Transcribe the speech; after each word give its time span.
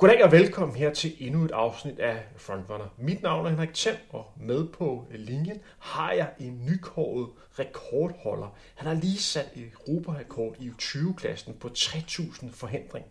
Goddag 0.00 0.24
og 0.24 0.32
velkommen 0.32 0.76
her 0.76 0.94
til 0.94 1.16
endnu 1.18 1.44
et 1.44 1.50
afsnit 1.50 1.98
af 1.98 2.22
Frontrunner. 2.36 2.86
Mit 2.98 3.22
navn 3.22 3.46
er 3.46 3.50
Henrik 3.50 3.74
Thiem, 3.74 3.96
og 4.10 4.32
med 4.36 4.68
på 4.68 5.04
linjen 5.10 5.60
har 5.78 6.12
jeg 6.12 6.30
en 6.38 6.66
nykåret 6.66 7.28
rekordholder. 7.58 8.56
Han 8.74 8.86
har 8.86 8.94
lige 8.94 9.18
sat 9.18 9.48
Europarekord 9.56 10.56
i 10.60 10.70
20-klassen 10.82 11.54
på 11.54 11.68
3000 11.68 12.52
forhindring. 12.52 13.06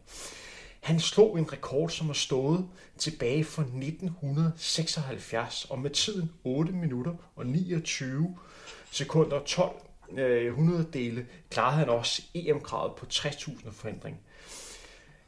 Han 0.80 1.00
slog 1.00 1.40
en 1.40 1.54
rekord, 1.54 1.90
som 1.90 2.08
har 2.08 2.14
stået 2.14 2.68
tilbage 2.98 3.44
fra 3.44 3.62
1976, 3.62 5.66
og 5.66 5.80
med 5.80 5.90
tiden 5.90 6.32
8 6.44 6.72
minutter 6.72 7.14
og 7.36 7.46
29 7.46 8.38
sekunder 8.92 9.40
12 9.40 9.76
100 10.18 10.80
øh, 10.80 10.94
dele 10.94 11.26
klarede 11.50 11.78
han 11.78 11.90
også 11.90 12.22
EM-kravet 12.34 12.96
på 12.96 13.06
60.000 13.10 13.72
forhindring. 13.72 14.20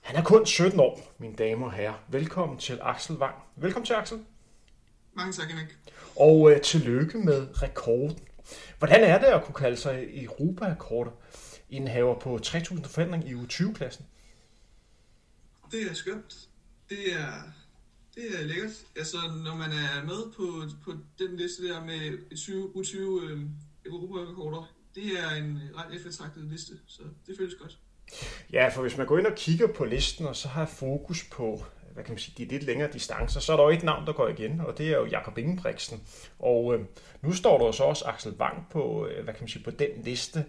Han 0.01 0.15
er 0.15 0.23
kun 0.23 0.45
17 0.45 0.79
år, 0.79 1.15
mine 1.17 1.35
damer 1.35 1.65
og 1.65 1.73
herrer. 1.73 2.05
Velkommen 2.09 2.57
til 2.57 2.79
Axel 2.81 3.15
Wang. 3.15 3.35
Velkommen 3.55 3.85
til, 3.85 3.93
Axel. 3.93 4.25
Mange 5.13 5.33
tak, 5.33 5.49
Henrik. 5.49 5.77
Og 6.15 6.51
øh, 6.51 6.61
tillykke 6.61 7.17
med 7.17 7.61
rekorden. 7.61 8.19
Hvordan 8.77 9.03
er 9.03 9.19
det 9.19 9.25
at 9.25 9.43
kunne 9.43 9.55
kalde 9.55 9.77
sig 9.77 10.23
Europa-rekorder 10.23 11.11
indhaver 11.69 12.19
på 12.19 12.39
3.000 12.45 12.87
forhindring 12.87 13.29
i 13.29 13.34
U20-klassen? 13.34 14.05
Det 15.71 15.91
er 15.91 15.93
skønt. 15.93 16.49
Det 16.89 17.13
er, 17.13 17.33
det 18.15 18.39
er 18.39 18.45
lækkert. 18.45 18.85
Altså, 18.95 19.17
når 19.43 19.55
man 19.55 19.71
er 19.71 20.04
med 20.05 20.33
på, 20.33 20.76
på 20.83 20.98
den 21.20 21.37
liste 21.37 21.67
der 21.67 21.85
med 21.85 22.35
20, 22.35 22.71
U20 22.76 22.98
øh, 23.23 23.41
Europa-rekorder, 23.85 24.73
det 24.95 25.20
er 25.20 25.29
en 25.29 25.59
ret 25.76 25.95
eftertragtet 25.95 26.43
liste, 26.43 26.73
så 26.87 27.01
det 27.27 27.37
føles 27.37 27.55
godt. 27.55 27.79
Ja, 28.54 28.67
for 28.67 28.81
hvis 28.81 28.98
man 28.98 29.07
går 29.07 29.17
ind 29.17 29.27
og 29.27 29.35
kigger 29.35 29.67
på 29.67 29.85
listen, 29.85 30.26
og 30.26 30.35
så 30.35 30.48
har 30.48 30.65
fokus 30.65 31.23
på 31.31 31.63
hvad 31.93 32.04
kan 32.04 32.12
man 32.12 32.20
sige, 32.20 32.45
de 32.45 32.51
lidt 32.51 32.63
længere 32.63 32.91
distancer, 32.93 33.40
så 33.40 33.54
er 33.54 33.57
der 33.57 33.63
jo 33.63 33.70
et 33.70 33.84
navn, 33.84 34.07
der 34.07 34.13
går 34.13 34.27
igen, 34.27 34.62
og 34.62 34.77
det 34.77 34.87
er 34.87 34.98
jo 34.98 35.05
Jakob 35.05 35.37
Ingebrigtsen. 35.37 36.01
Og 36.39 36.76
øh, 36.76 36.85
nu 37.21 37.34
står 37.34 37.57
der 37.57 37.65
jo 37.65 37.71
så 37.71 37.84
også 37.84 38.05
Axel 38.05 38.32
Wang 38.32 38.67
på, 38.71 39.07
øh, 39.07 39.23
hvad 39.23 39.34
kan 39.34 39.41
man 39.41 39.49
sige, 39.49 39.63
på 39.63 39.71
den 39.71 39.89
liste. 40.04 40.45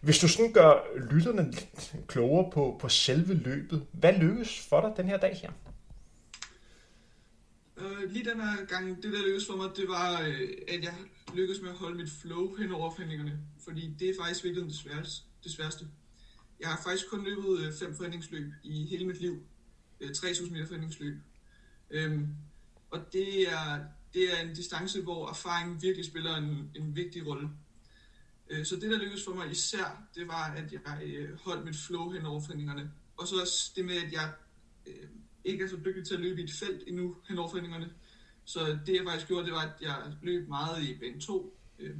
Hvis 0.00 0.18
du 0.18 0.28
sådan 0.28 0.52
gør 0.52 0.86
lytterne 1.10 1.50
lidt 1.50 1.94
klogere 2.06 2.50
på, 2.50 2.76
på 2.80 2.88
selve 2.88 3.34
løbet, 3.34 3.86
hvad 3.92 4.12
lykkes 4.12 4.66
for 4.68 4.80
dig 4.80 4.92
den 4.96 5.06
her 5.06 5.16
dag 5.16 5.36
her? 5.42 5.50
Øh, 7.76 8.10
lige 8.10 8.30
den 8.30 8.40
her 8.40 8.64
gang, 8.66 8.96
det 8.96 9.12
der 9.12 9.22
lykkedes 9.22 9.46
for 9.46 9.56
mig, 9.56 9.70
det 9.76 9.88
var, 9.88 10.20
øh, 10.20 10.48
at 10.68 10.84
jeg 10.84 10.94
lykkedes 11.34 11.62
med 11.62 11.70
at 11.70 11.76
holde 11.76 11.96
mit 11.96 12.10
flow 12.22 12.54
hen 12.54 12.72
over 12.72 12.90
forhandlingerne. 12.90 13.38
Fordi 13.64 13.94
det 13.98 14.08
er 14.08 14.14
faktisk 14.20 14.44
virkelig 14.44 14.66
det 14.66 14.74
sværeste. 14.74 15.24
Det 15.44 15.52
sværeste. 15.52 15.84
Jeg 16.60 16.68
har 16.68 16.80
faktisk 16.82 17.10
kun 17.10 17.24
løbet 17.24 17.58
øh, 17.60 17.72
fem 17.72 17.94
forhindringsløb 17.94 18.52
i 18.62 18.86
hele 18.86 19.06
mit 19.06 19.20
liv. 19.20 19.42
Øh, 20.00 20.14
3000 20.14 20.52
meter 20.52 20.66
forhindringsløb. 20.66 21.14
Øhm, 21.90 22.26
og 22.90 23.12
det 23.12 23.52
er, 23.52 23.84
det 24.14 24.32
er 24.32 24.42
en 24.42 24.54
distance, 24.54 25.02
hvor 25.02 25.28
erfaring 25.28 25.82
virkelig 25.82 26.06
spiller 26.06 26.36
en, 26.36 26.70
en 26.74 26.96
vigtig 26.96 27.26
rolle. 27.26 27.50
Øh, 28.50 28.66
så 28.66 28.76
det, 28.76 28.90
der 28.90 28.98
lykkedes 28.98 29.24
for 29.24 29.34
mig 29.34 29.50
især, 29.50 30.02
det 30.14 30.28
var, 30.28 30.44
at 30.44 30.72
jeg 30.72 31.02
øh, 31.04 31.38
holdt 31.38 31.64
mit 31.64 31.76
flow 31.76 32.10
hen 32.10 32.26
over 32.26 32.40
forhindringerne. 32.40 32.92
Og 33.16 33.28
så 33.28 33.40
også 33.40 33.72
det 33.76 33.84
med, 33.84 33.96
at 33.96 34.12
jeg 34.12 34.32
øh, 34.86 35.08
ikke 35.44 35.64
er 35.64 35.68
så 35.68 35.76
dygtig 35.84 36.06
til 36.06 36.14
at 36.14 36.20
løbe 36.20 36.40
i 36.40 36.44
et 36.44 36.52
felt 36.52 36.82
endnu 36.86 37.16
hen 37.28 37.38
over 37.38 37.50
forhindringerne. 37.50 37.92
Så 38.44 38.78
det, 38.86 38.94
jeg 38.94 39.04
faktisk 39.06 39.28
gjorde, 39.28 39.44
det 39.44 39.52
var, 39.52 39.60
at 39.60 39.80
jeg 39.80 40.12
løb 40.22 40.48
meget 40.48 40.82
i 40.82 40.98
bane 40.98 41.20
2. 41.20 41.58
Øh, 41.78 41.96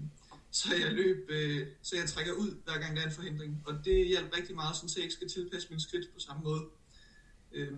så 0.51 0.69
jeg 0.85 0.93
løb, 0.93 1.27
øh, 1.29 1.67
så 1.83 1.97
jeg 1.97 2.07
trækker 2.09 2.33
ud, 2.33 2.63
hver 2.65 2.79
gang 2.79 2.97
der 2.97 3.03
er 3.03 3.07
en 3.07 3.13
forhindring. 3.13 3.63
Og 3.67 3.75
det 3.85 4.07
hjalp 4.07 4.37
rigtig 4.37 4.55
meget, 4.55 4.77
så 4.77 4.95
jeg 4.97 5.03
ikke 5.03 5.15
skal 5.15 5.29
tilpasse 5.29 5.69
min 5.71 5.81
skridt 5.81 6.15
på 6.15 6.21
samme 6.21 6.43
måde. 6.43 6.63
Øh, 7.53 7.73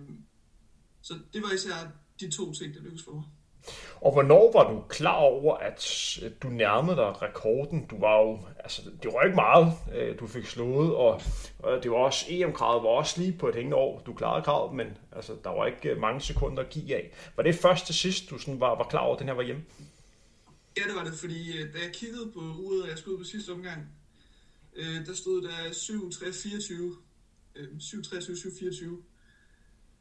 så 1.01 1.13
det 1.33 1.41
var 1.41 1.51
især 1.51 1.73
de 2.19 2.31
to 2.31 2.53
ting, 2.53 2.73
der 2.73 2.81
lykkedes 2.81 3.03
for 3.03 3.11
mig. 3.11 3.23
Og 4.01 4.11
hvornår 4.11 4.51
var 4.51 4.71
du 4.71 4.83
klar 4.89 5.15
over, 5.15 5.55
at 5.55 6.17
øh, 6.23 6.31
du 6.43 6.47
nærmede 6.47 6.95
dig 6.95 7.21
rekorden? 7.21 7.85
Du 7.85 7.99
var 7.99 8.17
jo, 8.21 8.39
altså, 8.59 8.81
det 9.03 9.13
var 9.13 9.23
ikke 9.23 9.35
meget, 9.35 9.73
øh, 9.95 10.19
du 10.19 10.27
fik 10.27 10.45
slået, 10.45 10.95
og, 10.95 11.21
det 11.83 11.91
var 11.91 11.97
også, 11.97 12.25
EM-kravet 12.29 12.83
var 12.83 12.89
også 12.89 13.21
lige 13.21 13.37
på 13.37 13.49
et 13.49 13.55
hængende 13.55 13.77
år. 13.77 14.01
Du 14.05 14.13
klarede 14.13 14.43
kravet, 14.43 14.73
men 14.73 14.87
altså, 15.11 15.33
der 15.43 15.49
var 15.49 15.65
ikke 15.65 15.89
øh, 15.89 16.01
mange 16.01 16.21
sekunder 16.21 16.63
at 16.63 16.69
give 16.69 16.95
af. 16.95 17.11
Var 17.35 17.43
det 17.43 17.55
først 17.55 17.85
til 17.85 17.95
sidst, 17.95 18.29
du 18.29 18.37
sådan 18.37 18.59
var, 18.59 18.75
var 18.75 18.87
klar 18.89 19.01
over, 19.01 19.15
at 19.15 19.19
den 19.19 19.27
her 19.27 19.35
var 19.35 19.43
hjemme? 19.43 19.63
Ja, 20.77 20.83
det 20.87 20.95
var 20.95 21.03
det, 21.03 21.13
fordi 21.13 21.57
øh, 21.57 21.73
da 21.73 21.79
jeg 21.79 21.93
kiggede 21.93 22.31
på 22.31 22.39
uret, 22.39 22.83
og 22.83 22.89
jeg 22.89 22.97
skulle 22.97 23.17
ud 23.17 23.23
på 23.23 23.29
sidste 23.29 23.49
omgang, 23.49 23.87
øh, 24.75 25.05
der 25.05 25.13
stod 25.13 25.41
der 25.41 25.73
7, 25.73 26.11
3, 26.11 26.33
24. 26.33 26.97
Øh, 27.55 27.67
7, 27.79 28.03
3, 28.03 28.21
7, 28.21 28.35
7, 28.35 28.49
24. 28.59 29.03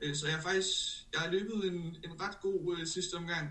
Øh, 0.00 0.14
så 0.14 0.26
jeg 0.26 0.36
har 0.36 0.42
faktisk 0.42 1.06
jeg 1.12 1.20
har 1.20 1.30
løbet 1.30 1.64
en, 1.64 1.96
en 2.04 2.20
ret 2.20 2.40
god 2.40 2.78
øh, 2.78 2.86
sidste 2.86 3.14
omgang. 3.14 3.48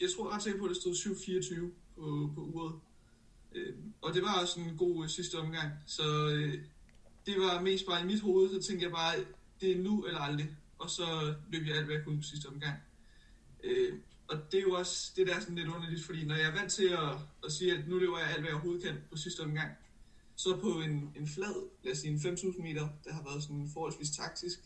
Jeg 0.00 0.08
tror 0.16 0.34
ret 0.34 0.42
sikkert 0.42 0.60
på, 0.60 0.66
at 0.66 0.68
det 0.68 0.76
stod 0.76 0.94
7-24 0.94 1.70
på, 1.94 2.32
på 2.34 2.40
uret. 2.40 2.80
Øh, 3.54 3.74
og 4.00 4.14
det 4.14 4.22
var 4.22 4.40
også 4.40 4.60
en 4.60 4.76
god 4.76 5.04
øh, 5.04 5.10
sidste 5.10 5.34
omgang. 5.34 5.72
Så 5.86 6.28
øh, 6.28 6.54
det 7.26 7.34
var 7.40 7.60
mest 7.60 7.86
bare 7.86 8.02
i 8.02 8.06
mit 8.06 8.20
hoved, 8.20 8.50
så 8.50 8.68
tænkte 8.68 8.84
jeg 8.84 8.92
bare, 8.92 9.14
det 9.60 9.72
er 9.72 9.82
nu 9.82 10.04
eller 10.04 10.20
aldrig. 10.20 10.56
Og 10.78 10.90
så 10.90 11.34
løb 11.52 11.66
jeg 11.66 11.76
alt, 11.76 11.84
hvad 11.84 11.94
jeg 11.94 12.04
kunne 12.04 12.16
på 12.16 12.22
sidste 12.22 12.46
omgang. 12.46 12.78
Øh, 13.64 13.98
og 14.28 14.52
det 14.52 14.58
er 14.58 14.62
jo 14.62 14.72
også 14.72 15.12
det, 15.16 15.26
der 15.26 15.34
er 15.34 15.40
sådan 15.40 15.54
lidt 15.54 15.68
underligt, 15.68 16.04
fordi 16.04 16.24
når 16.24 16.34
jeg 16.34 16.44
er 16.44 16.54
vant 16.54 16.72
til 16.72 16.88
at, 16.88 17.12
at 17.44 17.52
sige, 17.52 17.72
at 17.78 17.88
nu 17.88 17.98
løber 17.98 18.18
jeg 18.18 18.28
alt, 18.28 18.40
hvad 18.40 18.48
jeg 18.48 18.54
overhovedet 18.54 18.82
kan 18.82 18.96
på 19.10 19.16
sidste 19.16 19.40
omgang, 19.40 19.70
så 20.36 20.56
på 20.60 20.68
en, 20.68 21.12
en 21.16 21.28
flad, 21.28 21.68
lad 21.82 21.92
os 21.92 21.98
sige 21.98 22.12
en 22.12 22.18
5.000 22.18 22.62
meter, 22.62 22.88
der 23.04 23.12
har 23.12 23.22
været 23.22 23.42
sådan 23.42 23.68
forholdsvis 23.72 24.10
taktisk, 24.10 24.58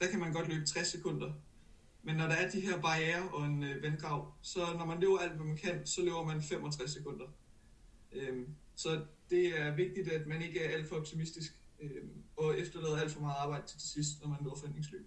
der 0.00 0.06
kan 0.06 0.20
man 0.20 0.32
godt 0.32 0.48
løbe 0.48 0.66
60 0.66 0.88
sekunder. 0.88 1.32
Men 2.02 2.16
når 2.16 2.26
der 2.26 2.34
er 2.34 2.50
de 2.50 2.60
her 2.60 2.80
barriere 2.80 3.28
og 3.28 3.46
en 3.46 3.62
øh, 3.62 3.82
vandgrav, 3.82 4.32
så 4.42 4.60
når 4.78 4.84
man 4.84 5.00
løber 5.00 5.18
alt, 5.18 5.32
hvad 5.32 5.46
man 5.46 5.56
kan, 5.56 5.86
så 5.86 6.02
løber 6.02 6.24
man 6.24 6.42
65 6.42 6.92
sekunder. 6.92 7.26
Øhm, 8.12 8.46
så 8.76 9.00
det 9.30 9.60
er 9.60 9.74
vigtigt, 9.74 10.08
at 10.08 10.26
man 10.26 10.42
ikke 10.42 10.64
er 10.64 10.76
alt 10.76 10.88
for 10.88 10.96
optimistisk 10.96 11.52
øhm, 11.80 12.22
og 12.36 12.58
efterlader 12.58 12.96
alt 12.96 13.12
for 13.12 13.20
meget 13.20 13.36
arbejde 13.38 13.66
til, 13.66 13.78
til 13.78 13.88
sidst, 13.88 14.22
når 14.22 14.28
man 14.28 14.38
løber 14.40 14.56
forhandlingsløb. 14.56 15.06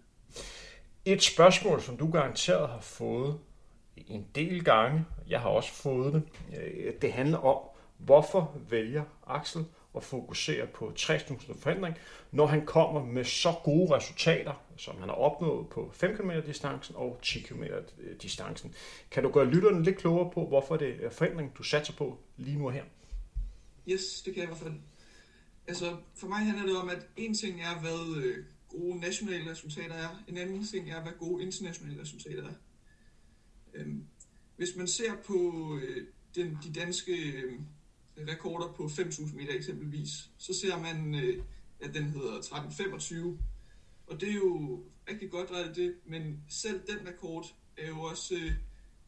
Et 1.05 1.23
spørgsmål, 1.23 1.81
som 1.81 1.97
du 1.97 2.11
garanteret 2.11 2.69
har 2.69 2.81
fået 2.81 3.39
en 3.97 4.27
del 4.35 4.63
gange, 4.63 5.05
jeg 5.29 5.39
har 5.39 5.49
også 5.49 5.71
fået 5.71 6.13
det, 6.13 6.23
øh, 6.57 6.93
det 7.01 7.13
handler 7.13 7.37
om, 7.37 7.57
hvorfor 7.97 8.57
vælger 8.69 9.03
Axel 9.27 9.65
at 9.95 10.03
fokusere 10.03 10.67
på 10.67 10.93
60.000 10.99 11.59
forhindring, 11.59 11.95
når 12.31 12.45
han 12.45 12.65
kommer 12.65 13.05
med 13.05 13.23
så 13.23 13.53
gode 13.63 13.95
resultater, 13.95 14.63
som 14.77 14.99
han 14.99 15.09
har 15.09 15.15
opnået 15.15 15.69
på 15.69 15.91
5 15.93 16.17
km 16.17 16.31
distancen 16.45 16.95
og 16.95 17.19
10 17.21 17.39
km 17.41 17.63
distancen. 18.21 18.73
Kan 19.11 19.23
du 19.23 19.31
gøre 19.31 19.45
lytterne 19.45 19.83
lidt 19.83 19.97
klogere 19.97 20.31
på, 20.31 20.47
hvorfor 20.47 20.77
det 20.77 21.05
er 21.05 21.09
forhindring, 21.09 21.57
du 21.57 21.63
satser 21.63 21.93
på 21.93 22.17
lige 22.37 22.57
nu 22.57 22.67
og 22.67 22.73
her? 22.73 22.83
Yes, 23.87 24.21
det 24.25 24.33
kan 24.33 24.41
jeg 24.41 24.43
i 24.43 24.47
hvert 24.47 24.59
fald. 24.59 24.73
Altså, 25.67 25.95
for 26.15 26.27
mig 26.27 26.37
handler 26.37 26.65
det 26.65 26.77
om, 26.77 26.89
at 26.89 27.07
en 27.17 27.33
ting 27.33 27.61
er, 27.61 27.79
hvad 27.79 28.23
øh, 28.23 28.45
gode 28.69 28.99
nationale 28.99 29.51
resultater 29.51 29.95
er. 29.95 30.23
En 30.27 30.37
anden 30.37 30.67
ting 30.67 30.91
er, 30.91 31.01
hvad 31.01 31.11
gode 31.19 31.43
internationale 31.43 32.01
resultater 32.01 32.43
er. 32.43 32.53
Øhm, 33.73 34.03
hvis 34.57 34.75
man 34.75 34.87
ser 34.87 35.15
på 35.25 35.69
øh, 35.81 36.07
den, 36.35 36.57
de 36.63 36.73
danske 36.73 37.11
øh, 37.11 37.59
rekorder 38.17 38.73
på 38.73 38.83
5.000 38.83 39.35
meter 39.35 39.53
eksempelvis, 39.53 40.29
så 40.37 40.53
ser 40.53 40.79
man, 40.79 41.15
øh, 41.15 41.43
at 41.79 41.93
den 41.93 42.03
hedder 42.03 42.39
13.25, 42.39 43.37
og 44.07 44.21
det 44.21 44.29
er 44.29 44.33
jo 44.33 44.83
rigtig 45.09 45.31
godt 45.31 45.51
ret 45.51 45.75
det, 45.75 45.95
men 46.05 46.43
selv 46.49 46.81
den 46.87 47.07
rekord 47.07 47.45
er 47.77 47.87
jo 47.87 48.01
også 48.01 48.35
øh, 48.35 48.51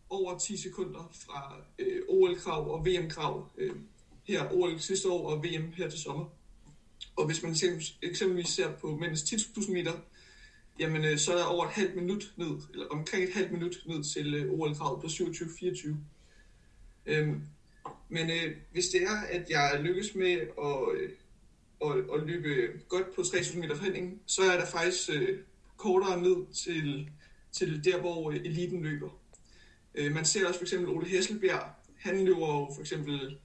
over 0.10 0.38
10 0.38 0.58
sekunder 0.58 1.12
fra 1.14 1.56
øh, 1.80 2.02
OL-krav 2.10 2.72
og 2.72 2.86
VM-krav 2.86 3.50
øh, 3.58 3.76
her 4.24 4.52
OL 4.52 4.80
sidste 4.80 5.10
år 5.10 5.30
og 5.30 5.44
VM 5.44 5.72
her 5.72 5.90
til 5.90 6.00
sommer. 6.00 6.26
Og 7.16 7.26
hvis 7.26 7.44
man 7.44 7.56
eksempelvis 8.02 8.48
ser 8.48 8.72
på 8.72 8.98
mænds 8.98 9.22
10.000 9.22 9.72
meter, 9.72 9.94
jamen 10.80 11.06
øh, 11.06 11.18
så 11.18 11.34
er 11.34 11.38
der 11.38 11.46
over 11.46 11.66
et 11.66 11.72
halvt 11.72 11.96
minut 11.96 12.34
ned, 12.38 12.58
eller 12.74 12.86
omkring 12.86 13.24
et 13.24 13.34
halvt 13.34 13.52
minut 13.52 13.78
ned 13.88 14.04
til 14.04 14.34
øh, 14.34 14.52
OL-kravet 14.52 15.02
på 15.02 15.08
27-24. 15.08 15.96
Øhm, 17.06 17.42
men 18.10 18.30
øh, 18.30 18.56
hvis 18.72 18.88
det 18.88 19.04
er, 19.04 19.18
at 19.30 19.50
jeg 19.50 19.80
lykkes 19.82 20.16
med 20.16 20.32
at, 20.32 20.96
øh, 20.96 21.10
at, 21.82 21.98
at 22.14 22.28
løbe 22.28 22.80
godt 22.88 23.16
på 23.16 23.24
3000 23.24 23.62
meter 23.62 23.76
forhindring, 23.76 24.22
så 24.26 24.42
er 24.42 24.58
der 24.58 24.66
faktisk 24.66 25.10
øh, 25.14 25.40
kortere 25.78 26.22
ned 26.22 26.54
til, 26.54 27.10
til 27.52 27.84
der, 27.84 28.00
hvor 28.00 28.32
øh, 28.32 28.36
eliten 28.36 28.84
løber. 28.84 29.10
Øh, 29.96 30.14
man 30.14 30.26
ser 30.26 30.48
også 30.48 30.60
for 30.60 30.66
eksempel 30.66 30.90
Ole 30.90 31.08
Hesselbjerg, 31.08 31.70
han 31.98 32.26
løber 32.26 32.48
jo 32.48 32.72
for 32.76 32.82
eksempel 32.82 33.38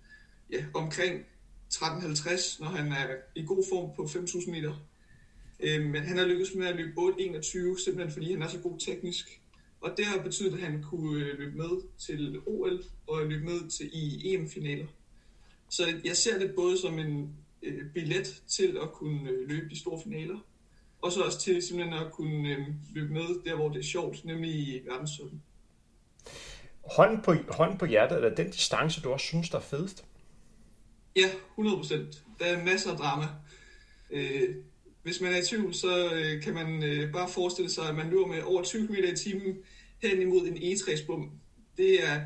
ja, 0.50 0.64
omkring 0.74 1.26
13.50, 1.74 2.62
når 2.62 2.68
han 2.68 2.92
er 2.92 3.16
i 3.34 3.44
god 3.46 3.64
form 3.72 3.96
på 3.96 4.02
5.000 4.02 4.50
meter. 4.50 4.74
Øh, 5.62 5.86
men 5.86 6.02
han 6.02 6.18
har 6.18 6.26
lykkes 6.26 6.54
med 6.54 6.66
at 6.66 6.76
løbe 6.76 7.00
8.21, 7.00 7.84
simpelthen 7.84 8.12
fordi 8.12 8.32
han 8.32 8.42
er 8.42 8.48
så 8.48 8.58
god 8.58 8.78
teknisk. 8.78 9.40
Og 9.80 9.94
det 9.96 10.04
har 10.04 10.22
betydet, 10.22 10.52
at 10.52 10.60
han 10.60 10.82
kunne 10.82 11.24
øh, 11.24 11.38
løbe 11.38 11.56
med 11.56 11.82
til 11.98 12.40
OL 12.46 12.84
og 13.06 13.26
løbe 13.26 13.44
med 13.44 13.70
til 13.70 13.90
i 13.92 14.34
EM-finaler. 14.34 14.86
Så 15.68 15.82
jeg 16.04 16.16
ser 16.16 16.38
det 16.38 16.54
både 16.54 16.78
som 16.78 16.98
en 16.98 17.36
øh, 17.62 17.92
billet 17.94 18.42
til 18.48 18.78
at 18.82 18.92
kunne 18.92 19.30
øh, 19.30 19.48
løbe 19.48 19.68
de 19.68 19.80
store 19.80 20.00
finaler, 20.02 20.38
og 21.02 21.12
så 21.12 21.20
også 21.20 21.40
til 21.40 21.62
simpelthen 21.62 21.98
at 21.98 22.12
kunne 22.12 22.48
øh, 22.48 22.66
løbe 22.94 23.12
med 23.12 23.44
der, 23.44 23.54
hvor 23.54 23.68
det 23.68 23.78
er 23.78 23.82
sjovt, 23.82 24.24
nemlig 24.24 24.50
i 24.50 24.80
verdenstoppen. 24.86 25.42
Hånden 26.96 27.22
på, 27.22 27.34
hånden 27.48 27.78
på 27.78 27.86
hjertet, 27.86 28.24
er 28.24 28.34
den 28.34 28.50
distance, 28.50 29.00
du 29.00 29.12
også 29.12 29.26
synes, 29.26 29.50
der 29.50 29.58
er 29.58 29.62
fedest? 29.62 30.04
Ja, 31.16 31.30
100 31.48 31.76
procent. 31.76 32.24
Der 32.38 32.44
er 32.44 32.64
masser 32.64 32.90
af 32.90 32.96
drama. 32.96 33.26
Øh, 34.10 34.56
hvis 35.02 35.20
man 35.20 35.32
er 35.32 35.36
i 35.36 35.44
tvivl, 35.44 35.74
så 35.74 36.10
øh, 36.14 36.42
kan 36.42 36.54
man 36.54 36.82
øh, 36.82 37.12
bare 37.12 37.28
forestille 37.28 37.70
sig, 37.70 37.88
at 37.88 37.94
man 37.94 38.10
løber 38.10 38.26
med 38.26 38.42
over 38.42 38.62
20 38.62 38.86
km 38.86 38.94
i 38.94 39.16
timen 39.16 39.58
hen 40.02 40.22
imod 40.22 40.46
en 40.46 40.56
egetræsbom. 40.56 41.30
Det, 41.76 42.04
er, 42.08 42.20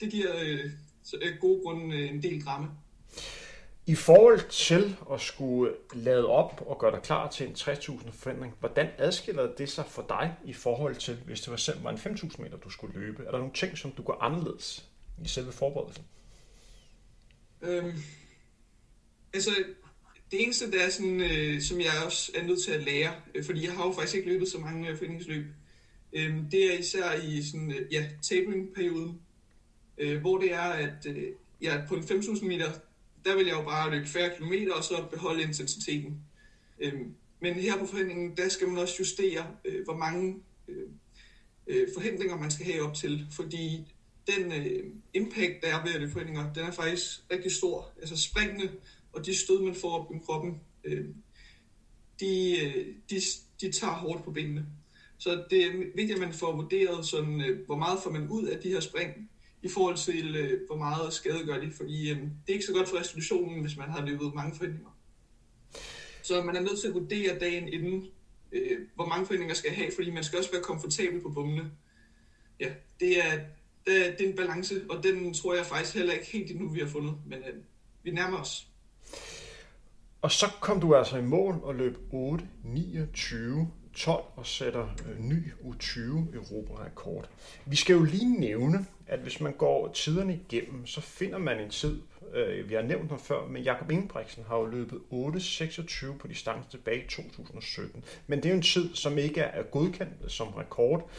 det 0.00 0.10
giver 0.10 0.32
øh, 0.42 0.70
af 1.22 1.38
gode 1.40 1.62
grunde 1.62 1.96
øh, 1.96 2.10
en 2.10 2.22
del 2.22 2.44
drama. 2.44 2.66
I 3.88 3.94
forhold 3.94 4.50
til 4.50 4.96
at 5.12 5.20
skulle 5.20 5.72
lade 5.94 6.26
op 6.26 6.64
og 6.66 6.78
gøre 6.78 6.90
dig 6.90 7.02
klar 7.02 7.30
til 7.30 7.46
en 7.46 7.52
60.000 7.52 8.10
forventning, 8.10 8.54
hvordan 8.60 8.88
adskiller 8.98 9.54
det 9.54 9.68
sig 9.68 9.84
for 9.86 10.06
dig 10.08 10.34
i 10.44 10.52
forhold 10.52 10.96
til, 10.96 11.14
hvis 11.26 11.40
det 11.40 11.50
var 11.50 11.56
selv 11.56 11.84
var 11.84 11.90
en 11.90 11.96
5.000 11.96 12.42
meter, 12.42 12.56
du 12.56 12.70
skulle 12.70 13.00
løbe? 13.00 13.24
Er 13.24 13.30
der 13.30 13.38
nogle 13.38 13.52
ting, 13.54 13.78
som 13.78 13.90
du 13.90 14.02
går 14.02 14.18
anderledes 14.20 14.88
i 15.24 15.28
selve 15.28 15.52
forberedelsen? 15.52 16.04
Øhm, 17.62 17.92
altså, 19.34 19.50
det 20.30 20.42
eneste, 20.42 20.70
der 20.70 20.82
er 20.82 20.90
sådan, 20.90 21.20
øh, 21.20 21.60
som 21.60 21.80
jeg 21.80 21.90
også 22.06 22.32
er 22.34 22.46
nødt 22.46 22.62
til 22.64 22.72
at 22.72 22.82
lære, 22.82 23.14
øh, 23.34 23.44
fordi 23.44 23.64
jeg 23.64 23.72
har 23.72 23.86
jo 23.86 23.92
faktisk 23.92 24.16
ikke 24.16 24.28
løbet 24.28 24.48
så 24.48 24.58
mange 24.58 24.88
øh, 24.88 24.98
foreningsløb, 24.98 25.46
øh, 26.12 26.36
det 26.50 26.74
er 26.74 26.78
især 26.78 27.12
i 27.12 27.42
sådan, 27.42 27.70
øh, 27.70 27.92
ja, 27.92 28.08
tabling-perioden, 28.22 29.20
øh, 29.98 30.20
hvor 30.20 30.38
det 30.38 30.52
er, 30.52 30.60
at 30.60 31.06
øh, 31.06 31.32
ja, 31.62 31.80
på 31.88 31.94
en 31.94 32.02
5.000 32.02 32.44
meter, 32.44 32.72
der 33.24 33.36
vil 33.36 33.46
jeg 33.46 33.54
jo 33.54 33.62
bare 33.62 33.90
løbe 33.90 34.06
færre 34.06 34.30
kilometer, 34.36 34.72
og 34.72 34.84
så 34.84 35.06
beholde 35.10 35.42
intensiteten. 35.42 36.20
Øh, 36.80 36.92
men 37.40 37.54
her 37.54 37.78
på 37.78 37.86
forhindringen, 37.86 38.36
der 38.36 38.48
skal 38.48 38.68
man 38.68 38.78
også 38.78 38.94
justere, 38.98 39.46
øh, 39.64 39.84
hvor 39.84 39.96
mange 39.96 40.36
øh, 40.68 40.88
øh, 41.66 41.88
forhindringer 41.94 42.36
man 42.36 42.50
skal 42.50 42.66
have 42.66 42.82
op 42.82 42.94
til, 42.94 43.26
fordi 43.30 43.94
den 44.26 44.52
øh, 44.52 44.84
impact, 45.14 45.62
der 45.62 45.76
er 45.76 45.84
ved 45.84 45.94
at 45.94 46.00
løbe 46.00 46.12
forhindringer, 46.12 46.52
den 46.52 46.62
er 46.62 46.70
faktisk 46.70 47.20
rigtig 47.30 47.52
stor. 47.52 47.92
Altså 48.00 48.16
springende 48.16 48.70
og 49.16 49.26
de 49.26 49.36
stød, 49.36 49.62
man 49.62 49.74
får 49.74 49.98
op 49.98 50.14
i 50.14 50.18
kroppen, 50.26 50.60
øh, 50.84 51.04
de, 52.20 52.56
de, 53.10 53.20
de 53.60 53.72
tager 53.72 53.92
hårdt 53.92 54.24
på 54.24 54.30
benene. 54.30 54.66
Så 55.18 55.44
det 55.50 55.64
er 55.64 55.72
vigtigt, 55.72 56.12
at 56.12 56.20
man 56.20 56.32
får 56.32 56.56
vurderet, 56.56 57.06
sådan, 57.06 57.40
øh, 57.40 57.66
hvor 57.66 57.76
meget 57.76 57.98
får 58.02 58.10
man 58.10 58.28
ud 58.28 58.44
af 58.44 58.60
de 58.60 58.68
her 58.68 58.80
spring, 58.80 59.30
i 59.62 59.68
forhold 59.68 59.96
til, 59.96 60.36
øh, 60.36 60.66
hvor 60.66 60.76
meget 60.76 61.12
skade 61.12 61.44
gør 61.46 61.60
de. 61.60 61.72
Fordi 61.72 62.10
øh, 62.10 62.16
det 62.16 62.48
er 62.48 62.52
ikke 62.52 62.66
så 62.66 62.72
godt 62.72 62.88
for 62.88 62.96
restitutionen, 62.96 63.60
hvis 63.60 63.76
man 63.76 63.90
har 63.90 64.06
løbet 64.06 64.34
mange 64.34 64.56
forhindringer. 64.56 64.98
Så 66.22 66.42
man 66.42 66.56
er 66.56 66.60
nødt 66.60 66.80
til 66.80 66.88
at 66.88 66.94
vurdere 66.94 67.38
dagen 67.38 67.68
inden, 67.68 68.04
øh, 68.52 68.78
hvor 68.94 69.06
mange 69.06 69.26
forhindringer 69.26 69.54
skal 69.54 69.70
have, 69.70 69.90
fordi 69.94 70.10
man 70.10 70.24
skal 70.24 70.38
også 70.38 70.52
være 70.52 70.62
komfortabel 70.62 71.20
på 71.20 71.30
bummene. 71.30 71.70
Ja, 72.60 72.74
det 73.00 73.26
er, 73.26 73.38
det 73.86 74.06
er, 74.06 74.16
det 74.16 74.26
er 74.26 74.30
en 74.30 74.36
balance, 74.36 74.84
og 74.90 75.02
den 75.02 75.34
tror 75.34 75.54
jeg 75.54 75.66
faktisk 75.66 75.94
heller 75.94 76.12
ikke 76.12 76.26
helt 76.26 76.50
endnu, 76.50 76.68
vi 76.68 76.80
har 76.80 76.86
fundet, 76.86 77.14
men 77.26 77.38
øh, 77.38 77.62
vi 78.02 78.10
nærmer 78.10 78.38
os. 78.38 78.68
Og 80.26 80.32
så 80.32 80.46
kom 80.60 80.80
du 80.80 80.94
altså 80.94 81.16
i 81.16 81.22
mål 81.22 81.60
og 81.62 81.74
løb 81.74 81.98
8, 82.12 82.44
29, 82.64 83.70
12 83.94 84.24
og 84.36 84.46
sætter 84.46 84.88
øh, 85.08 85.20
ny 85.20 85.52
U20 85.52 86.00
Europa-rekord. 86.34 87.28
Vi 87.66 87.76
skal 87.76 87.94
jo 87.94 88.02
lige 88.02 88.40
nævne, 88.40 88.86
at 89.06 89.18
hvis 89.18 89.40
man 89.40 89.52
går 89.52 89.92
tiderne 89.92 90.40
igennem, 90.48 90.86
så 90.86 91.00
finder 91.00 91.38
man 91.38 91.60
en 91.60 91.70
tid, 91.70 92.00
øh, 92.34 92.68
vi 92.68 92.74
har 92.74 92.82
nævnt 92.82 93.10
den 93.10 93.18
før, 93.18 93.46
men 93.46 93.62
Jakob 93.62 93.90
Ingebrigtsen 93.90 94.44
har 94.48 94.56
jo 94.56 94.66
løbet 94.66 94.98
8.26 95.12 96.18
på 96.18 96.26
distance 96.26 96.70
tilbage 96.70 97.04
i 97.04 97.08
2017. 97.08 98.04
Men 98.26 98.38
det 98.38 98.46
er 98.46 98.50
jo 98.50 98.56
en 98.56 98.62
tid, 98.62 98.94
som 98.94 99.18
ikke 99.18 99.40
er 99.40 99.62
godkendt 99.62 100.32
som 100.32 100.48
rekord. 100.48 101.10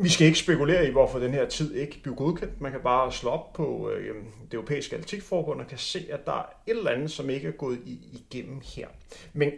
Vi 0.00 0.08
skal 0.08 0.26
ikke 0.26 0.38
spekulere 0.38 0.88
i, 0.88 0.90
hvorfor 0.90 1.18
den 1.18 1.32
her 1.32 1.48
tid 1.48 1.74
ikke 1.74 2.00
blev 2.02 2.14
godkendt. 2.14 2.60
Man 2.60 2.72
kan 2.72 2.80
bare 2.80 3.12
slå 3.12 3.30
op 3.30 3.52
på 3.52 3.90
øh, 3.90 4.16
det 4.44 4.54
europæiske 4.54 4.96
atletikforbund 4.96 5.60
og 5.60 5.66
kan 5.66 5.78
se, 5.78 6.06
at 6.10 6.26
der 6.26 6.32
er 6.32 6.46
et 6.66 6.76
eller 6.76 6.90
andet, 6.90 7.10
som 7.10 7.30
ikke 7.30 7.48
er 7.48 7.52
gået 7.52 7.80
i, 7.84 8.22
igennem 8.30 8.60
her. 8.64 8.88
Men 9.32 9.52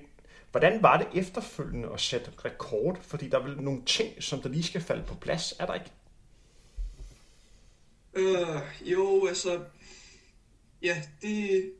hvordan 0.50 0.82
var 0.82 0.98
det 0.98 1.20
efterfølgende 1.20 1.88
at 1.94 2.00
sætte 2.00 2.30
rekord? 2.44 2.98
Fordi 3.02 3.28
der 3.28 3.38
er 3.38 3.42
vel 3.42 3.60
nogle 3.60 3.82
ting, 3.86 4.22
som 4.22 4.42
der 4.42 4.48
lige 4.48 4.62
skal 4.62 4.80
falde 4.80 5.02
på 5.06 5.14
plads, 5.14 5.54
er 5.58 5.66
der 5.66 5.74
ikke? 5.74 5.90
Øh, 8.14 8.90
jo, 8.92 9.26
altså... 9.26 9.60
Ja, 10.82 11.02
det, 11.22 11.72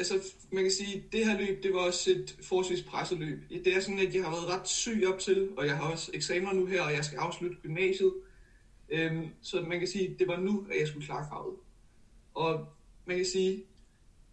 altså, 0.00 0.34
man 0.52 0.64
kan 0.64 0.72
sige, 0.72 1.04
det 1.12 1.26
her 1.26 1.38
løb, 1.38 1.62
det 1.62 1.72
var 1.74 1.78
også 1.78 2.10
et 2.10 2.36
forholdsvis 2.42 2.82
presset 2.82 3.18
løb. 3.18 3.38
Det 3.64 3.76
er 3.76 3.80
sådan, 3.80 3.98
at 3.98 4.14
jeg 4.14 4.24
har 4.24 4.30
været 4.30 4.48
ret 4.48 4.68
syg 4.68 5.04
op 5.06 5.18
til, 5.18 5.48
og 5.56 5.66
jeg 5.66 5.76
har 5.76 5.92
også 5.92 6.10
eksamener 6.14 6.52
nu 6.52 6.66
her, 6.66 6.82
og 6.82 6.92
jeg 6.92 7.04
skal 7.04 7.18
afslutte 7.18 7.56
gymnasiet. 7.62 8.12
Øhm, 8.88 9.28
så 9.42 9.60
man 9.60 9.78
kan 9.78 9.88
sige, 9.88 10.16
det 10.18 10.28
var 10.28 10.40
nu, 10.40 10.66
at 10.70 10.80
jeg 10.80 10.88
skulle 10.88 11.06
klare 11.06 11.26
kravet. 11.28 11.56
Og 12.34 12.66
man 13.06 13.16
kan 13.16 13.26
sige, 13.26 13.64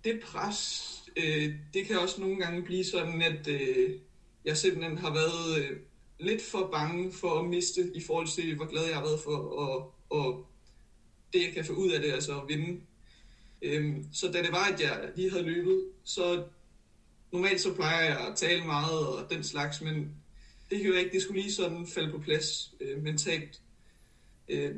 det 0.03 0.19
pres, 0.19 0.91
øh, 1.17 1.53
det 1.73 1.85
kan 1.85 1.99
også 1.99 2.21
nogle 2.21 2.37
gange 2.37 2.63
blive 2.63 2.83
sådan, 2.83 3.21
at 3.21 3.47
øh, 3.47 3.99
jeg 4.45 4.57
simpelthen 4.57 4.97
har 4.97 5.13
været 5.13 5.63
øh, 5.63 5.77
lidt 6.19 6.41
for 6.41 6.69
bange 6.71 7.11
for 7.11 7.39
at 7.39 7.45
miste, 7.45 7.91
i 7.95 8.01
forhold 8.01 8.27
til, 8.27 8.55
hvor 8.55 8.65
glad 8.65 8.85
jeg 8.85 8.95
har 8.95 9.03
været 9.03 9.19
for, 9.19 9.37
og, 9.37 9.93
og 10.09 10.45
det, 11.33 11.41
jeg 11.43 11.53
kan 11.53 11.65
få 11.65 11.73
ud 11.73 11.89
af 11.89 12.01
det, 12.01 12.11
altså 12.11 12.41
at 12.41 12.47
vinde 12.47 12.81
Øhm, 13.61 14.05
så 14.13 14.31
da 14.31 14.41
det 14.41 14.51
var, 14.51 14.65
at 14.65 14.81
jeg 14.81 15.09
lige 15.15 15.29
havde 15.29 15.43
løbet, 15.43 15.83
så 16.03 16.43
normalt 17.31 17.61
så 17.61 17.73
plejer 17.73 18.05
jeg 18.05 18.27
at 18.27 18.35
tale 18.35 18.65
meget 18.65 19.07
og 19.07 19.29
den 19.29 19.43
slags, 19.43 19.81
men 19.81 20.11
det 20.69 20.81
gjorde 20.81 20.95
jeg 20.95 21.03
ikke, 21.03 21.13
det 21.13 21.21
skulle 21.21 21.41
lige 21.41 21.53
sådan 21.53 21.87
falde 21.87 22.11
på 22.11 22.19
plads 22.19 22.73
øh, 22.81 23.03
mentalt. 23.03 23.61
Øh, 24.49 24.75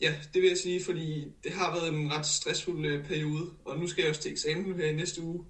ja, 0.00 0.14
det 0.34 0.42
vil 0.42 0.48
jeg 0.48 0.58
sige, 0.58 0.84
fordi 0.84 1.32
det 1.44 1.52
har 1.52 1.74
været 1.74 1.94
en 1.94 2.12
ret 2.12 2.26
stressfuld 2.26 2.86
øh, 2.86 3.04
periode, 3.04 3.50
og 3.64 3.78
nu 3.78 3.86
skal 3.86 4.02
jeg 4.02 4.10
også 4.10 4.22
til 4.22 4.32
eksamen 4.32 4.74
her 4.74 4.86
i 4.86 4.94
næste 4.94 5.22
uge. 5.22 5.44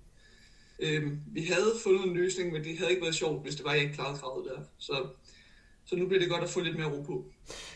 Øh, 0.79 1.12
vi 1.27 1.43
havde 1.43 1.75
fundet 1.83 2.05
en 2.05 2.15
løsning, 2.15 2.53
men 2.53 2.65
det 2.65 2.79
havde 2.79 2.91
ikke 2.91 3.03
været 3.03 3.15
sjovt, 3.15 3.43
hvis 3.43 3.57
det 3.57 3.65
var, 3.65 3.73
jeg 3.73 3.83
ikke 3.83 3.95
klarede 3.95 4.19
kravet 4.19 4.45
der. 4.45 4.61
Så 4.79 5.07
så 5.87 5.97
nu 5.97 6.07
bliver 6.07 6.21
det 6.21 6.31
godt 6.31 6.45
at 6.45 6.50
få 6.50 6.61
lidt 6.61 6.76
mere 6.76 6.90
ro 6.90 7.02
på. 7.02 7.25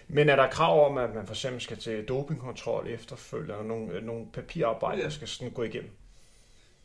Men 0.09 0.29
er 0.29 0.37
der 0.37 0.51
krav 0.51 0.91
om, 0.91 0.99
at 0.99 1.15
man 1.15 1.27
for 1.27 1.35
eksempel 1.35 1.61
skal 1.61 1.77
til 1.77 2.05
dopingkontrol 2.05 2.89
efterfølgende, 2.89 3.55
og 3.55 3.65
nogle, 3.65 3.93
øh, 3.93 4.03
nogle 4.03 4.27
papirarbejde, 4.33 4.99
ja. 4.99 5.05
der 5.05 5.11
skal 5.11 5.29
sådan 5.29 5.53
gå 5.53 5.63
igennem? 5.63 5.91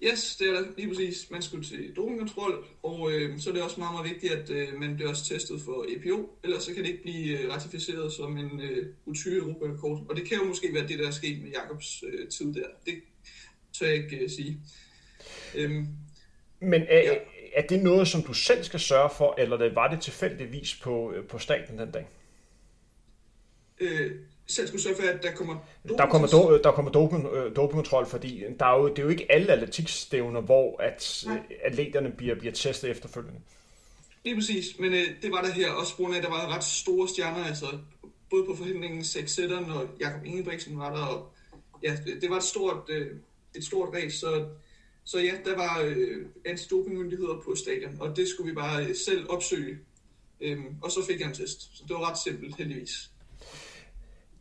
Yes, 0.04 0.36
det 0.36 0.50
er 0.50 0.54
der 0.54 0.64
lige 0.78 0.88
præcis. 0.88 1.32
Man 1.32 1.42
skal 1.42 1.64
til 1.64 1.96
dopingkontrol, 1.96 2.66
og 2.84 3.12
øh, 3.12 3.40
så 3.40 3.50
er 3.50 3.54
det 3.54 3.64
også 3.64 3.80
meget, 3.80 3.94
meget 3.94 4.10
vigtigt, 4.12 4.34
at 4.34 4.50
øh, 4.50 4.80
man 4.80 4.96
bliver 4.96 5.10
også 5.10 5.26
testet 5.26 5.62
for 5.62 5.86
EPO, 5.90 6.38
ellers 6.44 6.64
så 6.64 6.74
kan 6.74 6.84
det 6.84 6.90
ikke 6.90 7.02
blive 7.02 7.40
øh, 7.40 7.54
ratificeret 7.54 8.14
som 8.14 8.38
en 8.38 8.62
øh, 8.62 8.88
U20 9.08 9.30
Europa-rekord. 9.30 10.06
Og 10.10 10.16
det 10.16 10.28
kan 10.28 10.38
jo 10.38 10.44
måske 10.44 10.74
være 10.74 10.88
det, 10.88 11.00
der 11.00 11.08
er 11.08 11.12
sket 11.12 11.42
med 11.42 11.52
Jakobs 11.52 12.04
øh, 12.08 12.28
tid 12.28 12.54
der. 12.54 12.68
Det 12.86 12.94
tør 13.80 13.86
jeg 13.86 13.96
ikke 13.96 14.18
øh, 14.18 14.30
sige. 14.30 14.60
Øhm, 15.56 15.88
Men 16.60 16.82
er, 16.82 16.98
ja 16.98 17.16
er 17.56 17.68
det 17.68 17.84
noget, 17.84 18.08
som 18.08 18.24
du 18.24 18.34
selv 18.34 18.64
skal 18.64 18.80
sørge 18.80 19.10
for, 19.18 19.36
eller 19.38 19.58
det, 19.58 19.76
var 19.76 19.88
det 19.88 20.02
tilfældigvis 20.02 20.76
på, 20.76 21.12
øh, 21.12 21.28
på 21.28 21.40
staten 21.40 21.80
den 21.80 21.92
dag? 21.92 22.08
Øh, 23.80 24.12
selv 24.48 24.68
skulle 24.68 24.82
sørge 24.82 24.96
for, 24.96 25.04
at 25.04 25.24
der 25.24 25.32
kommer 25.32 25.58
der 25.88 26.06
kommer, 26.06 26.28
do, 26.28 26.58
der 26.64 26.72
kommer 26.72 26.92
doping, 26.92 27.28
øh, 27.28 27.56
dopingkontrol, 27.56 28.06
fordi 28.06 28.44
der 28.60 28.66
er 28.66 28.78
jo, 28.80 28.90
det 28.90 29.00
er 29.00 29.04
jo 29.04 29.10
ikke 29.10 29.32
alle 29.32 29.54
atletikstævner, 29.54 30.42
hvor 30.42 30.82
at 30.82 31.24
Nej. 31.26 31.40
atleterne 31.64 32.12
bliver, 32.12 32.36
bliver 32.36 32.54
testet 32.54 32.90
efterfølgende. 32.90 33.40
Lige 34.24 34.36
præcis, 34.36 34.80
men 34.80 34.94
øh, 34.94 35.06
det 35.22 35.32
var 35.32 35.42
der 35.42 35.52
her 35.52 35.72
også 35.72 36.14
at 36.18 36.24
der 36.24 36.30
var 36.30 36.56
ret 36.56 36.64
store 36.64 37.08
stjerner, 37.08 37.46
altså 37.46 37.66
både 38.30 38.46
på 38.46 38.56
forhindringen 38.56 39.04
6 39.04 39.38
og 39.38 39.88
Jakob 40.00 40.26
Ingebrigtsen 40.26 40.80
var 40.80 40.96
der, 40.96 41.06
og 41.06 41.32
ja, 41.84 41.98
det, 42.06 42.22
det 42.22 42.30
var 42.30 42.38
et 42.38 42.44
stort, 42.44 42.78
øh, 42.90 43.08
et 43.56 43.66
stort 43.66 43.90
race, 43.94 44.18
så 44.18 44.46
så 45.06 45.20
ja, 45.20 45.32
der 45.46 45.56
var 45.56 45.82
øh, 45.86 46.26
antidopingmyndigheder 46.46 47.42
på 47.46 47.56
stadion, 47.56 47.98
og 48.00 48.16
det 48.16 48.28
skulle 48.28 48.50
vi 48.50 48.56
bare 48.56 48.86
øh, 48.86 48.96
selv 48.96 49.30
opsøge. 49.30 49.78
Øhm, 50.42 50.76
og 50.82 50.92
så 50.92 51.06
fik 51.06 51.20
jeg 51.20 51.28
en 51.28 51.34
test. 51.34 51.78
Så 51.78 51.84
det 51.88 51.96
var 51.96 52.10
ret 52.10 52.18
simpelt, 52.18 52.56
heldigvis. 52.56 53.12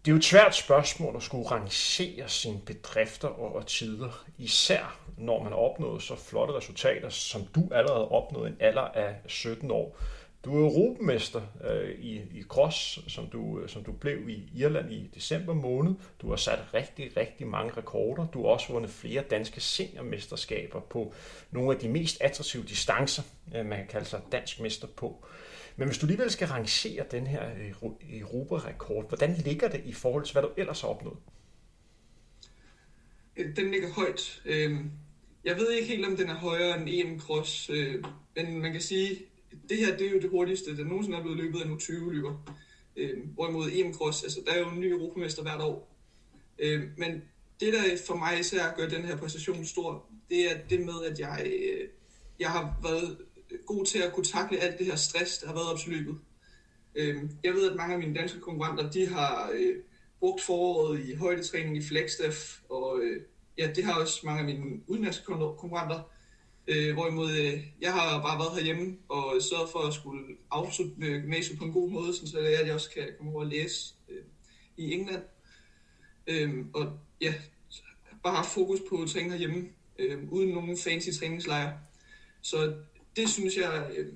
Det 0.04 0.10
er 0.10 0.12
jo 0.12 0.16
et 0.16 0.24
svært 0.24 0.56
spørgsmål 0.56 1.16
at 1.16 1.22
skulle 1.22 1.50
rangere 1.50 2.28
sine 2.28 2.60
bedrifter 2.66 3.28
og 3.28 3.66
tider, 3.66 4.24
især 4.38 5.00
når 5.18 5.42
man 5.42 5.52
har 5.52 5.58
opnået 5.58 6.02
så 6.02 6.16
flotte 6.16 6.54
resultater, 6.54 7.08
som 7.08 7.42
du 7.54 7.68
allerede 7.72 8.08
opnåede 8.08 8.48
i 8.48 8.52
en 8.52 8.56
alder 8.60 8.80
af 8.80 9.14
17 9.26 9.70
år. 9.70 9.98
Du 10.44 10.56
er 10.56 10.70
europamester 10.70 11.42
øh, 11.70 11.90
i, 11.90 12.14
i 12.14 12.42
cross, 12.42 12.98
som 13.08 13.26
du, 13.26 13.60
øh, 13.60 13.68
som 13.68 13.84
du 13.84 13.92
blev 13.92 14.28
i 14.28 14.48
Irland 14.54 14.92
i 14.92 15.10
december 15.14 15.54
måned. 15.54 15.94
Du 16.22 16.28
har 16.28 16.36
sat 16.36 16.74
rigtig, 16.74 17.16
rigtig 17.16 17.46
mange 17.46 17.72
rekorder. 17.76 18.26
Du 18.26 18.42
har 18.42 18.48
også 18.48 18.72
vundet 18.72 18.90
flere 18.90 19.22
danske 19.22 19.60
seniormesterskaber 19.60 20.80
på 20.80 21.14
nogle 21.50 21.74
af 21.74 21.80
de 21.80 21.88
mest 21.88 22.20
attraktive 22.20 22.62
distancer, 22.62 23.22
øh, 23.56 23.66
man 23.66 23.78
kan 23.78 23.86
kalde 23.86 24.06
sig 24.06 24.20
dansk 24.32 24.60
mester 24.60 24.86
på. 24.86 25.26
Men 25.76 25.88
hvis 25.88 25.98
du 25.98 26.06
alligevel 26.06 26.30
skal 26.30 26.48
rangere 26.48 27.04
den 27.10 27.26
her 27.26 27.50
øh, 27.50 27.68
europarekord, 27.68 28.00
Europa-rekord, 28.10 29.08
hvordan 29.08 29.34
ligger 29.44 29.68
det 29.68 29.82
i 29.84 29.92
forhold 29.92 30.24
til, 30.24 30.32
hvad 30.32 30.42
du 30.42 30.50
ellers 30.56 30.80
har 30.80 30.88
opnået? 30.88 31.16
Øh, 33.36 33.56
den 33.56 33.70
ligger 33.70 33.92
højt. 33.92 34.42
Øhm, 34.44 34.90
jeg 35.44 35.56
ved 35.56 35.70
ikke 35.70 35.88
helt, 35.88 36.06
om 36.06 36.16
den 36.16 36.30
er 36.30 36.34
højere 36.34 36.80
end 36.80 36.88
EM 36.88 37.20
Cross 37.20 37.70
men 38.36 38.60
man 38.60 38.72
kan 38.72 38.80
sige, 38.80 39.16
det 39.68 39.78
her 39.78 39.96
det 39.96 40.06
er 40.06 40.10
jo 40.10 40.20
det 40.20 40.30
hurtigste, 40.30 40.76
der 40.76 40.84
nogensinde 40.84 41.18
er 41.18 41.22
blevet 41.22 41.38
løbet 41.38 41.60
af 41.60 41.68
nu 41.68 41.76
20 41.76 42.14
løber. 42.14 42.34
Øh, 42.96 43.18
hvorimod 43.34 43.70
EM-cross, 43.70 44.24
altså 44.24 44.40
der 44.46 44.52
er 44.52 44.58
jo 44.58 44.68
en 44.68 44.80
ny 44.80 44.92
europamester 44.92 45.42
hvert 45.42 45.60
år. 45.60 45.96
Øh, 46.58 46.82
men 46.96 47.22
det, 47.60 47.72
der 47.72 47.80
for 48.06 48.14
mig 48.14 48.40
især 48.40 48.74
gør 48.76 48.88
den 48.88 49.02
her 49.02 49.16
præstation 49.16 49.64
stor, 49.64 50.06
det 50.30 50.50
er 50.50 50.58
det 50.70 50.80
med, 50.80 51.04
at 51.10 51.20
jeg, 51.20 51.46
øh, 51.46 51.88
jeg 52.40 52.50
har 52.50 52.76
været 52.82 53.18
god 53.66 53.86
til 53.86 53.98
at 53.98 54.12
kunne 54.12 54.26
takle 54.26 54.58
alt 54.58 54.78
det 54.78 54.86
her 54.86 54.96
stress, 54.96 55.38
der 55.38 55.46
har 55.46 55.54
været 55.54 55.72
op 55.72 55.78
til 55.78 55.92
løbet. 55.92 56.18
Øh, 56.94 57.16
jeg 57.44 57.52
ved, 57.52 57.70
at 57.70 57.76
mange 57.76 57.94
af 57.94 58.00
mine 58.00 58.14
danske 58.14 58.40
konkurrenter, 58.40 58.90
de 58.90 59.06
har 59.06 59.50
øh, 59.54 59.76
brugt 60.20 60.42
foråret 60.42 61.08
i 61.08 61.14
højdetræning 61.14 61.76
i 61.76 61.82
Flagstaff, 61.82 62.60
og 62.68 63.00
øh, 63.02 63.22
ja, 63.58 63.70
det 63.76 63.84
har 63.84 64.00
også 64.00 64.20
mange 64.24 64.40
af 64.40 64.46
mine 64.46 64.80
udenlandske 64.86 65.24
konkurrenter. 65.24 66.10
Øh, 66.66 66.92
hvorimod 66.94 67.30
øh, 67.30 67.66
jeg 67.80 67.92
har 67.92 68.22
bare 68.22 68.38
været 68.38 68.56
herhjemme 68.56 68.96
og 69.08 69.42
sørget 69.42 69.70
for 69.72 69.78
at 69.78 69.94
skulle 69.94 70.36
afslutte 70.50 70.94
gymnasiet 70.98 71.58
på 71.58 71.64
en 71.64 71.72
god 71.72 71.90
måde, 71.90 72.14
så 72.14 72.38
jeg, 72.38 72.60
at 72.60 72.66
jeg 72.66 72.74
også 72.74 72.90
kan 72.90 73.08
komme 73.16 73.32
over 73.32 73.40
og 73.40 73.46
læse 73.46 73.94
øh, 74.08 74.22
i 74.76 74.92
England. 74.92 75.22
Øh, 76.26 76.66
og 76.74 76.98
ja, 77.20 77.34
bare 78.22 78.34
have 78.34 78.44
fokus 78.44 78.80
på 78.88 79.06
træning 79.08 79.32
herhjemme, 79.32 79.68
øh, 79.98 80.32
uden 80.32 80.48
nogen 80.48 80.76
fancy 80.78 81.08
træningslejre. 81.18 81.78
Så 82.42 82.74
det 83.16 83.28
synes 83.28 83.56
jeg, 83.56 83.90
øh, 83.96 84.12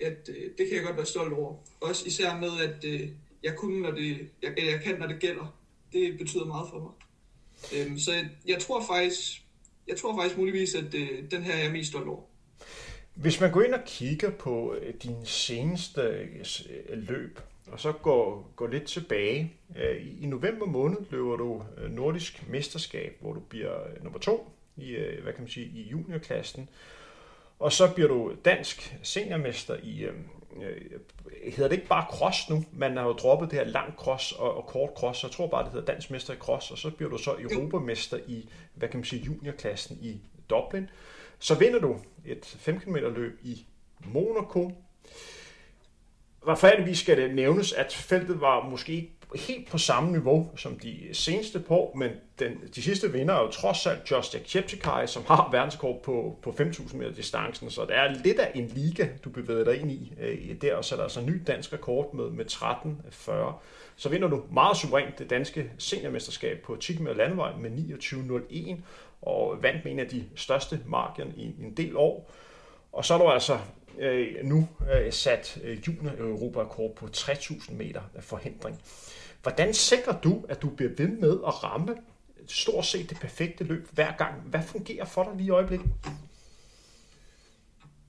at 0.00 0.28
øh, 0.28 0.50
det 0.58 0.68
kan 0.68 0.76
jeg 0.76 0.84
godt 0.84 0.96
være 0.96 1.06
stolt 1.06 1.32
over. 1.32 1.56
Også 1.80 2.06
især 2.06 2.36
med, 2.40 2.60
at 2.60 2.84
øh, 2.84 3.08
jeg, 3.42 3.56
kunne, 3.56 3.80
når 3.80 3.90
det, 3.90 4.28
jeg, 4.42 4.54
jeg 4.56 4.80
kan, 4.84 4.98
når 4.98 5.06
det 5.06 5.20
gælder. 5.20 5.58
Det 5.92 6.18
betyder 6.18 6.44
meget 6.44 6.68
for 6.70 6.78
mig. 6.80 6.92
Øh, 7.74 7.98
så 7.98 8.12
jeg, 8.12 8.30
jeg 8.46 8.58
tror 8.58 8.84
faktisk, 8.86 9.41
jeg 9.88 9.96
tror 9.96 10.16
faktisk 10.16 10.38
muligvis, 10.38 10.74
at 10.74 10.94
øh, 10.94 11.30
den 11.30 11.42
her 11.42 11.54
er 11.54 11.62
jeg 11.62 11.72
mest 11.72 11.90
stolt 11.90 12.08
over. 12.08 12.22
Hvis 13.14 13.40
man 13.40 13.52
går 13.52 13.62
ind 13.62 13.74
og 13.74 13.84
kigger 13.86 14.30
på 14.30 14.74
øh, 14.74 14.94
din 15.02 15.26
seneste 15.26 16.00
øh, 16.88 17.08
løb, 17.08 17.40
og 17.66 17.80
så 17.80 17.92
går, 17.92 18.52
går 18.56 18.66
lidt 18.66 18.84
tilbage. 18.84 19.52
Øh, 19.76 20.22
I 20.22 20.26
november 20.26 20.66
måned 20.66 20.98
løber 21.10 21.36
du 21.36 21.62
øh, 21.78 21.90
nordisk 21.90 22.48
mesterskab, 22.48 23.16
hvor 23.20 23.32
du 23.32 23.40
bliver 23.40 23.88
øh, 23.90 24.04
nummer 24.04 24.18
to 24.18 24.50
i, 24.76 24.90
øh, 24.90 25.22
hvad 25.22 25.32
kan 25.32 25.42
man 25.42 25.50
sige, 25.50 25.66
i 25.66 25.88
juniorklassen. 25.88 26.68
Og 27.58 27.72
så 27.72 27.92
bliver 27.94 28.08
du 28.08 28.32
dansk 28.44 28.96
seniormester 29.02 29.76
i, 29.82 30.06
Øh, 30.56 30.66
øh, 30.66 31.52
hedder 31.52 31.68
det 31.68 31.76
ikke 31.76 31.88
bare 31.88 32.06
cross 32.10 32.50
nu? 32.50 32.64
Man 32.72 32.96
har 32.96 33.04
jo 33.04 33.12
droppet 33.12 33.50
det 33.50 33.58
her 33.58 33.66
lang 33.66 33.94
cross 33.96 34.32
og, 34.32 34.56
og 34.56 34.66
kort 34.66 34.90
cross, 34.96 35.20
så 35.20 35.26
jeg 35.26 35.32
tror 35.32 35.46
bare, 35.46 35.64
det 35.64 35.72
hedder 35.72 35.92
dansk 35.92 36.10
mester 36.10 36.34
i 36.34 36.36
cross, 36.36 36.70
og 36.70 36.78
så 36.78 36.90
bliver 36.90 37.10
du 37.10 37.18
så 37.18 37.36
europamester 37.38 38.18
i, 38.26 38.48
hvad 38.74 38.88
kan 38.88 38.98
man 38.98 39.04
sige, 39.04 39.22
juniorklassen 39.22 39.98
i 40.02 40.20
Dublin. 40.50 40.90
Så 41.38 41.54
vinder 41.54 41.78
du 41.78 41.98
et 42.24 42.56
5 42.58 42.80
km 42.80 42.96
løb 42.96 43.40
i 43.42 43.66
Monaco. 44.04 44.72
Retfærdigvis 46.48 46.98
skal 46.98 47.16
det 47.16 47.34
nævnes, 47.34 47.72
at 47.72 47.92
feltet 47.92 48.40
var 48.40 48.68
måske 48.68 48.92
ikke 48.92 49.12
helt 49.34 49.70
på 49.70 49.78
samme 49.78 50.12
niveau 50.12 50.50
som 50.56 50.78
de 50.78 51.08
seneste 51.12 51.60
på, 51.60 51.92
men 51.96 52.10
den, 52.38 52.52
de 52.74 52.82
sidste 52.82 53.12
vinder 53.12 53.34
er 53.34 53.40
jo 53.40 53.50
trods 53.50 53.86
alt 53.86 54.10
Josh 54.10 54.36
Cheptegei, 54.46 55.06
som 55.06 55.22
har 55.26 55.48
verdenskort 55.52 56.00
på, 56.02 56.38
på 56.42 56.50
5.000 56.50 56.96
meter 56.96 57.12
distancen, 57.12 57.70
så 57.70 57.84
det 57.84 57.96
er 57.96 58.14
lidt 58.24 58.38
af 58.38 58.50
en 58.54 58.66
liga, 58.66 59.08
du 59.24 59.30
bevæger 59.30 59.64
dig 59.64 59.80
ind 59.80 59.90
i 59.90 60.12
øh, 60.20 60.60
der, 60.60 60.74
og 60.74 60.84
så 60.84 60.94
er 60.94 60.96
der 60.96 61.04
altså 61.04 61.20
en 61.20 61.26
ny 61.26 61.42
dansk 61.46 61.72
rekord 61.72 62.14
med, 62.14 62.30
med 62.30 62.44
13.40. 62.52 63.32
Så 63.96 64.08
vinder 64.08 64.28
du 64.28 64.42
meget 64.52 64.76
suverænt 64.76 65.18
det 65.18 65.30
danske 65.30 65.70
seniormesterskab 65.78 66.62
på 66.64 66.76
10 66.76 66.94
km 66.94 67.06
landevej 67.06 67.52
med 67.56 67.70
29.01, 67.70 68.76
og 69.22 69.62
vandt 69.62 69.84
med 69.84 69.92
en 69.92 69.98
af 69.98 70.08
de 70.08 70.24
største 70.34 70.80
marken 70.86 71.32
i 71.36 71.64
en 71.64 71.74
del 71.76 71.96
år. 71.96 72.30
Og 72.92 73.04
så 73.04 73.14
er 73.14 73.18
du 73.18 73.28
altså 73.28 73.58
øh, 73.98 74.44
nu 74.44 74.68
øh, 74.94 75.12
sat 75.12 75.60
øh, 75.64 75.78
junior 75.88 76.12
Europa-rekord 76.18 76.94
på 76.94 77.06
3.000 77.16 77.72
meter 77.72 78.02
forhindring. 78.20 78.82
Hvordan 79.42 79.74
sikrer 79.74 80.20
du, 80.20 80.44
at 80.48 80.62
du 80.62 80.70
bliver 80.70 80.92
ved 80.96 81.08
med 81.08 81.32
at 81.46 81.64
ramme 81.64 81.96
stort 82.46 82.86
set 82.86 83.10
det 83.10 83.20
perfekte 83.20 83.64
løb 83.64 83.88
hver 83.92 84.16
gang? 84.16 84.40
Hvad 84.40 84.62
fungerer 84.66 85.04
for 85.04 85.24
dig 85.24 85.32
lige 85.36 85.46
i 85.46 85.50
øjeblikket? 85.50 85.90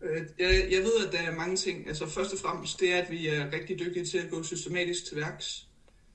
Øh, 0.01 0.21
jeg, 0.39 0.67
jeg 0.71 0.81
ved, 0.81 1.07
at 1.07 1.13
der 1.13 1.19
er 1.19 1.35
mange 1.35 1.55
ting. 1.55 1.87
Altså 1.87 2.07
først 2.07 2.33
og 2.33 2.39
fremmest, 2.39 2.79
det 2.79 2.93
er, 2.93 2.97
at 2.97 3.11
vi 3.11 3.27
er 3.27 3.51
rigtig 3.53 3.79
dygtige 3.79 4.05
til 4.05 4.17
at 4.17 4.29
gå 4.29 4.43
systematisk 4.43 5.05
til 5.05 5.17
værks. 5.17 5.67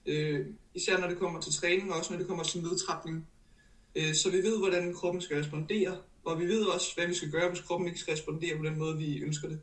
Øh, 0.07 0.47
især 0.75 0.99
når 0.99 1.09
det 1.09 1.19
kommer 1.19 1.41
til 1.41 1.53
træning, 1.53 1.93
og 1.93 1.99
også 1.99 2.13
når 2.13 2.19
det 2.19 2.29
kommer 2.29 2.45
til 2.45 2.63
nedtrapning. 2.63 3.29
Øh, 3.95 4.15
så 4.15 4.31
vi 4.31 4.37
ved, 4.37 4.59
hvordan 4.59 4.95
kroppen 4.95 5.23
skal 5.23 5.37
respondere, 5.37 5.97
og 6.25 6.41
vi 6.41 6.47
ved 6.47 6.65
også, 6.65 6.95
hvad 6.95 7.07
vi 7.07 7.15
skal 7.15 7.31
gøre, 7.31 7.49
hvis 7.49 7.61
kroppen 7.61 7.89
ikke 7.89 8.01
skal 8.01 8.13
respondere 8.13 8.57
på 8.57 8.65
den 8.65 8.79
måde, 8.79 8.97
vi 8.97 9.19
ønsker 9.19 9.49
det. 9.49 9.61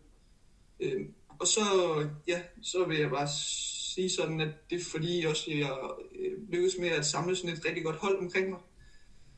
Øh, 0.80 1.06
og 1.40 1.48
så, 1.48 1.62
ja, 2.28 2.42
så 2.62 2.86
vil 2.86 3.00
jeg 3.00 3.10
bare 3.10 3.28
sige 3.96 4.10
sådan, 4.10 4.42
at 4.42 4.70
det 4.70 4.82
er 4.82 4.84
fordi 4.92 5.26
også, 5.30 5.52
jeg 5.52 5.78
øh, 6.20 6.52
lykkes 6.52 6.78
med 6.80 6.90
at 6.90 7.06
samle 7.06 7.36
sådan 7.36 7.58
et 7.58 7.66
rigtig 7.66 7.84
godt 7.84 7.96
hold 7.96 8.20
omkring 8.20 8.50
mig. 8.50 8.60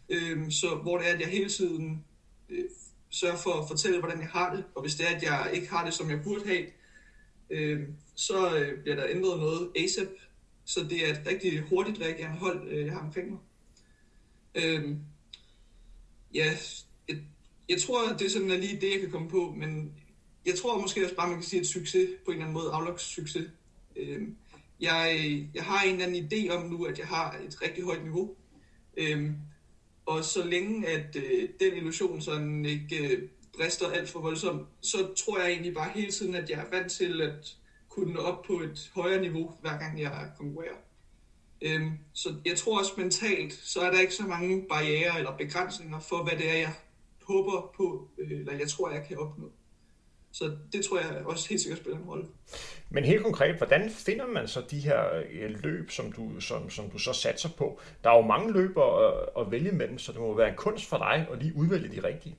Øh, 0.09 0.51
så 0.51 0.75
hvor 0.75 0.97
det 0.97 1.09
er, 1.09 1.13
at 1.13 1.19
jeg 1.19 1.27
hele 1.27 1.49
tiden 1.49 2.05
øh, 2.49 2.65
sørger 3.09 3.37
for 3.37 3.53
at 3.53 3.67
fortælle, 3.67 3.99
hvordan 3.99 4.19
jeg 4.19 4.29
har 4.29 4.55
det, 4.55 4.63
og 4.75 4.81
hvis 4.81 4.95
det 4.95 5.11
er, 5.11 5.15
at 5.15 5.23
jeg 5.23 5.49
ikke 5.53 5.69
har 5.69 5.85
det, 5.85 5.93
som 5.93 6.09
jeg 6.09 6.23
burde 6.23 6.45
have, 6.45 6.65
øh, 7.49 7.87
så 8.15 8.57
øh, 8.57 8.81
bliver 8.81 8.95
der 8.95 9.05
ændret 9.09 9.39
noget 9.39 9.71
ASAP, 9.75 10.07
så 10.65 10.83
det 10.89 11.07
er 11.07 11.11
et 11.11 11.27
rigtig 11.27 11.61
hurtigt 11.61 12.01
reagerende 12.01 12.37
hold, 12.37 12.69
øh, 12.69 12.85
jeg 12.85 12.93
har 12.93 12.99
omkring 12.99 13.29
mig. 13.29 13.39
Øh, 14.55 14.97
ja, 16.33 16.57
jeg, 17.69 17.81
tror, 17.81 18.07
det 18.07 18.25
er 18.25 18.29
sådan 18.29 18.51
er 18.51 18.57
lige 18.57 18.81
det, 18.81 18.91
jeg 18.91 18.99
kan 18.99 19.11
komme 19.11 19.29
på, 19.29 19.53
men 19.57 19.93
jeg 20.45 20.55
tror 20.55 20.81
måske 20.81 21.03
også 21.03 21.15
bare, 21.15 21.27
man 21.27 21.37
kan 21.37 21.45
sige 21.45 21.59
et 21.59 21.67
succes 21.67 22.09
på 22.25 22.31
en 22.31 22.37
eller 22.37 22.47
anden 22.47 22.53
måde, 22.63 22.71
afloks 22.73 23.01
succes. 23.03 23.49
Øh, 23.95 24.21
jeg, 24.79 25.19
jeg 25.53 25.63
har 25.63 25.83
en 25.83 25.93
eller 25.93 26.05
anden 26.05 26.27
idé 26.31 26.53
om 26.55 26.69
nu, 26.69 26.83
at 26.85 26.99
jeg 26.99 27.07
har 27.07 27.37
et 27.47 27.61
rigtig 27.61 27.83
højt 27.83 28.03
niveau. 28.03 28.35
Øh, 28.97 29.31
og 30.05 30.23
så 30.23 30.45
længe 30.45 30.87
at 30.87 31.15
øh, 31.15 31.49
den 31.59 31.77
illusion 31.77 32.21
sådan 32.21 32.65
ikke 32.65 33.07
øh, 33.07 33.29
brister 33.57 33.91
alt 33.91 34.09
for 34.09 34.19
voldsomt, 34.19 34.67
så 34.81 35.13
tror 35.25 35.39
jeg 35.39 35.51
egentlig 35.51 35.73
bare 35.73 35.91
hele 35.95 36.11
tiden, 36.11 36.35
at 36.35 36.49
jeg 36.49 36.59
er 36.59 36.77
vant 36.77 36.91
til 36.91 37.21
at 37.21 37.57
kunne 37.89 38.13
nå 38.13 38.19
op 38.19 38.43
på 38.43 38.53
et 38.53 38.91
højere 38.95 39.21
niveau, 39.21 39.51
hver 39.61 39.77
gang 39.77 40.01
jeg 40.01 40.31
konkurrerer. 40.37 40.77
Øhm, 41.61 41.91
så 42.13 42.35
jeg 42.45 42.57
tror 42.57 42.79
også 42.79 42.91
mentalt, 42.97 43.53
så 43.53 43.79
er 43.79 43.91
der 43.91 43.99
ikke 43.99 44.13
så 44.13 44.23
mange 44.23 44.65
barriere 44.69 45.17
eller 45.17 45.37
begrænsninger 45.37 45.99
for, 45.99 46.23
hvad 46.23 46.37
det 46.37 46.49
er, 46.49 46.53
jeg 46.53 46.73
håber 47.27 47.73
på, 47.77 48.07
øh, 48.17 48.31
eller 48.31 48.53
jeg 48.53 48.67
tror, 48.67 48.91
jeg 48.91 49.05
kan 49.07 49.17
opnå. 49.17 49.51
Så 50.31 50.57
det 50.73 50.85
tror 50.85 50.99
jeg 50.99 51.25
også 51.25 51.49
helt 51.49 51.61
sikkert 51.61 51.79
spiller 51.79 51.99
en 51.99 52.05
rolle. 52.05 52.25
Men 52.89 53.03
helt 53.03 53.23
konkret, 53.23 53.55
hvordan 53.55 53.89
finder 53.89 54.27
man 54.27 54.47
så 54.47 54.63
de 54.71 54.79
her 54.79 55.23
øh, 55.31 55.63
løb, 55.63 55.91
som 55.91 56.11
du, 56.11 56.39
som, 56.39 56.69
som 56.69 56.89
du 56.89 56.97
så 56.99 57.13
satser 57.13 57.49
på? 57.57 57.79
Der 58.03 58.09
er 58.09 58.15
jo 58.15 58.21
mange 58.21 58.53
løber 58.53 58.83
at, 59.07 59.29
at 59.41 59.51
vælge 59.51 59.71
imellem, 59.71 59.97
så 59.97 60.11
det 60.11 60.21
må 60.21 60.35
være 60.35 60.49
en 60.49 60.55
kunst 60.55 60.85
for 60.85 60.97
dig 60.97 61.27
at 61.31 61.39
lige 61.39 61.55
udvælge 61.55 61.95
de 61.95 62.07
rigtige. 62.07 62.35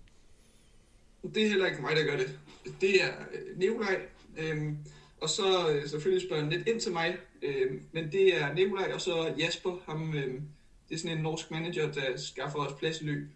Det 1.35 1.45
er 1.45 1.49
heller 1.49 1.67
ikke 1.67 1.83
mig, 1.83 1.97
der 1.97 2.05
gør 2.05 2.17
det. 2.17 2.39
Det 2.81 3.03
er 3.03 3.09
øh, 3.35 3.59
Nikolaj, 3.59 4.01
øhm, 4.39 4.77
og 5.21 5.29
så 5.29 5.43
selvfølgelig 5.87 6.27
spørger 6.27 6.43
han 6.43 6.53
lidt 6.53 6.69
ind 6.69 6.81
til 6.81 6.93
mig, 6.93 7.17
øhm, 7.43 7.83
men 7.93 8.13
det 8.13 8.43
er 8.43 8.55
Nikolaj 8.55 8.93
og 8.95 9.01
så 9.01 9.35
Jasper, 9.39 9.77
ham, 9.87 10.15
øhm, 10.15 10.43
det 10.89 10.95
er 10.95 10.99
sådan 10.99 11.17
en 11.17 11.23
norsk 11.23 11.51
manager, 11.51 11.93
der 11.93 12.17
skaffer 12.17 12.59
os 12.59 12.73
plads 12.79 13.01
i 13.01 13.05
løb. 13.05 13.29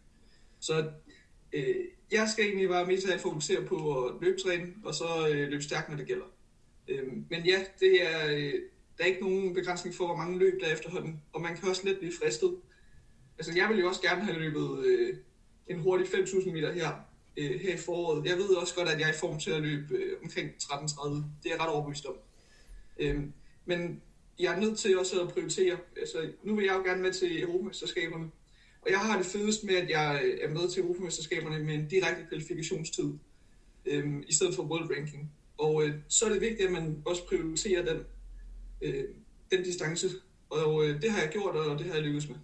Så 0.60 0.90
øh, 1.52 1.76
jeg 2.12 2.28
skal 2.28 2.44
egentlig 2.44 2.68
bare 2.68 2.86
mest 2.86 3.08
af 3.08 3.20
fokusere 3.20 3.62
på 3.62 4.04
at 4.04 4.14
løbetræne, 4.20 4.74
og 4.84 4.94
så 4.94 5.28
øh, 5.28 5.48
løbe 5.48 5.62
stærkt, 5.62 5.88
når 5.88 5.96
det 5.96 6.06
gælder. 6.06 6.24
Øh, 6.88 7.06
men 7.30 7.46
ja, 7.46 7.64
det 7.80 8.02
er, 8.02 8.26
øh, 8.26 8.54
der 8.98 9.04
er 9.04 9.08
ikke 9.08 9.20
nogen 9.20 9.54
begrænsning 9.54 9.94
for, 9.94 10.06
hvor 10.06 10.16
mange 10.16 10.38
løb 10.38 10.60
der 10.60 10.66
er 10.66 10.72
efterhånden, 10.72 11.22
og 11.32 11.40
man 11.40 11.56
kan 11.56 11.68
også 11.68 11.82
let 11.84 11.98
blive 11.98 12.12
fristet. 12.22 12.56
Altså, 13.38 13.52
jeg 13.56 13.68
ville 13.68 13.82
jo 13.82 13.88
også 13.88 14.02
gerne 14.02 14.24
have 14.24 14.38
løbet 14.38 14.84
øh, 14.84 15.16
en 15.68 15.78
hurtig 15.78 16.06
5.000 16.06 16.52
meter 16.52 16.72
her, 16.72 16.88
øh, 17.36 17.60
her 17.60 17.74
i 17.74 17.78
foråret. 17.78 18.26
Jeg 18.26 18.36
ved 18.36 18.48
også 18.48 18.74
godt, 18.74 18.88
at 18.88 19.00
jeg 19.00 19.08
er 19.08 19.12
i 19.12 19.16
form 19.20 19.38
til 19.38 19.50
at 19.50 19.62
løbe 19.62 19.94
øh, 19.94 20.16
omkring 20.22 20.50
13.30. 20.62 21.08
Det 21.14 21.22
er 21.44 21.50
jeg 21.50 21.60
ret 21.60 21.70
overbevist 21.70 22.06
om. 22.06 22.14
Øh, 22.98 23.22
men 23.64 24.02
jeg 24.38 24.54
er 24.54 24.60
nødt 24.60 24.78
til 24.78 24.98
også 24.98 25.22
at 25.22 25.28
prioritere. 25.28 25.78
Altså, 25.96 26.30
nu 26.42 26.54
vil 26.56 26.64
jeg 26.64 26.74
jo 26.74 26.82
gerne 26.82 27.02
med 27.02 27.12
til 27.12 27.42
Europamesterskaberne, 27.42 28.30
og 28.82 28.90
jeg 28.90 28.98
har 28.98 29.16
det 29.18 29.26
fedest 29.26 29.64
med, 29.64 29.74
at 29.74 29.90
jeg 29.90 30.22
er 30.42 30.48
med 30.48 30.68
til 30.68 30.82
Europamesterskaberne 30.82 31.64
med 31.64 31.74
en 31.74 31.88
direkte 31.88 32.26
kvalifikationstid, 32.28 33.12
øh, 33.86 34.04
i 34.28 34.34
stedet 34.34 34.54
for 34.54 34.62
world 34.62 34.96
ranking. 34.96 35.32
Og 35.58 35.84
øh, 35.84 35.94
så 36.08 36.24
er 36.24 36.28
det 36.28 36.40
vigtigt, 36.40 36.66
at 36.66 36.72
man 36.72 37.02
også 37.04 37.26
prioriterer 37.26 37.84
den, 37.84 38.02
øh, 38.82 39.04
den 39.50 39.64
distance. 39.64 40.08
Og 40.50 40.84
øh, 40.84 41.02
det 41.02 41.10
har 41.10 41.20
jeg 41.20 41.30
gjort, 41.30 41.56
og 41.56 41.78
det 41.78 41.86
har 41.86 41.94
jeg 41.94 42.02
lykkes 42.02 42.28
med. 42.28 42.36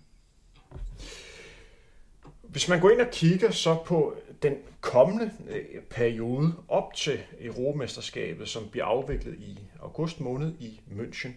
Hvis 2.43 2.69
man 2.69 2.81
går 2.81 2.91
ind 2.91 3.01
og 3.01 3.11
kigger 3.13 3.51
så 3.51 3.77
på 3.87 4.17
den 4.43 4.55
kommende 4.81 5.33
øh, 5.51 5.83
periode 5.91 6.55
op 6.69 6.95
til 6.95 7.21
Europamesterskabet, 7.41 8.49
som 8.49 8.69
bliver 8.71 8.85
afviklet 8.85 9.35
i 9.35 9.59
august 9.81 10.21
måned 10.21 10.55
i 10.61 10.81
München. 10.91 11.29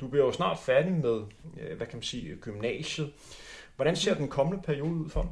Du 0.00 0.08
bliver 0.08 0.24
jo 0.24 0.32
snart 0.32 0.58
færdig 0.58 0.92
med, 0.92 1.20
øh, 1.60 1.76
hvad 1.76 1.86
kan 1.86 1.96
man 1.96 2.02
sige, 2.02 2.36
gymnasiet. 2.36 3.12
Hvordan 3.80 3.96
ser 3.96 4.14
den 4.14 4.28
kommende 4.28 4.62
periode 4.62 4.94
ud 4.94 5.08
for 5.08 5.22
dig? 5.22 5.30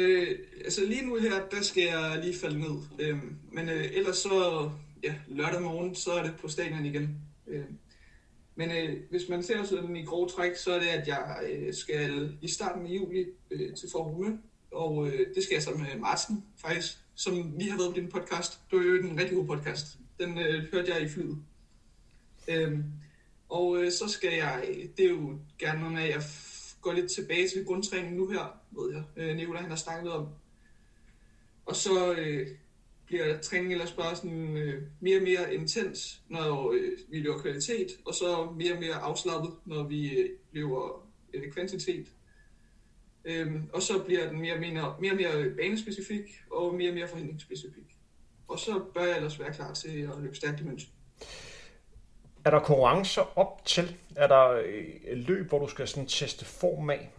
Øh, 0.00 0.38
altså 0.64 0.86
lige 0.86 1.06
nu 1.06 1.16
her, 1.16 1.48
der 1.50 1.62
skal 1.62 1.82
jeg 1.82 2.20
lige 2.24 2.38
falde 2.38 2.60
ned. 2.60 2.80
Øh, 2.98 3.18
men 3.52 3.68
øh, 3.68 3.84
ellers 3.92 4.16
så, 4.16 4.70
ja, 5.02 5.14
lørdag 5.28 5.62
morgen, 5.62 5.94
så 5.94 6.12
er 6.12 6.22
det 6.22 6.34
på 6.40 6.48
stadion 6.48 6.84
igen. 6.84 7.18
Øh, 7.46 7.64
men 8.54 8.70
øh, 8.70 9.00
hvis 9.10 9.28
man 9.28 9.42
ser 9.42 9.64
sådan 9.64 9.96
i 9.96 10.04
grove 10.04 10.28
træk, 10.28 10.56
så 10.56 10.72
er 10.72 10.78
det, 10.78 10.86
at 10.86 11.08
jeg 11.08 11.40
øh, 11.50 11.74
skal 11.74 12.36
i 12.42 12.48
starten 12.48 12.86
af 12.86 12.90
juli 12.90 13.26
øh, 13.50 13.74
til 13.74 13.88
Formule, 13.92 14.38
og 14.70 15.06
øh, 15.06 15.34
det 15.34 15.42
skal 15.42 15.54
jeg 15.54 15.62
sammen 15.62 15.82
med 15.82 16.00
Martin, 16.00 16.44
faktisk, 16.56 16.98
som 17.14 17.54
lige 17.58 17.70
har 17.70 17.78
været 17.78 17.94
på 17.94 18.00
din 18.00 18.08
podcast. 18.08 18.60
Det 18.70 18.78
var 18.78 18.84
jo 18.84 18.94
en 18.94 19.20
rigtig 19.20 19.36
god 19.36 19.46
podcast. 19.46 19.98
Den 20.20 20.38
øh, 20.38 20.64
hørte 20.72 20.92
jeg 20.94 21.02
i 21.02 21.08
flyet. 21.08 21.38
Øh, 22.48 22.78
og 23.52 23.82
øh, 23.82 23.92
så 23.92 24.08
skal 24.08 24.34
jeg, 24.34 24.64
det 24.96 25.04
er 25.04 25.10
jo 25.10 25.38
gerne 25.58 25.80
noget 25.80 25.94
med, 25.94 26.02
at 26.02 26.10
jeg 26.10 26.22
går 26.80 26.92
lidt 26.92 27.10
tilbage 27.10 27.48
til 27.48 27.64
grundtræning 27.64 28.16
nu 28.16 28.28
her, 28.28 28.60
ved 28.70 28.94
jeg, 28.94 29.04
øh, 29.16 29.36
Nicola 29.36 29.60
han 29.60 29.70
har 29.70 29.76
snakket 29.76 30.12
om. 30.12 30.28
Og 31.66 31.76
så 31.76 32.14
øh, 32.14 32.48
bliver 33.06 33.38
træningen 33.38 33.72
ellers 33.72 33.92
bare 33.92 34.16
sådan 34.16 34.56
øh, 34.56 34.82
mere 35.00 35.16
og 35.16 35.22
mere 35.22 35.54
intens, 35.54 36.22
når 36.28 36.72
øh, 36.72 36.92
vi 37.08 37.20
løber 37.20 37.38
kvalitet, 37.38 37.88
og 38.04 38.14
så 38.14 38.52
mere 38.56 38.72
og 38.72 38.80
mere 38.80 38.94
afslappet, 38.94 39.50
når 39.66 39.82
vi 39.88 40.18
øh, 40.18 40.30
løber 40.52 41.08
øh, 41.34 41.52
kvantitet. 41.52 42.06
Øhm, 43.24 43.70
og 43.72 43.82
så 43.82 44.04
bliver 44.04 44.28
den 44.28 44.40
mere 44.40 44.54
og 44.54 44.60
mere, 44.60 44.90
mere, 45.00 45.14
mere 45.14 45.50
banespecifik 45.50 46.42
og 46.50 46.74
mere 46.74 46.90
og 46.90 46.94
mere 46.94 47.08
forhindringsspecifik. 47.08 47.96
Og 48.48 48.58
så 48.58 48.84
bør 48.94 49.04
jeg 49.04 49.16
ellers 49.16 49.40
være 49.40 49.52
klar 49.52 49.74
til 49.74 50.00
at 50.00 50.22
løbe 50.22 50.36
stærkt 50.36 50.60
i 50.60 50.64
München. 50.64 50.90
Er 52.44 52.50
der 52.50 52.60
konkurrencer 52.60 53.38
op 53.38 53.64
til? 53.64 53.96
Er 54.16 54.26
der 54.26 54.62
et 55.04 55.18
løb, 55.18 55.48
hvor 55.48 55.58
du 55.58 55.68
skal 55.68 55.88
sådan 55.88 56.06
teste 56.06 56.44
form 56.44 56.90
af? 56.90 57.10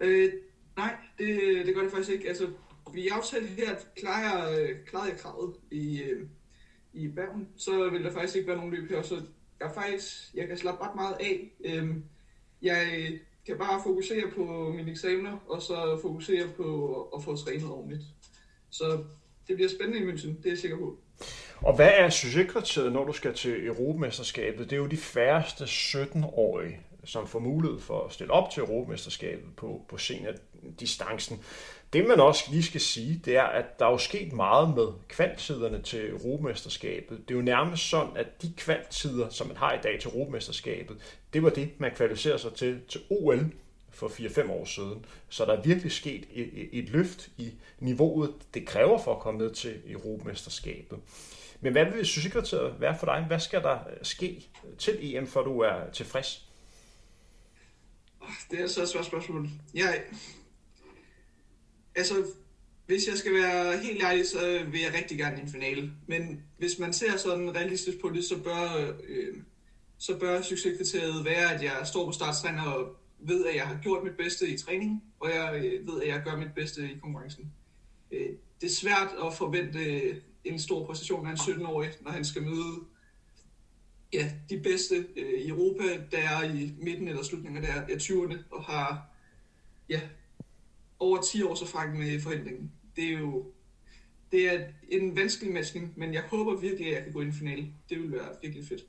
Øh, 0.00 0.32
nej, 0.76 0.96
det, 1.18 1.66
det 1.66 1.74
gør 1.74 1.82
det 1.82 1.90
faktisk 1.90 2.10
ikke. 2.10 2.28
Altså, 2.28 2.48
vi 2.92 3.08
aftalte 3.08 3.46
her, 3.46 3.70
at 3.70 3.86
klarer 3.96 4.48
jeg, 4.48 4.76
klarer 4.86 5.06
jeg 5.06 5.18
kravet 5.18 5.54
i, 5.70 6.02
øh, 6.02 6.26
i 6.92 7.08
Bergen, 7.08 7.48
så 7.56 7.90
vil 7.90 8.04
der 8.04 8.12
faktisk 8.12 8.36
ikke 8.36 8.48
være 8.48 8.56
nogen 8.56 8.74
løb 8.74 8.90
her. 8.90 9.02
Så 9.02 9.22
jeg, 9.60 9.70
faktisk, 9.74 10.34
jeg 10.34 10.48
kan 10.48 10.58
slappe 10.58 10.84
ret 10.84 10.94
meget 10.94 11.16
af. 11.20 11.52
Øhm, 11.64 12.04
jeg 12.62 12.88
øh, 12.98 13.18
kan 13.46 13.58
bare 13.58 13.82
fokusere 13.82 14.30
på 14.36 14.72
mine 14.76 14.90
eksamener, 14.90 15.38
og 15.48 15.62
så 15.62 15.98
fokusere 16.02 16.48
på 16.56 17.02
at 17.16 17.22
få 17.22 17.36
trænet 17.36 17.70
ordentligt. 17.70 18.02
Så 18.70 19.04
det 19.48 19.56
bliver 19.56 19.68
spændende 19.68 19.98
i 19.98 20.12
München, 20.12 20.28
det 20.28 20.46
er 20.46 20.50
jeg 20.50 20.58
sikker 20.58 20.78
på. 20.78 20.98
Og 21.62 21.76
hvad 21.76 21.90
er 21.94 22.10
succeskriteriet, 22.10 22.92
når 22.92 23.04
du 23.04 23.12
skal 23.12 23.34
til 23.34 23.66
Europamesterskabet? 23.66 24.70
Det 24.70 24.76
er 24.76 24.80
jo 24.80 24.86
de 24.86 24.96
færreste 24.96 25.64
17-årige, 25.64 26.80
som 27.04 27.26
får 27.26 27.38
mulighed 27.38 27.80
for 27.80 28.04
at 28.04 28.12
stille 28.12 28.32
op 28.32 28.50
til 28.50 28.60
Europamesterskabet 28.60 29.56
på, 29.56 29.84
på 29.88 29.98
seniordistancen. 29.98 31.40
Det 31.92 32.08
man 32.08 32.20
også 32.20 32.44
lige 32.50 32.62
skal 32.62 32.80
sige, 32.80 33.20
det 33.24 33.36
er, 33.36 33.42
at 33.42 33.78
der 33.78 33.86
er 33.86 33.90
jo 33.90 33.98
sket 33.98 34.32
meget 34.32 34.74
med 34.74 34.86
kvanttiderne 35.08 35.82
til 35.82 36.10
Europamesterskabet. 36.10 37.18
Det 37.28 37.34
er 37.34 37.38
jo 37.38 37.44
nærmest 37.44 37.90
sådan, 37.90 38.16
at 38.16 38.42
de 38.42 38.52
kvanttider, 38.56 39.28
som 39.28 39.46
man 39.46 39.56
har 39.56 39.72
i 39.72 39.78
dag 39.82 40.00
til 40.00 40.10
Europamesterskabet, 40.10 40.96
det 41.32 41.42
var 41.42 41.50
det, 41.50 41.70
man 41.78 41.90
kvalificerede 41.94 42.38
sig 42.38 42.54
til 42.54 42.80
til 42.88 43.00
OL 43.10 43.52
for 43.98 44.08
4-5 44.08 44.50
år 44.50 44.64
siden. 44.64 45.04
Så 45.28 45.44
der 45.44 45.52
er 45.52 45.62
virkelig 45.62 45.92
sket 45.92 46.24
et, 46.32 46.68
et 46.72 46.88
løft 46.88 47.30
i 47.38 47.52
niveauet, 47.78 48.34
det 48.54 48.66
kræver 48.66 48.98
for 49.02 49.14
at 49.14 49.20
komme 49.20 49.40
med 49.40 49.50
til 49.50 49.82
Europamesterskabet. 49.86 50.98
Men 51.60 51.72
hvad 51.72 51.84
vil 51.84 52.06
succeskriteriet 52.06 52.80
være 52.80 52.98
for 52.98 53.06
dig? 53.06 53.24
Hvad 53.26 53.40
skal 53.40 53.62
der 53.62 53.78
ske 54.02 54.48
til 54.78 55.16
EM, 55.16 55.26
for 55.26 55.42
du 55.42 55.60
er 55.60 55.90
tilfreds? 55.92 56.48
Det 58.50 58.60
er 58.60 58.66
så 58.66 58.82
et 58.82 58.88
svært 58.88 59.04
spørgsmål. 59.04 59.48
Jeg, 59.74 60.02
altså, 61.94 62.14
hvis 62.86 63.08
jeg 63.08 63.18
skal 63.18 63.32
være 63.34 63.78
helt 63.78 64.02
ærlig, 64.02 64.28
så 64.28 64.64
vil 64.70 64.80
jeg 64.80 64.94
rigtig 64.94 65.18
gerne 65.18 65.38
i 65.38 65.40
en 65.40 65.52
finale. 65.52 65.92
Men 66.06 66.42
hvis 66.58 66.78
man 66.78 66.92
ser 66.92 67.16
sådan 67.16 67.56
realistisk 67.56 68.00
på 68.00 68.10
det, 68.10 68.24
så 68.24 68.38
bør, 68.38 68.92
øh, 69.08 69.36
så 69.98 70.18
bør 70.18 70.42
succeskriteriet 70.42 71.24
være, 71.24 71.54
at 71.54 71.62
jeg 71.62 71.76
står 71.84 72.06
på 72.06 72.12
startstrænder 72.12 72.62
og 72.62 72.96
ved, 73.18 73.46
at 73.46 73.56
jeg 73.56 73.66
har 73.66 73.78
gjort 73.82 74.04
mit 74.04 74.16
bedste 74.16 74.48
i 74.48 74.58
træning, 74.58 75.02
og 75.20 75.30
jeg 75.30 75.64
øh, 75.64 75.86
ved, 75.86 76.02
at 76.02 76.08
jeg 76.08 76.22
gør 76.24 76.36
mit 76.36 76.54
bedste 76.54 76.90
i 76.90 76.98
konkurrencen. 77.02 77.52
Øh, 78.10 78.28
det 78.60 78.66
er 78.66 78.74
svært 78.74 79.08
at 79.26 79.34
forvente 79.34 79.78
øh, 79.78 80.16
en 80.44 80.58
stor 80.58 80.86
præstation 80.86 81.26
af 81.26 81.30
en 81.30 81.36
17-årig, 81.36 81.90
når 82.00 82.10
han 82.10 82.24
skal 82.24 82.42
møde 82.42 82.80
ja, 84.12 84.32
de 84.50 84.60
bedste 84.60 85.06
i 85.44 85.48
Europa, 85.48 85.82
der 86.10 86.18
er 86.18 86.42
i 86.54 86.72
midten 86.78 87.08
eller 87.08 87.22
slutningen 87.22 87.64
af 87.64 87.84
20'erne, 87.88 88.36
og 88.50 88.64
har 88.64 89.06
ja, 89.88 90.00
over 90.98 91.20
10 91.20 91.42
års 91.42 91.62
erfaring 91.62 91.98
med 91.98 92.20
forhindringen. 92.20 92.72
Det 92.96 93.04
er 93.04 93.18
jo 93.18 93.52
det 94.32 94.54
er 94.54 94.66
en 94.88 95.16
vanskelig 95.16 95.52
matchning, 95.52 95.92
men 95.96 96.14
jeg 96.14 96.22
håber 96.22 96.56
virkelig, 96.56 96.86
at 96.86 96.94
jeg 96.94 97.02
kan 97.04 97.12
gå 97.12 97.20
ind 97.20 97.34
i 97.34 97.38
finale. 97.38 97.72
Det 97.88 97.98
vil 97.98 98.12
være 98.12 98.28
virkelig 98.42 98.68
fedt. 98.68 98.86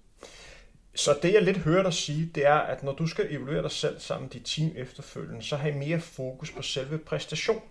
Så 0.96 1.20
det, 1.22 1.34
jeg 1.34 1.44
lidt 1.44 1.58
hører 1.58 1.84
dig 1.84 1.94
sige, 1.94 2.32
det 2.36 2.46
er, 2.46 2.56
at 2.56 2.84
når 2.84 2.94
du 2.94 3.08
skal 3.08 3.36
evaluere 3.36 3.64
dig 3.64 3.72
selv 3.72 4.00
sammen 4.00 4.24
med 4.26 4.30
dit 4.30 4.46
team 4.46 4.72
efterfølgende, 4.76 5.44
så 5.44 5.56
har 5.56 5.70
I 5.70 5.74
mere 5.74 6.02
fokus 6.02 6.52
på 6.52 6.62
selve 6.62 6.98
præstation, 6.98 7.62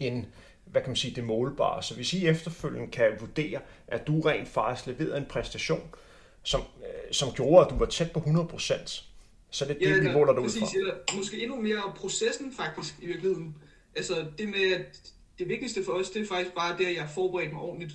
end 0.00 0.24
hvad 0.64 0.82
kan 0.82 0.88
man 0.88 0.96
sige, 0.96 1.14
det 1.14 1.24
målbare. 1.24 1.82
Så 1.82 1.94
hvis 1.94 2.12
I 2.12 2.26
efterfølgende 2.26 2.90
kan 2.90 3.10
vurdere, 3.20 3.60
at 3.86 4.06
du 4.06 4.20
rent 4.20 4.48
faktisk 4.48 4.86
leverede 4.86 5.16
en 5.16 5.26
præstation, 5.26 5.94
som, 6.42 6.60
øh, 6.60 7.12
som 7.12 7.32
gjorde, 7.32 7.64
at 7.66 7.70
du 7.70 7.78
var 7.78 7.86
tæt 7.86 8.12
på 8.12 8.20
100%, 8.20 9.04
så 9.50 9.64
det 9.64 9.76
er 9.82 9.88
ja, 9.88 9.94
det, 9.94 10.04
vi 10.04 10.12
måler 10.12 10.32
dig 10.32 10.42
ud 10.42 10.48
fra. 10.48 10.66
Ja, 10.86 11.16
måske 11.16 11.42
endnu 11.42 11.60
mere 11.60 11.92
processen 11.96 12.52
faktisk 12.56 12.94
i 13.02 13.06
virkeligheden. 13.06 13.56
Altså 13.96 14.26
det 14.38 14.48
med, 14.48 14.72
at 14.72 15.12
det 15.38 15.48
vigtigste 15.48 15.84
for 15.84 15.92
os, 15.92 16.10
det 16.10 16.22
er 16.22 16.26
faktisk 16.26 16.54
bare 16.54 16.78
det, 16.78 16.86
at 16.86 16.94
jeg 16.94 17.02
har 17.02 17.12
forberedt 17.12 17.52
mig 17.52 17.62
ordentligt. 17.62 17.92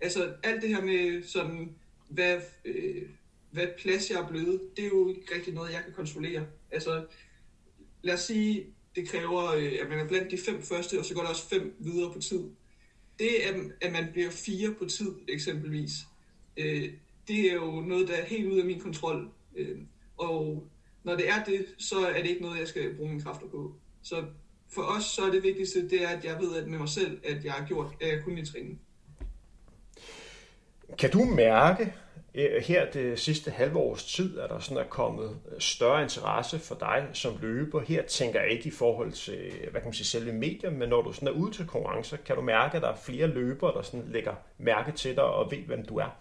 Altså 0.00 0.32
alt 0.42 0.62
det 0.62 0.68
her 0.68 0.82
med 0.82 1.22
sådan, 1.22 1.74
hvad, 2.08 2.40
øh, 2.64 3.02
hvad 3.50 3.66
plads 3.78 4.10
jeg 4.10 4.20
er 4.20 4.28
blevet, 4.28 4.60
det 4.76 4.84
er 4.84 4.88
jo 4.88 5.08
ikke 5.08 5.34
rigtig 5.34 5.54
noget, 5.54 5.72
jeg 5.72 5.82
kan 5.84 5.92
kontrollere. 5.92 6.46
Altså 6.70 7.04
lad 8.02 8.14
os 8.14 8.20
sige, 8.20 8.66
det 8.96 9.08
kræver, 9.08 9.52
øh, 9.52 9.72
at 9.82 9.88
man 9.88 9.98
er 9.98 10.08
blandt 10.08 10.30
de 10.30 10.38
fem 10.38 10.62
første, 10.62 10.98
og 10.98 11.04
så 11.04 11.14
går 11.14 11.20
der 11.20 11.28
også 11.28 11.48
fem 11.48 11.76
videre 11.78 12.12
på 12.12 12.20
tid. 12.20 12.44
Det, 13.18 13.30
at 13.80 13.92
man 13.92 14.08
bliver 14.12 14.30
fire 14.30 14.74
på 14.78 14.84
tid 14.84 15.14
eksempelvis, 15.28 15.90
øh, 16.56 16.92
det 17.28 17.50
er 17.50 17.54
jo 17.54 17.80
noget, 17.80 18.08
der 18.08 18.14
er 18.14 18.24
helt 18.24 18.46
ude 18.46 18.60
af 18.60 18.66
min 18.66 18.80
kontrol. 18.80 19.30
Øh, 19.56 19.78
og 20.16 20.66
når 21.04 21.16
det 21.16 21.28
er 21.28 21.44
det, 21.44 21.66
så 21.78 21.98
er 21.98 22.22
det 22.22 22.30
ikke 22.30 22.42
noget, 22.42 22.58
jeg 22.58 22.68
skal 22.68 22.96
bruge 22.96 23.08
mine 23.08 23.22
kræfter 23.22 23.46
på. 23.46 23.74
Så 24.02 24.24
for 24.68 24.82
os, 24.82 25.04
så 25.04 25.22
er 25.22 25.30
det 25.30 25.42
vigtigste, 25.42 25.88
det 25.88 26.02
er, 26.02 26.08
at 26.08 26.24
jeg 26.24 26.38
ved 26.40 26.56
at 26.56 26.68
med 26.68 26.78
mig 26.78 26.88
selv, 26.88 27.20
at 27.24 27.44
jeg 27.44 27.52
har 27.52 27.66
gjort, 27.66 27.94
at 28.00 28.08
jeg 28.08 28.24
kunne 28.24 28.40
i 28.40 28.46
træning. 28.46 28.80
Kan 30.98 31.10
du 31.10 31.24
mærke, 31.24 31.94
Øh, 32.34 32.62
her 32.62 32.90
det 32.90 33.18
sidste 33.18 33.50
halve 33.50 33.76
års 33.76 34.04
tid, 34.04 34.38
er 34.38 34.46
der 34.46 34.58
sådan 34.58 34.84
er 34.84 34.88
kommet 34.88 35.38
øh, 35.52 35.60
større 35.60 36.02
interesse 36.02 36.58
for 36.58 36.74
dig 36.74 37.08
som 37.12 37.38
løber. 37.40 37.80
Her 37.80 38.02
tænker 38.02 38.40
jeg 38.40 38.50
ikke 38.50 38.68
i 38.68 38.70
forhold 38.70 39.12
til, 39.12 39.34
øh, 39.34 39.70
hvad 39.70 39.80
kan 39.80 39.84
man 39.84 39.92
sige, 39.92 40.06
selve 40.06 40.32
medier, 40.32 40.70
men 40.70 40.88
når 40.88 41.02
du 41.02 41.12
sådan 41.12 41.28
er 41.28 41.32
ude 41.32 41.52
til 41.52 41.66
konkurrencer, 41.66 42.16
kan 42.16 42.36
du 42.36 42.42
mærke, 42.42 42.76
at 42.76 42.82
der 42.82 42.88
er 42.88 42.96
flere 42.96 43.26
løbere, 43.26 43.74
der 43.74 43.82
sådan 43.82 44.08
lægger 44.08 44.34
mærke 44.58 44.92
til 44.92 45.16
dig 45.16 45.24
og 45.24 45.50
ved, 45.50 45.58
hvem 45.58 45.84
du 45.84 45.96
er? 45.96 46.16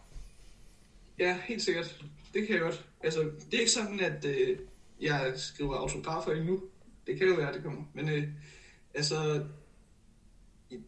Ja, 1.19 1.37
helt 1.43 1.61
sikkert. 1.61 2.01
Det 2.33 2.47
kan 2.47 2.55
jeg 2.55 2.61
godt. 2.61 2.85
Altså, 3.03 3.19
det 3.21 3.53
er 3.53 3.59
ikke 3.59 3.71
sådan, 3.71 3.99
at 3.99 4.25
øh, 4.25 4.57
jeg 5.01 5.33
skriver 5.35 5.75
autografer 5.75 6.31
endnu. 6.31 6.59
Det 7.07 7.17
kan 7.17 7.27
jo 7.27 7.33
være, 7.35 7.53
det 7.53 7.63
kommer. 7.63 7.81
Men 7.93 8.09
øh, 8.09 8.23
altså, 8.93 9.45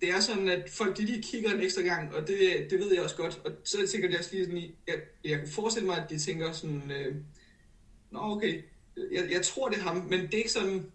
det 0.01 0.09
er 0.09 0.19
sådan, 0.19 0.47
at 0.47 0.69
folk 0.69 0.97
de 0.97 1.05
lige 1.05 1.21
kigger 1.21 1.53
en 1.53 1.61
ekstra 1.61 1.81
gang, 1.81 2.15
og 2.15 2.27
det, 2.27 2.67
det 2.69 2.79
ved 2.79 2.93
jeg 2.93 3.03
også 3.03 3.15
godt. 3.15 3.41
Og 3.45 3.51
så 3.63 3.87
tænker 3.87 4.09
jeg 4.09 4.19
også 4.19 4.33
lige 4.33 4.45
sådan, 4.45 4.61
jeg, 4.87 4.95
jeg 5.23 5.39
kan 5.39 5.47
forestille 5.47 5.85
mig, 5.85 5.97
at 5.97 6.09
de 6.09 6.19
tænker 6.19 6.51
sådan, 6.51 6.91
øh, 6.91 7.15
nå 8.11 8.19
okay, 8.19 8.61
jeg, 9.11 9.31
jeg 9.31 9.41
tror 9.41 9.69
det 9.69 9.77
er 9.77 9.81
ham, 9.81 9.95
men 9.95 10.19
det 10.19 10.33
er 10.33 10.37
ikke 10.37 10.51
sådan, 10.51 10.85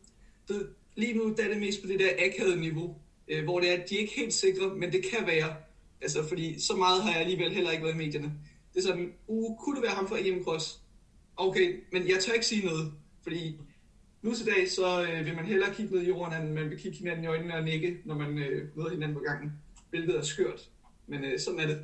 det, 0.48 0.68
lige 0.94 1.14
nu 1.14 1.34
der 1.36 1.44
er 1.44 1.48
det 1.48 1.60
mest 1.60 1.82
på 1.82 1.88
det 1.88 2.00
der 2.00 2.10
akavede 2.18 2.60
niveau, 2.60 2.96
øh, 3.28 3.44
hvor 3.44 3.60
det 3.60 3.70
er, 3.70 3.82
at 3.82 3.90
de 3.90 3.94
er 3.94 4.00
ikke 4.00 4.16
helt 4.16 4.34
sikre, 4.34 4.74
men 4.74 4.92
det 4.92 5.04
kan 5.04 5.26
være. 5.26 5.56
Altså, 6.00 6.28
fordi 6.28 6.60
så 6.60 6.76
meget 6.76 7.02
har 7.02 7.10
jeg 7.10 7.20
alligevel 7.20 7.52
heller 7.52 7.70
ikke 7.70 7.84
været 7.84 7.94
i 7.94 7.98
medierne. 7.98 8.32
Det 8.74 8.78
er 8.80 8.86
sådan, 8.86 9.12
uh, 9.26 9.58
kunne 9.58 9.76
det 9.76 9.82
være 9.82 9.94
ham 9.94 10.08
fra 10.08 10.18
EM 10.20 10.44
Cross? 10.44 10.80
Okay, 11.36 11.80
men 11.92 12.08
jeg 12.08 12.18
tør 12.20 12.32
ikke 12.32 12.46
sige 12.46 12.66
noget, 12.66 12.92
fordi 13.22 13.60
nu 14.26 14.34
til 14.34 14.46
dag, 14.46 14.70
så 14.70 15.02
øh, 15.02 15.26
vil 15.26 15.34
man 15.34 15.44
hellere 15.44 15.74
kigge 15.74 15.94
ned 15.94 16.02
i 16.02 16.08
jorden, 16.08 16.42
end 16.42 16.52
man 16.52 16.70
vil 16.70 16.78
kigge 16.78 16.98
hinanden 16.98 17.24
i 17.24 17.26
øjnene 17.26 17.54
og 17.54 17.64
nikke, 17.64 17.96
når 18.04 18.14
man 18.14 18.38
øh, 18.38 18.68
møder 18.76 18.90
hinanden 18.90 19.16
på 19.16 19.22
gangen. 19.26 19.52
Hvilket 19.90 20.16
er 20.16 20.22
skørt, 20.22 20.68
men 21.06 21.24
øh, 21.24 21.38
sådan 21.38 21.60
er 21.60 21.66
det. 21.66 21.78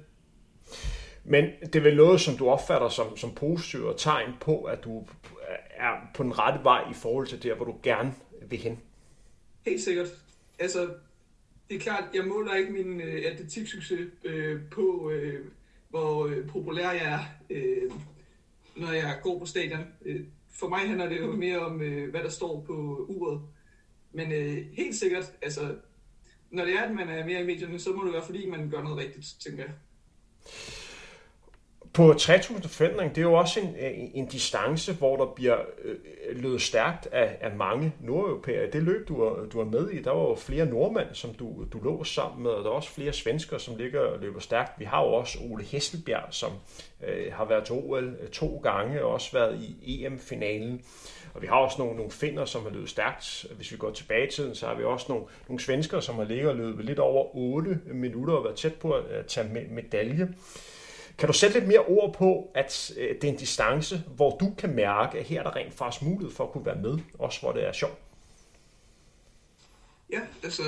Men 1.25 1.45
det 1.61 1.77
er 1.77 1.81
vel 1.81 1.97
noget, 1.97 2.21
som 2.21 2.37
du 2.37 2.49
opfatter 2.49 2.89
som, 2.89 3.17
som 3.17 3.35
positivt 3.35 3.85
og 3.85 3.99
tegn 3.99 4.31
på, 4.41 4.63
at 4.63 4.85
du 4.85 5.07
er 5.71 6.11
på 6.15 6.23
den 6.23 6.39
rette 6.39 6.65
vej 6.65 6.91
i 6.91 6.95
forhold 6.95 7.27
til 7.27 7.43
der, 7.43 7.55
hvor 7.55 7.65
du 7.65 7.75
gerne 7.83 8.15
vil 8.49 8.59
hen? 8.59 8.79
Helt 9.67 9.81
sikkert. 9.81 10.09
Altså, 10.59 10.89
det 11.71 11.77
er 11.77 11.81
klart, 11.81 12.05
jeg 12.15 12.25
måler 12.25 12.55
ikke 12.55 12.73
min 12.73 13.01
øh, 13.01 13.23
atletiksucces 13.33 14.01
øh, 14.25 14.61
på, 14.71 15.11
øh, 15.11 15.45
hvor 15.91 16.27
øh, 16.27 16.49
populær 16.49 16.91
jeg 16.91 17.05
er, 17.05 17.19
øh, 17.51 17.93
når 18.77 18.93
jeg 18.93 19.19
går 19.23 19.39
på 19.39 19.47
stadion. 19.47 19.85
Øh, 20.05 20.21
for 20.53 20.69
mig 20.69 20.81
handler 20.89 21.09
det 21.09 21.21
jo 21.21 21.33
mere 21.33 21.59
om, 21.59 21.83
øh, 21.83 22.11
hvad 22.11 22.23
der 22.23 22.31
står 22.31 22.65
på 22.67 23.07
uret. 23.09 23.41
Men 24.13 24.33
øh, 24.33 24.67
helt 24.73 24.97
sikkert, 24.97 25.33
altså, 25.43 25.77
når 26.51 26.65
det 26.65 26.75
er, 26.75 26.83
at 26.83 26.95
man 26.95 27.09
er 27.09 27.27
mere 27.27 27.43
i 27.43 27.47
medierne, 27.47 27.79
så 27.79 27.93
må 27.93 28.05
det 28.05 28.13
være, 28.13 28.25
fordi 28.25 28.51
man 28.51 28.71
gør 28.71 28.83
noget 28.83 28.99
rigtigt, 28.99 29.37
tænker 29.41 29.65
jeg. 29.65 29.73
På 31.95 32.15
3000 32.15 32.69
forventning, 32.69 33.15
det 33.15 33.19
er 33.19 33.23
jo 33.23 33.35
også 33.35 33.61
øh, 33.61 33.67
en, 33.81 34.11
en 34.15 34.27
distance, 34.27 34.93
hvor 34.93 35.17
der 35.17 35.27
bliver 35.27 35.57
øh, 35.85 35.97
løbet 36.43 36.63
stærkt 36.63 37.07
af, 37.07 37.37
af 37.41 37.57
mange 37.57 37.93
nordeuropæere. 38.01 38.71
Det 38.71 38.83
løb, 38.83 39.09
du 39.09 39.25
var, 39.25 39.45
du 39.45 39.59
var 39.59 39.65
med 39.65 39.91
i, 39.91 40.03
der 40.03 40.11
var 40.11 40.23
jo 40.23 40.35
flere 40.35 40.67
nordmænd, 40.67 41.09
som 41.13 41.35
du, 41.35 41.65
du 41.73 41.79
lå 41.85 42.05
sammen 42.05 42.43
med, 42.43 42.51
og 42.51 42.65
der 42.65 42.71
er 42.71 42.75
også 42.75 42.91
flere 42.91 43.13
svensker, 43.13 43.59
som 43.59 43.77
ligger 43.77 44.01
og 44.01 44.19
løber 44.19 44.41
stærkt. 44.41 44.81
Vi 44.81 44.85
har 44.85 45.03
jo 45.03 45.09
også 45.09 45.39
Ole 45.51 45.65
Hesselbjerg, 45.65 46.27
som 46.31 46.51
øh, 47.07 47.33
har 47.33 47.45
været 47.45 47.65
til 47.65 47.75
OL 47.75 48.17
øh, 48.21 48.29
to 48.29 48.61
gange, 48.63 49.05
og 49.05 49.11
også 49.11 49.33
været 49.33 49.61
i 49.83 50.05
EM-finalen. 50.05 50.83
Og 51.35 51.43
vi 51.43 51.47
har 51.47 51.57
også 51.57 51.77
nogle, 51.79 51.97
nogle 51.97 52.11
finder, 52.11 52.45
som 52.45 52.63
har 52.63 52.71
løbet 52.71 52.89
stærkt. 52.89 53.47
Hvis 53.57 53.73
vi 53.73 53.77
går 53.77 53.91
tilbage 53.91 54.27
i 54.27 54.31
tiden, 54.31 54.55
så 54.55 54.67
har 54.67 54.75
vi 54.75 54.85
også 54.85 55.07
nogle, 55.09 55.25
nogle 55.49 55.61
svensker, 55.61 56.01
som 56.01 56.15
har 56.15 56.25
ligget 56.25 56.49
og 56.49 56.57
løbet 56.57 56.85
lidt 56.85 56.99
over 56.99 57.37
8 57.37 57.81
minutter 57.87 58.35
og 58.35 58.45
været 58.45 58.57
tæt 58.57 58.75
på 58.75 58.93
at 58.93 59.27
tage 59.27 59.69
medalje. 59.71 60.29
Kan 61.23 61.27
du 61.27 61.33
sætte 61.33 61.59
lidt 61.59 61.69
mere 61.69 61.85
ord 61.85 62.15
på, 62.15 62.51
at 62.55 62.93
øh, 62.97 63.09
det 63.15 63.25
er 63.25 63.33
en 63.33 63.39
distance, 63.39 64.03
hvor 64.17 64.37
du 64.39 64.55
kan 64.59 64.75
mærke, 64.75 65.19
at 65.19 65.25
her 65.25 65.41
er 65.41 65.43
der 65.43 65.57
rent 65.57 65.75
faktisk 65.75 66.03
mulighed 66.03 66.35
for 66.35 66.45
at 66.45 66.53
kunne 66.53 66.67
være 66.67 66.83
med, 66.83 66.99
også 67.19 67.41
hvor 67.41 67.53
det 67.53 67.65
er 67.65 67.73
sjovt? 67.73 67.99
Ja, 70.13 70.21
altså, 70.43 70.63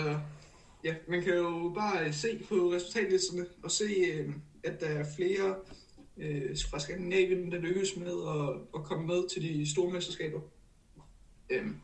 ja, 0.85 0.95
man 1.09 1.23
kan 1.23 1.35
jo 1.35 1.73
bare 1.75 2.07
øh, 2.07 2.15
se 2.15 2.45
på 2.49 2.55
resultatlisterne 2.55 3.47
og 3.63 3.71
se, 3.71 3.85
øh, 3.85 4.33
at 4.65 4.81
der 4.81 4.87
er 4.87 5.05
flere 5.17 5.55
øh, 6.17 6.57
fra 6.71 6.79
Skandinavien, 6.79 7.53
der 7.53 7.59
lykkes 7.59 7.97
med 7.97 8.15
at, 8.29 8.81
at 8.81 8.85
komme 8.85 9.07
med 9.07 9.29
til 9.29 9.43
de 9.43 9.71
store 9.71 9.93
mesterskaber. 9.93 10.41
Øhm, 11.51 11.77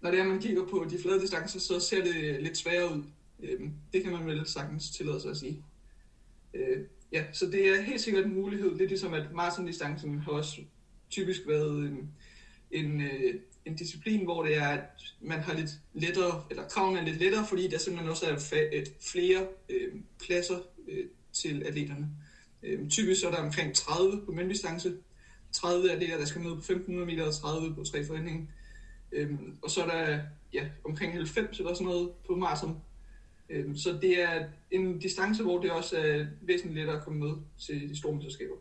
når 0.00 0.10
det 0.10 0.20
er, 0.20 0.24
man 0.24 0.40
kigger 0.40 0.66
på 0.66 0.86
de 0.90 0.98
flade 0.98 1.20
distancer, 1.20 1.60
så 1.60 1.80
ser 1.80 2.04
det 2.04 2.42
lidt 2.42 2.58
sværere 2.58 2.92
ud. 2.92 3.02
Øhm, 3.42 3.72
det 3.92 4.02
kan 4.02 4.12
man 4.12 4.26
vel 4.26 4.46
sagtens 4.46 4.90
tillade 4.90 5.20
sig 5.20 5.30
at 5.30 5.36
sige. 5.36 5.64
Øh, 6.54 6.78
ja, 7.12 7.24
så 7.32 7.46
det 7.46 7.68
er 7.68 7.82
helt 7.82 8.00
sikkert 8.00 8.24
en 8.24 8.34
mulighed. 8.34 8.76
Lidt 8.76 8.90
ligesom, 8.90 9.14
at 9.14 9.32
maratondistancen 9.32 10.18
har 10.18 10.32
også 10.32 10.60
typisk 11.10 11.40
været 11.46 11.78
en, 11.78 12.10
en, 12.70 13.00
øh, 13.00 13.34
en 13.64 13.76
disciplin, 13.76 14.24
hvor 14.24 14.42
det 14.42 14.56
er, 14.56 14.68
at 14.68 14.80
man 15.20 15.40
har 15.40 15.54
lidt 15.54 15.70
lettere, 15.94 16.44
eller 16.50 16.68
kravene 16.68 17.00
er 17.00 17.04
lidt 17.04 17.18
lettere, 17.18 17.46
fordi 17.46 17.68
der 17.68 17.78
simpelthen 17.78 18.10
også 18.10 18.26
er 18.26 18.36
flere 19.00 19.46
øh, 19.68 19.92
pladser 20.26 20.58
øh, 20.88 21.04
til 21.32 21.62
atleterne. 21.66 22.08
Øh, 22.62 22.88
typisk 22.88 23.20
så 23.20 23.26
er 23.26 23.30
der 23.30 23.38
omkring 23.38 23.74
30 23.74 24.22
på 24.26 24.32
mænddistance, 24.32 24.96
30 25.52 25.90
atleter, 25.90 26.18
der 26.18 26.24
skal 26.24 26.42
ned 26.42 26.50
på 26.50 26.58
1500 26.58 27.06
meter, 27.06 27.26
og 27.26 27.34
30 27.34 27.74
på 27.74 27.84
tre 27.84 28.04
forhindring. 28.04 28.50
Øh, 29.12 29.30
og 29.62 29.70
så 29.70 29.82
er 29.82 29.86
der 29.86 30.20
ja, 30.52 30.68
omkring 30.84 31.12
90 31.12 31.58
eller 31.58 31.74
sådan 31.74 31.86
noget 31.86 32.10
på 32.26 32.36
maraton. 32.36 32.80
Øh, 33.50 33.76
så 33.76 33.98
det 34.02 34.22
er 34.22 34.44
en 34.70 34.98
distance, 34.98 35.42
hvor 35.42 35.60
det 35.60 35.70
også 35.70 35.96
er 35.96 36.26
væsentligt 36.40 36.78
lettere 36.78 36.96
at 36.96 37.04
komme 37.04 37.18
med 37.18 37.34
til 37.58 37.88
de 37.88 37.98
store 37.98 38.14
mesterskaber. 38.14 38.54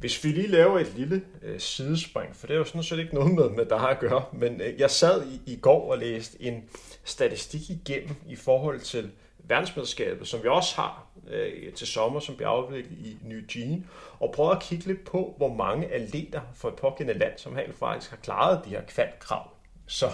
Hvis 0.00 0.24
vi 0.24 0.28
lige 0.28 0.46
laver 0.46 0.78
et 0.78 0.94
lille 0.96 1.22
øh, 1.42 1.60
sidespring, 1.60 2.36
for 2.36 2.46
det 2.46 2.54
er 2.54 2.58
jo 2.58 2.64
sådan 2.64 2.82
set 2.82 2.98
ikke 2.98 3.14
noget 3.14 3.34
med, 3.34 3.50
med 3.50 3.66
der 3.66 3.78
har 3.78 3.88
at 3.88 3.98
gøre, 3.98 4.24
men 4.32 4.60
øh, 4.60 4.80
jeg 4.80 4.90
sad 4.90 5.26
i, 5.26 5.52
i 5.52 5.56
går 5.56 5.92
og 5.92 5.98
læste 5.98 6.42
en 6.42 6.64
statistik 7.04 7.70
igennem 7.70 8.14
i 8.28 8.36
forhold 8.36 8.80
til 8.80 9.10
verdensmesterskabet, 9.38 10.28
som 10.28 10.42
vi 10.42 10.48
også 10.48 10.76
har 10.76 11.06
øh, 11.30 11.72
til 11.72 11.86
sommer, 11.86 12.20
som 12.20 12.36
bliver 12.36 12.48
afviklet 12.48 12.98
i 12.98 13.16
New 13.24 13.40
Jean, 13.54 13.86
og 14.18 14.32
prøve 14.32 14.52
at 14.52 14.62
kigge 14.62 14.86
lidt 14.86 15.04
på, 15.04 15.34
hvor 15.36 15.54
mange 15.54 15.86
atleter 15.86 16.40
fra 16.54 16.68
et 16.68 16.74
pågældende 16.74 17.18
land, 17.18 17.38
som 17.38 17.56
helt 17.56 17.78
faktisk 17.78 18.10
har 18.10 18.16
klaret 18.16 18.64
de 18.64 18.70
her 18.70 18.82
kvalkrav. 18.82 19.55
Så 19.86 20.10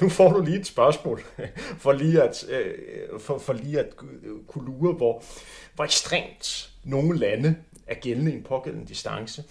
nu 0.00 0.08
får 0.08 0.32
du 0.32 0.40
lige 0.40 0.60
et 0.60 0.66
spørgsmål, 0.66 1.22
for 1.78 1.92
lige 1.92 2.22
at, 2.22 2.48
øh, 2.48 2.74
for, 3.20 3.38
for 3.38 3.52
lige 3.52 3.80
at 3.80 3.96
kunne 4.46 4.66
lure, 4.66 4.92
hvor, 4.92 5.22
hvor 5.74 5.84
ekstremt 5.84 6.70
nogle 6.84 7.18
lande 7.18 7.56
er 7.86 7.94
gældende 7.94 8.32
i 8.32 8.34
en 8.34 8.42
pågældende 8.42 8.86
distance. 8.86 9.44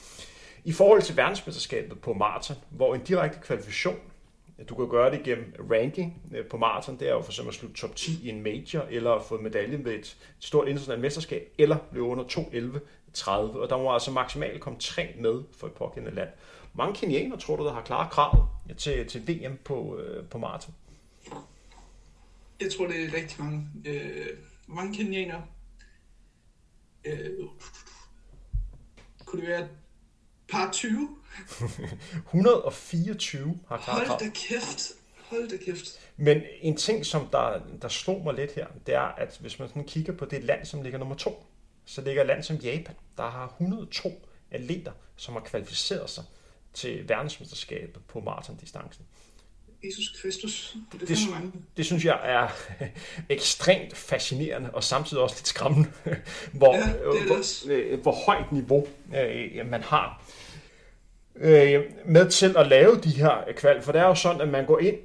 I 0.63 0.71
forhold 0.71 1.01
til 1.01 1.17
verdensmesterskabet 1.17 2.01
på 2.01 2.13
maraton, 2.13 2.57
hvor 2.69 2.95
en 2.95 3.01
direkte 3.01 3.39
kvalifikation 3.41 3.99
du 4.69 4.75
kan 4.75 4.89
gøre 4.89 5.11
det 5.11 5.23
gennem 5.23 5.53
ranking 5.71 6.21
øh, 6.35 6.45
på 6.45 6.57
maraton. 6.57 6.99
Det 6.99 7.07
er 7.07 7.13
jo 7.13 7.21
for 7.21 7.31
eksempel 7.31 7.49
at 7.49 7.55
slutte 7.55 7.77
top 7.77 7.95
10 7.95 8.25
i 8.27 8.29
en 8.29 8.43
major, 8.43 8.81
eller 8.89 9.19
få 9.19 9.37
medalje 9.37 9.85
ved 9.85 9.93
et 9.93 10.17
stort 10.39 10.67
internationalt 10.67 11.01
mesterskab, 11.01 11.53
eller 11.57 11.77
løbe 11.91 12.05
under 12.05 12.23
2.11.30. 12.23 13.31
Og 13.31 13.69
der 13.69 13.77
må 13.77 13.93
altså 13.93 14.11
maksimalt 14.11 14.61
komme 14.61 14.79
tre 14.79 15.15
med 15.19 15.43
for 15.57 15.67
et 15.67 15.73
pågældende 15.73 16.15
land. 16.15 16.29
Mange 16.77 16.95
kenianer 16.95 17.37
tror 17.37 17.55
du, 17.55 17.65
der 17.65 17.73
har 17.73 17.81
klaret 17.81 18.11
kravet 18.11 18.45
til, 18.77 19.07
til 19.07 19.27
VM 19.27 19.57
på, 19.65 19.97
øh, 19.99 20.25
på 20.25 20.37
maraton? 20.37 20.75
Jeg 22.61 22.71
tror, 22.77 22.87
det 22.87 23.03
er 23.03 23.13
rigtig 23.13 23.43
mange. 23.43 23.69
Øh, 23.85 24.27
mange 24.67 24.97
kenianer. 24.97 25.41
Øh, 27.05 27.39
kunne 29.25 29.41
det 29.41 29.49
være 29.49 29.67
par 30.51 30.71
20? 30.71 31.17
124 32.15 33.59
har 33.69 33.77
klaret 33.77 34.07
Hold 34.07 34.19
da 34.19 34.29
kæft. 34.29 34.91
Hold 35.29 35.49
da 35.49 35.57
kæft. 35.65 35.85
Men 36.17 36.41
en 36.61 36.77
ting, 36.77 37.05
som 37.05 37.27
der, 37.27 37.61
der 37.81 37.87
slog 37.87 38.23
mig 38.23 38.33
lidt 38.33 38.51
her, 38.51 38.67
det 38.85 38.95
er, 38.95 39.01
at 39.01 39.37
hvis 39.41 39.59
man 39.59 39.67
sådan 39.67 39.83
kigger 39.83 40.13
på 40.13 40.25
det 40.25 40.43
land, 40.43 40.65
som 40.65 40.81
ligger 40.81 40.99
nummer 40.99 41.15
to, 41.15 41.45
så 41.85 42.01
ligger 42.01 42.21
et 42.21 42.27
land 42.27 42.43
som 42.43 42.55
Japan, 42.55 42.95
der 43.17 43.29
har 43.29 43.47
102 43.47 44.27
atleter, 44.51 44.91
som 45.15 45.33
har 45.33 45.41
kvalificeret 45.41 46.09
sig 46.09 46.23
til 46.77 47.09
verdensmesterskabet 47.09 48.01
på 48.07 48.19
maratondistancen. 48.19 49.05
Jesus 49.83 50.21
Kristus. 50.21 50.75
Det, 50.91 51.01
det, 51.01 51.17
det 51.77 51.85
synes 51.85 52.05
jeg 52.05 52.19
er 52.23 52.47
ekstremt 53.35 53.97
fascinerende 53.97 54.71
og 54.73 54.83
samtidig 54.83 55.23
også 55.23 55.35
lidt 55.35 55.47
skræmmende, 55.47 55.89
hvor, 56.59 56.75
ja, 56.75 56.93
hvor, 57.25 57.71
øh, 57.71 58.01
hvor 58.01 58.11
højt 58.25 58.51
niveau 58.51 58.87
øh, 59.15 59.69
man 59.69 59.83
har 59.83 60.23
øh, 61.35 61.83
med 62.05 62.29
til 62.29 62.55
at 62.57 62.67
lave 62.67 62.95
de 62.95 63.09
her 63.09 63.53
kval. 63.55 63.81
For 63.81 63.91
det 63.91 64.01
er 64.01 64.05
jo 64.05 64.15
sådan, 64.15 64.41
at 64.41 64.49
man 64.49 64.65
går 64.65 64.79
ind, 64.79 64.97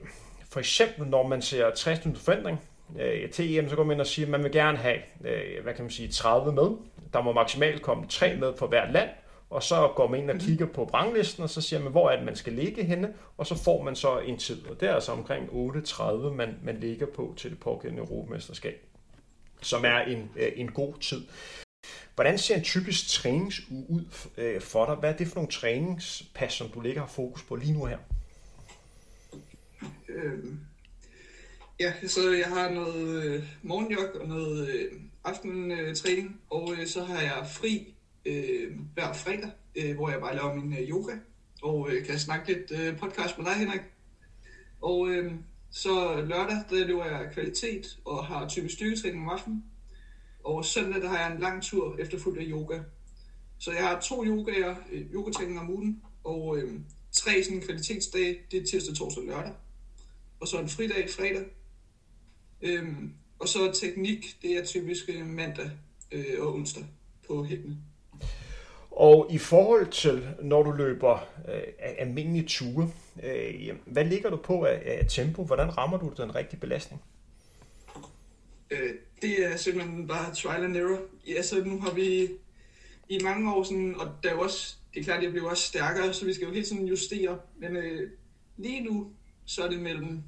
for 0.51 0.61
eksempel 0.61 1.07
når 1.07 1.27
man 1.29 1.43
ser 1.43 1.71
60 1.71 2.01
forandring 2.17 2.61
øh, 3.01 3.31
til 3.31 3.59
EM, 3.59 3.69
så 3.69 3.77
går 3.77 3.85
man 3.85 3.95
ind 3.95 4.01
og 4.01 4.07
siger, 4.07 4.27
at 4.27 4.31
man 4.31 4.43
vil 4.43 4.53
gerne 4.53 4.79
have, 4.79 4.99
øh, 5.25 5.63
hvad 5.63 5.75
kan 5.75 5.85
man 5.85 5.91
sige, 5.91 6.09
30 6.09 6.53
med. 6.53 6.71
Der 7.13 7.23
må 7.23 7.33
maksimalt 7.33 7.83
komme 7.83 8.07
3 8.09 8.37
med 8.37 8.53
for 8.59 8.67
hvert 8.67 8.93
land, 8.93 9.09
og 9.53 9.62
så 9.62 9.93
går 9.97 10.09
man 10.09 10.21
ind 10.21 10.31
og 10.31 10.38
kigger 10.38 10.67
på 10.67 10.85
branglisten, 10.85 11.43
og 11.43 11.51
så 11.51 11.61
siger 11.61 11.81
man, 11.81 11.93
hvor 11.93 12.11
er 12.11 12.17
det, 12.17 12.25
man 12.25 12.37
skal 12.37 12.53
ligge 12.53 12.85
henne, 12.85 13.15
og 13.37 13.47
så 13.47 13.55
får 13.55 13.83
man 13.83 13.97
så 13.97 14.19
en 14.19 14.38
tid. 14.38 14.67
Og 14.67 14.81
det 14.81 14.88
er 14.88 14.95
altså 14.95 15.12
omkring 15.12 15.49
8.30, 15.49 16.03
man, 16.15 16.59
man 16.62 16.77
ligger 16.81 17.07
på 17.07 17.35
til 17.37 17.51
det 17.51 17.61
pågældende 17.61 18.03
Europamesterskab, 18.03 18.87
som 19.62 19.85
er 19.85 19.99
en, 19.99 20.31
øh, 20.37 20.53
en 20.57 20.73
god 20.73 20.95
tid. 21.01 21.23
Hvordan 22.15 22.38
ser 22.38 22.57
en 22.57 22.62
typisk 22.62 23.09
træningsuge 23.09 23.85
ud 23.88 24.05
øh, 24.37 24.61
for 24.61 24.87
dig? 24.87 24.95
Hvad 24.95 25.12
er 25.12 25.17
det 25.17 25.29
for 25.29 25.35
nogle 25.35 25.51
træningspas, 25.51 26.53
som 26.53 26.69
du 26.69 26.81
ligger 26.81 27.03
og 27.03 27.11
fokus 27.11 27.43
på 27.43 27.57
lige 27.57 27.73
nu 27.73 27.85
her? 27.85 27.99
Øh, 30.09 30.45
ja, 31.81 31.93
så 32.07 32.21
jeg 32.31 32.49
har 32.49 32.71
noget 32.71 33.25
øh, 33.25 33.45
morgenjog 33.62 34.21
og 34.21 34.29
noget 34.29 34.69
øh, 34.69 34.93
aftentræning, 35.25 36.41
og 36.51 36.73
øh, 36.73 36.87
så 36.87 37.05
har 37.05 37.21
jeg 37.21 37.47
fri 37.51 37.95
øh, 38.25 38.79
hver 38.95 39.13
fredag, 39.13 39.51
øh, 39.77 39.95
hvor 39.95 40.11
jeg 40.11 40.21
bare 40.21 40.35
laver 40.35 40.55
min 40.55 40.73
øh, 40.73 40.91
yoga, 40.91 41.13
og 41.63 41.91
øh, 41.91 42.07
kan 42.07 42.19
snakke 42.19 42.53
lidt 42.53 42.81
øh, 42.81 42.99
podcast 42.99 43.39
med 43.39 43.47
dig, 43.47 43.55
Henrik. 43.55 43.81
Og 44.81 45.09
øh, 45.09 45.33
så 45.71 46.15
lørdag, 46.15 46.57
der 46.71 46.87
løber 46.87 47.05
jeg 47.05 47.31
kvalitet 47.33 47.99
og 48.05 48.27
har 48.27 48.49
typisk 48.49 48.75
styrketræning 48.75 49.23
om 49.23 49.29
aftenen. 49.29 49.65
Og 50.45 50.65
søndag, 50.65 51.03
der 51.03 51.09
har 51.09 51.19
jeg 51.19 51.33
en 51.33 51.41
lang 51.41 51.63
tur 51.63 51.97
efterfulgt 51.97 52.39
af 52.41 52.45
yoga. 52.49 52.81
Så 53.59 53.73
jeg 53.73 53.89
har 53.89 54.01
to 54.01 54.25
yogaer, 54.25 54.77
øh, 54.93 55.15
yogatræning 55.15 55.61
om 55.61 55.71
ugen, 55.71 56.03
og 56.25 56.59
øh, 56.59 56.81
tre 57.13 57.45
sådan 57.45 57.61
kvalitetsdage, 57.61 58.39
det 58.51 58.63
er 58.63 58.67
tirsdag, 58.67 58.95
torsdag 58.95 59.23
og 59.23 59.27
lørdag. 59.27 59.53
Og 60.41 60.49
så 60.49 60.61
en 60.61 60.69
fridag 60.69 61.11
fredag. 61.11 61.45
Øhm, 62.63 63.13
og 63.39 63.49
så 63.49 63.73
teknik, 63.73 64.37
det 64.43 64.57
er 64.57 64.65
typisk 64.65 65.05
øh, 65.09 65.27
mandag 65.27 65.71
øh, 66.13 66.41
og 66.41 66.55
onsdag 66.55 66.85
på 67.27 67.45
hækkene. 67.45 67.77
Og 69.03 69.27
i 69.31 69.38
forhold 69.38 69.91
til, 69.91 70.29
når 70.43 70.62
du 70.62 70.71
løber 70.71 71.29
øh, 71.49 71.62
almindelige 71.99 72.47
ture, 72.47 72.91
øh, 73.23 73.77
hvad 73.87 74.05
ligger 74.05 74.31
du 74.31 74.37
på 74.37 74.65
af, 74.65 74.83
af 74.85 75.07
tempo? 75.09 75.45
Hvordan 75.45 75.79
rammer 75.79 75.99
du 75.99 76.12
den 76.17 76.35
rigtige 76.35 76.61
belastning? 76.61 77.03
Øh, 78.71 78.95
det 79.23 79.47
er 79.47 79.57
simpelthen 79.57 80.09
bare 80.09 80.35
trial 80.35 80.65
and 80.65 80.77
error. 80.77 80.99
Ja, 81.27 81.43
så 81.43 81.65
nu 81.65 81.81
har 81.81 81.95
vi 81.95 82.29
i 83.09 83.19
mange 83.23 83.55
år 83.55 83.62
sådan, 83.62 83.95
og 83.99 84.07
der 84.23 84.31
er 84.31 84.35
også, 84.35 84.77
det 84.95 85.01
er 85.01 85.05
klart, 85.05 85.19
at 85.19 85.25
jeg 85.25 85.33
bliver 85.33 85.51
også 85.51 85.62
stærkere, 85.62 86.12
så 86.12 86.25
vi 86.25 86.35
skal 86.35 86.47
jo 86.47 86.53
helt 86.53 86.67
sådan 86.67 86.87
justere. 86.87 87.38
Men 87.59 87.77
øh, 87.77 88.11
lige 88.57 88.81
nu, 88.81 89.12
så 89.45 89.62
er 89.62 89.69
det 89.69 89.81
mellem 89.81 90.23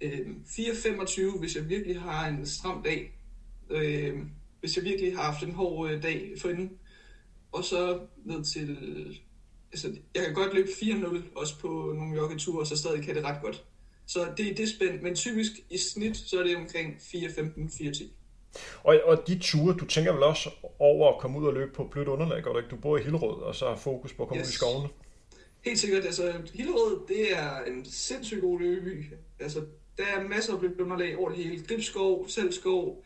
øh, 0.00 0.26
4-25, 0.46 1.38
hvis 1.38 1.56
jeg 1.56 1.68
virkelig 1.68 2.00
har 2.00 2.28
en 2.28 2.46
stram 2.46 2.82
dag. 2.82 3.12
Øh, 3.70 4.18
hvis 4.60 4.76
jeg 4.76 4.84
virkelig 4.84 5.16
har 5.16 5.22
haft 5.22 5.42
en 5.42 5.52
hård 5.52 5.90
øh, 5.90 6.02
dag 6.02 6.32
forinden. 6.40 6.78
Og 7.52 7.64
så 7.64 7.98
ned 8.24 8.44
til, 8.44 8.78
altså 9.72 9.96
jeg 10.14 10.24
kan 10.24 10.34
godt 10.34 10.54
løbe 10.54 10.68
4-0 10.68 11.22
også 11.36 11.58
på 11.58 11.68
nogle 11.68 12.16
joggeture, 12.16 12.60
og 12.60 12.66
så 12.66 12.76
stadig 12.76 13.04
kan 13.04 13.14
det 13.14 13.24
ret 13.24 13.42
godt. 13.42 13.64
Så 14.06 14.32
det 14.36 14.50
er 14.50 14.54
det 14.54 14.68
spænd, 14.68 15.00
men 15.00 15.14
typisk 15.14 15.52
i 15.70 15.78
snit, 15.78 16.16
så 16.16 16.38
er 16.38 16.42
det 16.42 16.56
omkring 16.56 16.94
4.15-4.10. 16.94 18.04
Og, 18.82 19.00
og 19.04 19.26
de 19.26 19.38
ture, 19.38 19.74
du 19.74 19.86
tænker 19.86 20.12
vel 20.12 20.22
også 20.22 20.50
over 20.78 21.12
at 21.14 21.20
komme 21.20 21.38
ud 21.38 21.46
og 21.46 21.54
løbe 21.54 21.72
på 21.72 21.84
blødt 21.84 22.08
underlag, 22.08 22.42
gør 22.42 22.52
du 22.52 22.58
ikke? 22.58 22.70
Du 22.70 22.76
bor 22.76 22.98
i 22.98 23.02
Hillerød, 23.02 23.42
og 23.42 23.54
så 23.54 23.68
har 23.68 23.76
fokus 23.76 24.12
på 24.12 24.22
at 24.22 24.28
komme 24.28 24.40
yes. 24.40 24.48
ud 24.48 24.52
i 24.52 24.54
skovene. 24.54 24.88
Helt 25.64 25.78
sikkert. 25.78 26.04
Altså, 26.04 26.32
Hillerød, 26.54 27.06
det 27.08 27.38
er 27.38 27.64
en 27.64 27.84
sindssygt 27.84 28.40
god 28.40 28.60
løbeby. 28.60 29.12
Altså, 29.40 29.60
der 29.98 30.04
er 30.04 30.28
masser 30.28 30.52
af 30.52 30.58
blødt 30.58 30.80
underlag 30.80 31.18
over 31.18 31.28
det 31.28 31.38
hele. 31.38 31.64
Gribskov, 31.68 32.28
selvskov, 32.28 33.04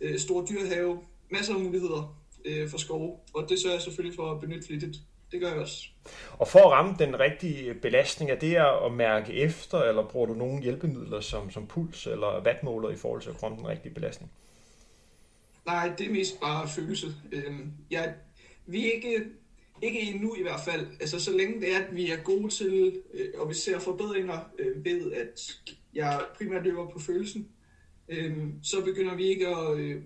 øh, 0.00 0.18
stor 0.18 0.46
dyrehave, 0.46 0.98
masser 1.30 1.54
af 1.54 1.60
muligheder 1.60 2.17
øh, 2.44 2.68
for 2.68 2.78
skov. 2.78 3.24
Og 3.34 3.48
det 3.48 3.58
sørger 3.60 3.74
jeg 3.74 3.82
selvfølgelig 3.82 4.16
for 4.16 4.32
at 4.32 4.40
benytte 4.40 4.66
flittigt. 4.66 4.96
Det 5.32 5.40
gør 5.40 5.48
jeg 5.48 5.58
også. 5.58 5.88
Og 6.38 6.48
for 6.48 6.58
at 6.58 6.70
ramme 6.70 6.94
den 6.98 7.20
rigtige 7.20 7.74
belastning, 7.74 8.30
er 8.30 8.38
det 8.38 8.54
at 8.86 8.92
mærke 8.92 9.32
efter, 9.32 9.82
eller 9.82 10.08
bruger 10.08 10.26
du 10.26 10.34
nogle 10.34 10.62
hjælpemidler 10.62 11.20
som, 11.20 11.50
som 11.50 11.66
puls 11.66 12.06
eller 12.06 12.42
wattmåler 12.44 12.90
i 12.90 12.96
forhold 12.96 13.22
til 13.22 13.30
at 13.30 13.42
ramme 13.42 13.58
den 13.58 13.68
rigtige 13.68 13.94
belastning? 13.94 14.32
Nej, 15.66 15.92
det 15.98 16.06
er 16.06 16.10
mest 16.10 16.40
bare 16.40 16.68
følelse. 16.68 17.06
Øhm, 17.32 17.72
jeg, 17.90 18.14
vi 18.66 18.86
er 18.86 18.92
ikke, 18.92 19.24
ikke 19.82 20.00
endnu 20.00 20.34
i 20.34 20.42
hvert 20.42 20.60
fald. 20.64 20.86
Altså, 21.00 21.20
så 21.20 21.36
længe 21.36 21.60
det 21.60 21.74
er, 21.74 21.78
at 21.78 21.96
vi 21.96 22.10
er 22.10 22.16
gode 22.16 22.48
til, 22.48 22.96
øh, 23.14 23.28
og 23.38 23.48
vi 23.48 23.54
ser 23.54 23.78
forbedringer 23.78 24.50
øh, 24.58 24.84
ved, 24.84 25.12
at 25.12 25.60
jeg 25.94 26.20
primært 26.36 26.64
løber 26.64 26.90
på 26.90 26.98
følelsen, 26.98 27.48
øh, 28.08 28.36
så 28.62 28.84
begynder 28.84 29.14
vi 29.14 29.24
ikke 29.24 29.48
at 29.48 29.78
øh, 29.78 30.02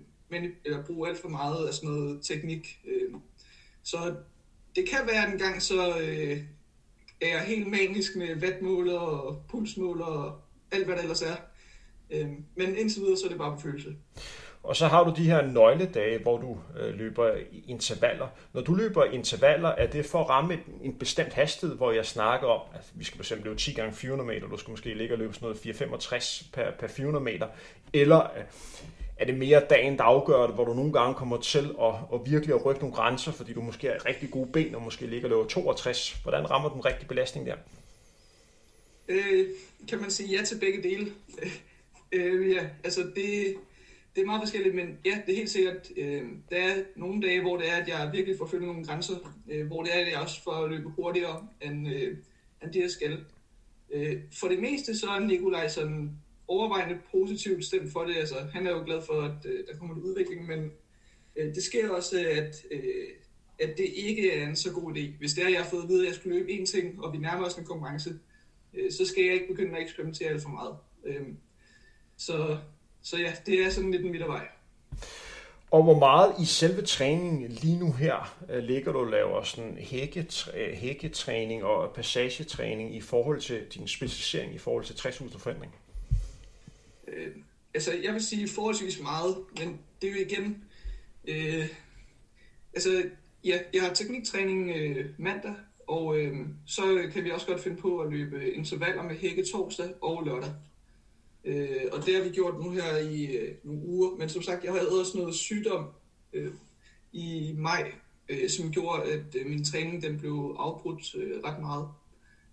eller 0.65 0.83
bruge 0.83 1.09
alt 1.09 1.21
for 1.21 1.29
meget 1.29 1.67
af 1.67 1.73
sådan 1.73 1.89
noget 1.89 2.21
teknik. 2.21 2.79
Øh, 2.87 3.13
så 3.83 3.97
det 4.75 4.89
kan 4.89 4.99
være 5.07 5.33
en 5.33 5.39
gang, 5.39 5.61
så 5.61 5.97
øh, 5.99 6.37
er 7.21 7.27
jeg 7.27 7.41
helt 7.41 7.67
manisk 7.67 8.15
med 8.15 8.35
vatmåler 8.35 8.99
og 8.99 9.43
pulsmåler 9.49 10.05
og 10.05 10.41
alt, 10.71 10.85
hvad 10.85 10.95
der 10.95 11.01
ellers 11.01 11.21
er. 11.21 11.35
Øh, 12.09 12.27
men 12.55 12.75
indtil 12.75 13.01
videre, 13.01 13.17
så 13.17 13.25
er 13.25 13.29
det 13.29 13.37
bare 13.37 13.55
på 13.55 13.61
følelse. 13.61 13.95
Og 14.63 14.75
så 14.75 14.87
har 14.87 15.03
du 15.03 15.13
de 15.17 15.23
her 15.23 15.41
nøgledage, 15.41 16.19
hvor 16.19 16.37
du 16.37 16.57
øh, 16.79 16.95
løber 16.95 17.31
intervaller. 17.67 18.27
Når 18.53 18.61
du 18.61 18.73
løber 18.73 19.03
intervaller, 19.03 19.69
er 19.69 19.87
det 19.87 20.05
for 20.05 20.23
at 20.23 20.29
ramme 20.29 20.59
en 20.83 20.93
bestemt 20.93 21.33
hastighed, 21.33 21.77
hvor 21.77 21.91
jeg 21.91 22.05
snakker 22.05 22.47
om, 22.47 22.61
at 22.73 22.91
vi 22.93 23.03
skal 23.03 23.19
eksempel 23.19 23.45
løbe 23.45 23.59
10 23.59 23.73
gange 23.73 23.93
400 23.93 24.27
meter, 24.27 24.47
du 24.47 24.57
skal 24.57 24.71
måske 24.71 24.93
ligge 24.93 25.13
og 25.13 25.17
løbe 25.17 25.33
sådan 25.33 25.45
noget 25.45 25.57
465 25.57 26.49
per, 26.53 26.71
per 26.79 26.87
400 26.87 27.23
meter, 27.23 27.47
eller 27.93 28.19
øh, 28.19 28.43
er 29.17 29.25
det 29.25 29.37
mere 29.37 29.65
dagen, 29.69 29.97
der 29.97 30.03
afgør 30.03 30.45
det, 30.45 30.55
hvor 30.55 30.65
du 30.65 30.73
nogle 30.73 30.93
gange 30.93 31.15
kommer 31.15 31.37
til 31.37 31.75
at, 31.81 31.93
at 32.13 32.31
virkelig 32.31 32.55
at 32.55 32.65
rykke 32.65 32.81
nogle 32.81 32.95
grænser, 32.95 33.31
fordi 33.31 33.53
du 33.53 33.61
måske 33.61 33.87
har 33.87 34.05
rigtig 34.05 34.31
gode 34.31 34.51
ben, 34.51 34.75
og 34.75 34.81
måske 34.81 35.07
ligger 35.07 35.27
og 35.27 35.29
løber 35.29 35.47
62. 35.47 36.11
Hvordan 36.23 36.49
rammer 36.51 36.69
du 36.69 36.75
den 36.75 36.85
rigtige 36.85 37.07
belastning 37.07 37.47
der? 37.47 37.55
Øh, 39.07 39.47
kan 39.89 40.01
man 40.01 40.11
sige 40.11 40.37
ja 40.37 40.43
til 40.43 40.59
begge 40.59 40.83
dele? 40.83 41.11
øh, 42.15 42.51
ja, 42.51 42.67
altså 42.83 43.01
det, 43.01 43.55
det 44.15 44.21
er 44.21 44.25
meget 44.25 44.41
forskelligt, 44.41 44.75
men 44.75 44.97
ja, 45.05 45.21
det 45.25 45.33
er 45.33 45.37
helt 45.37 45.49
sikkert. 45.49 45.89
Øh, 45.97 46.23
der 46.49 46.57
er 46.57 46.83
nogle 46.95 47.21
dage, 47.27 47.41
hvor 47.41 47.57
det 47.57 47.69
er, 47.69 47.75
at 47.75 47.87
jeg 47.87 48.09
virkelig 48.13 48.37
får 48.37 48.45
følge 48.47 48.67
nogle 48.67 48.85
grænser, 48.85 49.15
øh, 49.51 49.67
hvor 49.67 49.83
det 49.83 49.95
er, 49.95 50.05
at 50.05 50.11
jeg 50.11 50.19
også 50.19 50.43
får 50.43 50.67
løbe 50.67 50.89
hurtigere, 50.89 51.47
end, 51.61 51.87
øh, 51.87 52.17
end 52.63 52.73
det 52.73 52.81
jeg 52.81 52.89
skal. 52.89 53.25
Øh, 53.93 54.17
for 54.39 54.47
det 54.47 54.59
meste, 54.59 54.97
så 54.97 55.07
er 55.07 55.19
Nikolaj 55.19 55.67
sådan 55.67 56.11
overvejende 56.47 56.99
positivt 57.11 57.65
stemt 57.65 57.91
for 57.91 58.03
det. 58.03 58.15
Altså, 58.15 58.35
han 58.53 58.67
er 58.67 58.71
jo 58.71 58.83
glad 58.85 59.01
for, 59.01 59.21
at 59.21 59.45
øh, 59.45 59.67
der 59.67 59.77
kommer 59.77 59.95
en 59.95 60.01
udvikling, 60.01 60.47
men 60.47 60.71
øh, 61.35 61.55
det 61.55 61.63
sker 61.63 61.89
også, 61.89 62.25
at, 62.29 62.65
øh, 62.71 63.07
at 63.59 63.77
det 63.77 63.85
ikke 63.95 64.31
er 64.31 64.47
en 64.47 64.55
så 64.55 64.71
god 64.71 64.95
idé. 64.95 65.17
Hvis 65.19 65.33
det 65.33 65.43
er, 65.43 65.47
at 65.47 65.53
jeg 65.53 65.61
har 65.61 65.69
fået 65.69 65.83
at 65.83 65.89
vide, 65.89 66.01
at 66.01 66.07
jeg 66.07 66.15
skulle 66.15 66.39
løbe 66.39 66.51
én 66.51 66.65
ting, 66.65 67.03
og 67.03 67.13
vi 67.13 67.17
nærmer 67.17 67.45
os 67.45 67.55
en 67.55 67.65
konkurrence, 67.65 68.19
øh, 68.73 68.91
så 68.91 69.05
skal 69.05 69.23
jeg 69.23 69.33
ikke 69.33 69.47
begynde 69.47 69.77
at 69.77 69.83
eksperimentere 69.83 70.29
alt 70.29 70.41
for 70.41 70.49
meget. 70.49 70.75
Øh, 71.05 71.27
så 72.17 72.57
så 73.03 73.17
ja, 73.17 73.33
det 73.45 73.65
er 73.65 73.69
sådan 73.69 73.91
lidt 73.91 74.05
en 74.05 74.11
midtervej. 74.11 74.47
Og 75.71 75.83
hvor 75.83 75.99
meget 75.99 76.35
i 76.39 76.45
selve 76.45 76.81
træningen 76.81 77.51
lige 77.51 77.79
nu 77.79 77.91
her 77.91 78.35
øh, 78.49 78.63
ligger 78.63 78.91
du 78.91 78.99
og 78.99 79.07
laver 79.07 79.43
sådan 79.43 79.77
hækketræning 80.73 81.63
og 81.63 81.93
passagetræning 81.95 82.95
i 82.95 83.01
forhold 83.01 83.41
til 83.41 83.61
din 83.73 83.87
specialisering 83.87 84.55
i 84.55 84.57
forhold 84.57 84.83
til 84.83 84.93
60.000 84.93 85.37
forandring? 85.37 85.75
Øh, 87.15 87.35
altså, 87.73 87.93
jeg 88.03 88.13
vil 88.13 88.21
sige 88.21 88.47
forholdsvis 88.47 89.01
meget, 89.01 89.37
men 89.59 89.79
det 90.01 90.09
er 90.09 90.13
jo 90.13 90.19
igen... 90.19 90.63
Øh, 91.27 91.67
altså, 92.73 93.03
ja, 93.43 93.59
jeg 93.73 93.81
har 93.81 93.93
tekniktræning 93.93 94.69
øh, 94.75 95.05
mandag, 95.17 95.55
og 95.87 96.19
øh, 96.19 96.37
så 96.65 97.09
kan 97.13 97.23
vi 97.23 97.31
også 97.31 97.47
godt 97.47 97.61
finde 97.61 97.77
på 97.77 97.99
at 97.99 98.11
løbe 98.11 98.51
intervaller 98.51 99.03
med 99.03 99.15
hække 99.15 99.45
torsdag 99.51 99.89
og 100.01 100.23
lørdag. 100.25 100.51
Øh, 101.45 101.81
og 101.91 102.05
det 102.05 102.15
har 102.15 102.23
vi 102.23 102.29
gjort 102.29 102.63
nu 102.63 102.71
her 102.71 102.97
i 102.97 103.25
øh, 103.25 103.55
nogle 103.63 103.81
uger. 103.85 104.15
Men 104.17 104.29
som 104.29 104.41
sagt, 104.41 104.63
jeg 104.63 104.71
havde 104.71 104.99
også 104.99 105.17
noget 105.17 105.35
sygdom 105.35 105.87
øh, 106.33 106.51
i 107.11 107.55
maj, 107.57 107.91
øh, 108.29 108.49
som 108.49 108.71
gjorde, 108.71 109.03
at 109.03 109.35
øh, 109.35 109.45
min 109.45 109.63
træning 109.63 110.03
den 110.03 110.19
blev 110.19 110.55
afbrudt 110.59 111.15
øh, 111.15 111.43
ret 111.43 111.61
meget. 111.61 111.87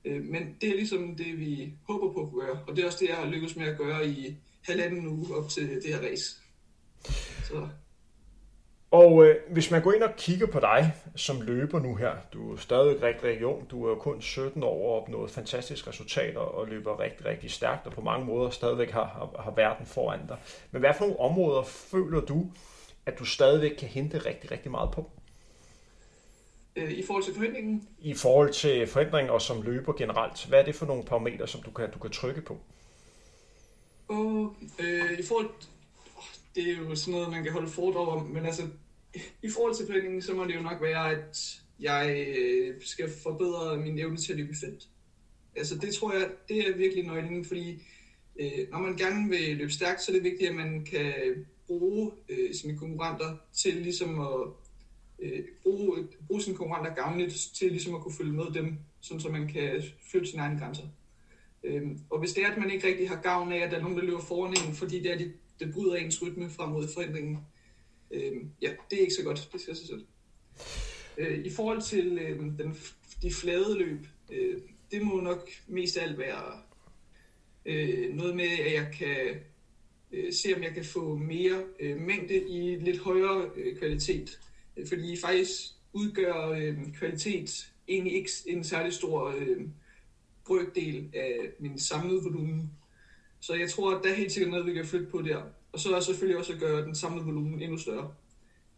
Øh, 0.05 0.25
men 0.25 0.57
det 0.61 0.68
er 0.68 0.75
ligesom 0.75 1.16
det, 1.16 1.38
vi 1.38 1.73
håber 1.83 2.12
på 2.12 2.23
at 2.23 2.33
gøre. 2.33 2.64
Og 2.66 2.77
det 2.77 2.83
er 2.83 2.87
også 2.87 2.99
det, 3.01 3.09
jeg 3.09 3.16
har 3.16 3.31
lykkes 3.31 3.57
med 3.57 3.66
at 3.66 3.79
gøre 3.79 4.09
i 4.09 4.37
halvanden 4.62 5.07
uge 5.07 5.37
op 5.37 5.49
til 5.49 5.68
det 5.83 5.94
her 5.94 6.09
race. 6.09 6.37
Så 7.44 7.68
og 8.90 9.27
øh, 9.27 9.37
hvis 9.53 9.70
man 9.70 9.83
går 9.83 9.92
ind 9.92 10.03
og 10.03 10.16
kigger 10.16 10.46
på 10.46 10.61
dig 10.61 10.94
som 11.16 11.40
løber 11.40 11.81
nu 11.81 11.94
her, 11.94 12.12
du 12.33 12.53
er 12.53 12.57
stadig 12.57 13.03
rigtig, 13.03 13.25
rigtig 13.25 13.46
ung, 13.46 13.70
du 13.70 13.87
er 13.87 13.94
kun 13.94 14.23
17 14.23 14.62
år 14.62 14.88
og 14.88 15.03
opnået 15.03 15.31
fantastiske 15.31 15.90
resultater 15.90 16.40
og 16.40 16.68
løber 16.68 17.01
rigtig, 17.01 17.27
rigtig 17.27 17.51
stærkt 17.51 17.87
og 17.87 17.92
på 17.92 18.01
mange 18.01 18.27
måder 18.27 18.51
stadigvæk 18.51 18.90
har, 18.90 19.05
har, 19.05 19.42
har 19.42 19.51
verden 19.51 19.87
foran 19.87 20.27
dig. 20.29 20.37
Men 20.70 20.81
hvad 20.81 20.94
for 20.94 21.05
nogle 21.05 21.20
områder 21.20 21.62
føler 21.62 22.20
du, 22.20 22.51
at 23.07 23.18
du 23.18 23.25
stadigvæk 23.25 23.70
kan 23.79 23.88
hente 23.88 24.18
rigtig, 24.18 24.51
rigtig 24.51 24.70
meget 24.70 24.90
på? 24.90 25.11
Øh, 26.77 26.90
I 26.92 27.03
forhold 27.07 27.25
til 27.25 27.35
forhindringen? 27.35 27.88
I 27.99 28.14
forhold 28.14 28.53
til 28.53 28.87
forhindringen 28.87 29.31
og 29.31 29.42
som 29.42 29.62
løber 29.62 29.92
generelt. 29.92 30.46
Hvad 30.46 30.61
er 30.61 30.64
det 30.64 30.75
for 30.75 30.87
nogle 30.87 31.05
parametre, 31.05 31.49
som 31.49 31.62
du 31.62 31.70
kan, 31.70 31.90
du 31.90 31.99
kan 31.99 32.11
trykke 32.11 32.40
på? 32.40 32.59
Og, 34.11 34.57
øh, 34.81 35.18
I 35.18 35.23
forhold 35.23 35.51
det 36.55 36.70
er 36.70 36.77
jo 36.77 36.94
sådan 36.94 37.12
noget, 37.12 37.31
man 37.31 37.42
kan 37.42 37.53
holde 37.53 37.68
foredrag 37.68 38.09
om, 38.09 38.27
men 38.27 38.46
altså, 38.46 38.62
i 39.42 39.51
forhold 39.51 39.75
til 39.75 39.87
planningen, 39.87 40.23
så 40.23 40.35
må 40.35 40.44
det 40.44 40.55
jo 40.55 40.62
nok 40.62 40.83
være, 40.83 41.11
at 41.11 41.61
jeg 41.81 42.27
øh, 42.29 42.75
skal 42.81 43.11
forbedre 43.23 43.77
min 43.77 43.99
evne 43.99 44.16
til 44.16 44.33
at 44.33 44.38
løbe 44.38 44.55
felt. 44.61 44.88
Altså 45.57 45.79
det 45.79 45.94
tror 45.94 46.12
jeg, 46.12 46.31
det 46.49 46.68
er 46.68 46.77
virkelig 46.77 47.07
nøglen, 47.07 47.44
fordi 47.44 47.83
øh, 48.40 48.70
når 48.70 48.79
man 48.79 48.96
gerne 48.96 49.31
vil 49.31 49.57
løbe 49.57 49.73
stærkt, 49.73 50.03
så 50.03 50.12
er 50.12 50.14
det 50.16 50.25
vigtigt, 50.25 50.51
at 50.51 50.57
man 50.57 50.85
kan 50.85 51.12
bruge 51.66 52.12
øh, 52.29 52.55
sine 52.55 52.79
konkurrenter 52.79 53.37
til 53.53 53.75
ligesom 53.77 54.20
at 54.20 54.40
øh, 55.18 55.44
bruge, 55.62 56.09
bruge 56.27 56.42
sine 56.42 56.57
konkurrenter 56.57 56.94
gavnligt 56.94 57.51
til 57.55 57.70
ligesom 57.70 57.94
at 57.94 58.01
kunne 58.01 58.14
følge 58.14 58.33
med 58.33 58.46
dem, 58.55 58.79
sådan 59.01 59.20
så 59.20 59.29
man 59.29 59.49
kan 59.49 59.83
flytte 60.11 60.31
sine 60.31 60.42
egne 60.42 60.61
grænser. 60.61 60.85
Øh, 61.64 61.83
og 62.11 62.18
hvis 62.18 62.33
det 62.33 62.44
er, 62.44 62.51
at 62.51 62.59
man 62.59 62.70
ikke 62.70 62.87
rigtig 62.87 63.09
har 63.09 63.20
gavn 63.23 63.53
af, 63.53 63.59
at 63.59 63.70
der 63.70 63.77
er 63.77 63.83
nogen, 63.83 63.96
der 63.99 64.05
løber 64.05 64.20
foran 64.20 64.55
en, 64.68 64.75
fordi 64.75 65.03
det 65.03 65.12
er 65.12 65.18
det, 65.18 65.33
det 65.61 65.73
bryder 65.75 65.94
ens 65.94 66.23
rytme 66.23 66.51
frem 66.51 66.70
mod 66.70 66.88
forandringen. 66.94 67.38
øhm, 68.11 68.51
ja, 68.62 68.73
det 68.90 68.96
er 68.96 69.01
ikke 69.01 69.14
så 69.14 69.25
godt, 69.25 69.49
det 69.53 69.61
siger 69.61 69.75
sig 69.75 69.87
selv. 69.87 70.07
Øh, 71.18 71.44
I 71.44 71.51
forhold 71.51 71.83
til 71.83 72.18
øh, 72.18 72.38
den, 72.38 72.77
de 73.23 73.33
flade 73.33 73.79
løb, 73.79 74.07
øh, 74.33 74.61
det 74.90 75.03
må 75.03 75.20
nok 75.20 75.49
mest 75.66 75.96
af 75.96 76.03
alt 76.03 76.18
være 76.18 76.62
øh, 77.66 78.14
noget 78.14 78.37
med, 78.37 78.49
at 78.66 78.73
jeg 78.73 78.94
kan 78.99 79.40
øh, 80.12 80.33
se, 80.33 80.55
om 80.57 80.62
jeg 80.62 80.75
kan 80.75 80.85
få 80.85 81.16
mere 81.16 81.64
øh, 81.81 82.01
mængde 82.01 82.49
i 82.49 82.77
lidt 82.77 82.99
højere 82.99 83.51
øh, 83.57 83.77
kvalitet. 83.79 84.40
Øh, 84.77 84.87
fordi 84.88 85.16
faktisk 85.16 85.61
udgør 85.92 86.49
øh, 86.49 86.77
kvalitet 86.94 87.73
egentlig 87.88 88.14
ikke 88.14 88.31
en 88.46 88.64
særlig 88.64 88.92
stor 88.92 89.35
øh, 89.38 89.61
brøkdel 90.50 91.10
af 91.14 91.36
min 91.58 91.78
samlede 91.78 92.22
volumen. 92.22 92.70
Så 93.40 93.54
jeg 93.54 93.70
tror, 93.70 93.96
at 93.96 94.00
der 94.04 94.10
er 94.10 94.14
helt 94.14 94.32
sikkert 94.32 94.50
noget, 94.50 94.66
vi 94.66 94.72
kan 94.72 94.86
flytte 94.86 95.06
på 95.06 95.22
der. 95.22 95.42
Og 95.72 95.80
så 95.80 95.96
er 95.96 96.00
selvfølgelig 96.00 96.38
også 96.38 96.52
at 96.52 96.58
gøre 96.58 96.84
den 96.84 96.94
samlede 96.94 97.24
volumen 97.24 97.62
endnu 97.62 97.78
større. 97.78 98.10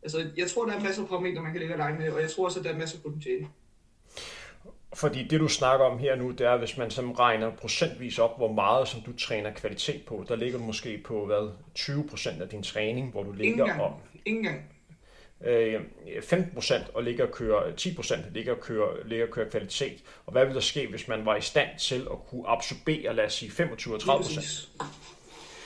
Altså, 0.02 0.30
jeg 0.37 0.50
tror, 0.50 0.66
der 0.66 0.72
er 0.72 0.82
masser 0.82 1.02
af 1.02 1.08
parametre, 1.08 1.42
man 1.42 1.52
kan 1.52 1.61
lægge 1.61 1.76
dig 1.76 1.96
med, 1.98 2.11
og 2.11 2.20
jeg 2.20 2.30
tror 2.30 2.44
også, 2.44 2.58
at 2.58 2.64
der 2.64 2.72
er 2.72 2.78
masser 2.78 2.98
af 2.98 3.02
potentiale. 3.02 3.48
Fordi 4.94 5.28
det, 5.28 5.40
du 5.40 5.48
snakker 5.48 5.87
om 5.87 5.98
her 5.98 6.16
nu, 6.16 6.30
det 6.30 6.46
er, 6.46 6.58
hvis 6.58 6.76
man 6.76 6.90
som 6.90 7.12
regner 7.12 7.56
procentvis 7.56 8.18
op, 8.18 8.37
hvor 8.37 8.52
meget 8.52 8.88
som 8.88 9.00
du 9.00 9.12
træner 9.16 9.52
kvalitet 9.52 10.02
på, 10.06 10.24
der 10.28 10.37
ligger 10.37 10.58
du 10.58 10.64
måske 10.64 11.02
på, 11.04 11.26
hvad, 11.26 11.50
20 11.74 12.04
procent 12.08 12.42
af 12.42 12.48
din 12.48 12.62
træning, 12.62 13.11
hvor 13.11 13.22
du 13.22 13.32
ligger 13.32 13.52
Ingen 13.52 13.66
gang. 13.66 13.94
Ingen 14.24 14.44
gang. 14.44 14.71
15 15.42 16.38
øh, 16.38 16.55
procent 16.55 16.85
og 16.94 17.02
ligger 17.02 17.26
og 17.26 17.33
køre, 17.33 17.76
10 17.76 17.94
procent 17.94 18.33
ligger 18.33 18.52
og 18.55 18.61
køre, 18.61 19.09
ligger 19.09 19.26
og 19.26 19.33
køre 19.33 19.50
kvalitet. 19.50 20.02
Og 20.26 20.33
hvad 20.33 20.46
vil 20.46 20.55
der 20.55 20.61
ske, 20.61 20.87
hvis 20.87 21.09
man 21.09 21.26
var 21.26 21.37
i 21.37 21.40
stand 21.40 21.68
til 21.78 22.00
at 22.00 22.26
kunne 22.28 22.48
absorbere, 22.48 23.14
lad 23.14 23.24
os 23.24 23.33
sige, 23.33 23.50
25-30 23.50 24.07
procent? 24.07 24.68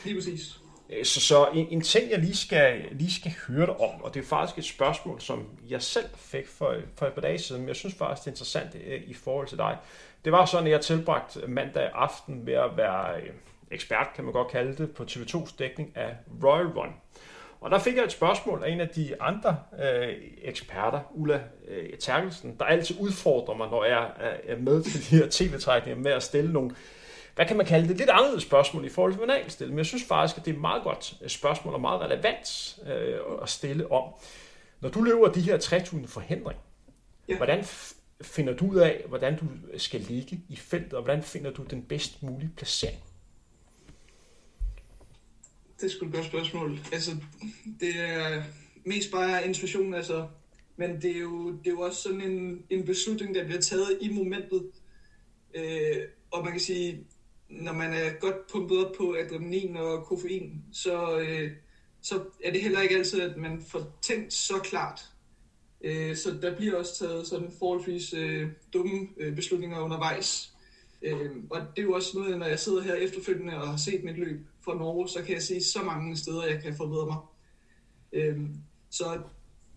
Lige 0.04 0.14
præcis. 0.14 0.58
Øh, 0.90 1.04
så, 1.04 1.20
så 1.20 1.48
en, 1.54 1.66
en 1.70 1.80
ting, 1.80 2.10
jeg 2.10 2.18
lige 2.18 2.36
skal, 2.36 2.84
lige 2.92 3.12
skal 3.12 3.34
høre 3.48 3.66
dig 3.66 3.80
om, 3.80 4.02
og 4.02 4.14
det 4.14 4.20
er 4.22 4.26
faktisk 4.26 4.58
et 4.58 4.64
spørgsmål, 4.64 5.20
som 5.20 5.46
jeg 5.68 5.82
selv 5.82 6.06
fik 6.16 6.46
for, 6.46 6.74
for 6.96 7.06
et 7.06 7.12
par 7.12 7.20
dage 7.20 7.38
siden, 7.38 7.62
men 7.62 7.68
jeg 7.68 7.76
synes 7.76 7.94
faktisk, 7.94 8.24
det 8.24 8.30
er 8.30 8.32
interessant 8.32 8.76
øh, 8.86 9.02
i 9.06 9.14
forhold 9.14 9.48
til 9.48 9.58
dig, 9.58 9.78
det 10.24 10.32
var 10.32 10.44
sådan, 10.44 10.66
at 10.66 10.72
jeg 10.72 10.80
tilbragte 10.80 11.40
mandag 11.48 11.90
aften 11.94 12.46
ved 12.46 12.54
at 12.54 12.76
være 12.76 13.20
øh, 13.20 13.30
ekspert, 13.70 14.08
kan 14.14 14.24
man 14.24 14.32
godt 14.32 14.48
kalde 14.48 14.76
det, 14.76 14.94
på 14.94 15.02
TV2's 15.02 15.56
dækning 15.58 15.92
af 15.94 16.16
Royal 16.44 16.66
Run. 16.66 16.94
Og 17.66 17.72
der 17.72 17.78
fik 17.78 17.96
jeg 17.96 18.04
et 18.04 18.12
spørgsmål 18.12 18.62
af 18.64 18.70
en 18.70 18.80
af 18.80 18.88
de 18.88 19.22
andre 19.22 19.56
øh, 19.82 20.14
eksperter, 20.42 21.00
Ulla 21.14 21.40
øh, 21.68 21.98
Terkelsen, 21.98 22.56
der 22.58 22.64
altid 22.64 22.96
udfordrer 23.00 23.54
mig, 23.54 23.68
når 23.70 23.84
jeg 23.84 24.10
er 24.44 24.56
med 24.56 24.82
til 24.82 25.10
de 25.10 25.16
her 25.16 25.26
tv-trækninger 25.30 26.02
med 26.02 26.12
at 26.12 26.22
stille 26.22 26.52
nogle, 26.52 26.70
hvad 27.34 27.46
kan 27.46 27.56
man 27.56 27.66
kalde 27.66 27.88
det, 27.88 27.96
lidt 27.96 28.10
anderledes 28.10 28.42
spørgsmål 28.42 28.84
i 28.84 28.88
forhold 28.88 29.12
til, 29.12 29.24
hvad 29.24 29.26
man 29.26 29.50
stille. 29.50 29.70
Men 29.70 29.78
jeg 29.78 29.86
synes 29.86 30.04
faktisk, 30.04 30.38
at 30.38 30.44
det 30.44 30.50
er 30.50 30.54
et 30.54 30.60
meget 30.60 30.82
godt 30.82 31.14
øh, 31.22 31.28
spørgsmål 31.28 31.74
og 31.74 31.80
meget 31.80 32.00
relevant 32.00 32.78
øh, 32.86 33.18
at 33.42 33.48
stille 33.48 33.92
om. 33.92 34.04
Når 34.80 34.88
du 34.88 35.02
løber 35.02 35.28
de 35.28 35.40
her 35.40 35.58
3000 35.58 36.08
forhindringer, 36.08 36.62
ja. 37.28 37.36
hvordan 37.36 37.64
finder 38.22 38.52
du 38.52 38.66
ud 38.66 38.76
af, 38.76 39.04
hvordan 39.08 39.38
du 39.38 39.44
skal 39.76 40.00
ligge 40.00 40.40
i 40.48 40.56
feltet, 40.56 40.92
og 40.92 41.02
hvordan 41.02 41.22
finder 41.22 41.50
du 41.50 41.62
den 41.62 41.82
bedst 41.82 42.22
mulige 42.22 42.50
placering? 42.56 42.98
Det 45.80 45.86
er 45.86 45.88
sgu 45.88 46.06
et 46.06 46.12
godt 46.12 46.26
spørgsmål. 46.26 46.78
Altså, 46.92 47.10
det 47.80 48.00
er 48.00 48.42
mest 48.84 49.10
bare 49.10 49.46
intuition, 49.46 49.94
altså. 49.94 50.28
Men 50.76 51.02
det 51.02 51.16
er 51.16 51.20
jo, 51.20 51.52
det 51.52 51.66
er 51.66 51.70
jo 51.70 51.80
også 51.80 52.02
sådan 52.02 52.20
en, 52.20 52.62
en 52.70 52.84
beslutning, 52.84 53.34
der 53.34 53.44
bliver 53.44 53.60
taget 53.60 53.98
i 54.00 54.08
momentet. 54.08 54.70
Øh, 55.54 55.96
og 56.30 56.44
man 56.44 56.52
kan 56.52 56.60
sige, 56.60 57.06
når 57.48 57.72
man 57.72 57.92
er 57.92 58.10
godt 58.20 58.46
pumpet 58.52 58.86
op 58.86 58.94
på 58.98 59.16
adrenalin 59.20 59.76
og 59.76 60.04
koffein, 60.04 60.64
så, 60.72 61.18
øh, 61.18 61.50
så 62.02 62.24
er 62.44 62.52
det 62.52 62.62
heller 62.62 62.80
ikke 62.80 62.96
altid, 62.96 63.20
at 63.20 63.36
man 63.36 63.62
får 63.62 63.98
tænkt 64.02 64.32
så 64.32 64.58
klart. 64.58 65.00
Øh, 65.80 66.16
så 66.16 66.38
der 66.42 66.56
bliver 66.56 66.76
også 66.76 66.98
taget 66.98 67.26
sådan 67.26 67.52
forholdsvis 67.58 68.14
øh, 68.14 68.48
dumme 68.72 69.08
øh, 69.16 69.36
beslutninger 69.36 69.80
undervejs. 69.80 70.55
Øhm, 71.06 71.46
og 71.50 71.60
det 71.60 71.82
er 71.82 71.86
jo 71.86 71.92
også 71.92 72.18
noget, 72.18 72.38
når 72.38 72.46
jeg 72.46 72.58
sidder 72.58 72.82
her 72.82 72.94
efterfølgende 72.94 73.56
og 73.56 73.68
har 73.68 73.76
set 73.76 74.04
mit 74.04 74.18
løb 74.18 74.40
fra 74.60 74.74
Norge, 74.74 75.08
så 75.08 75.22
kan 75.22 75.34
jeg 75.34 75.42
se 75.42 75.60
så 75.60 75.82
mange 75.82 76.16
steder, 76.16 76.46
jeg 76.46 76.62
kan 76.62 76.76
forbedre 76.76 77.06
mig. 77.06 77.16
Øhm, 78.12 78.54
så 78.90 79.20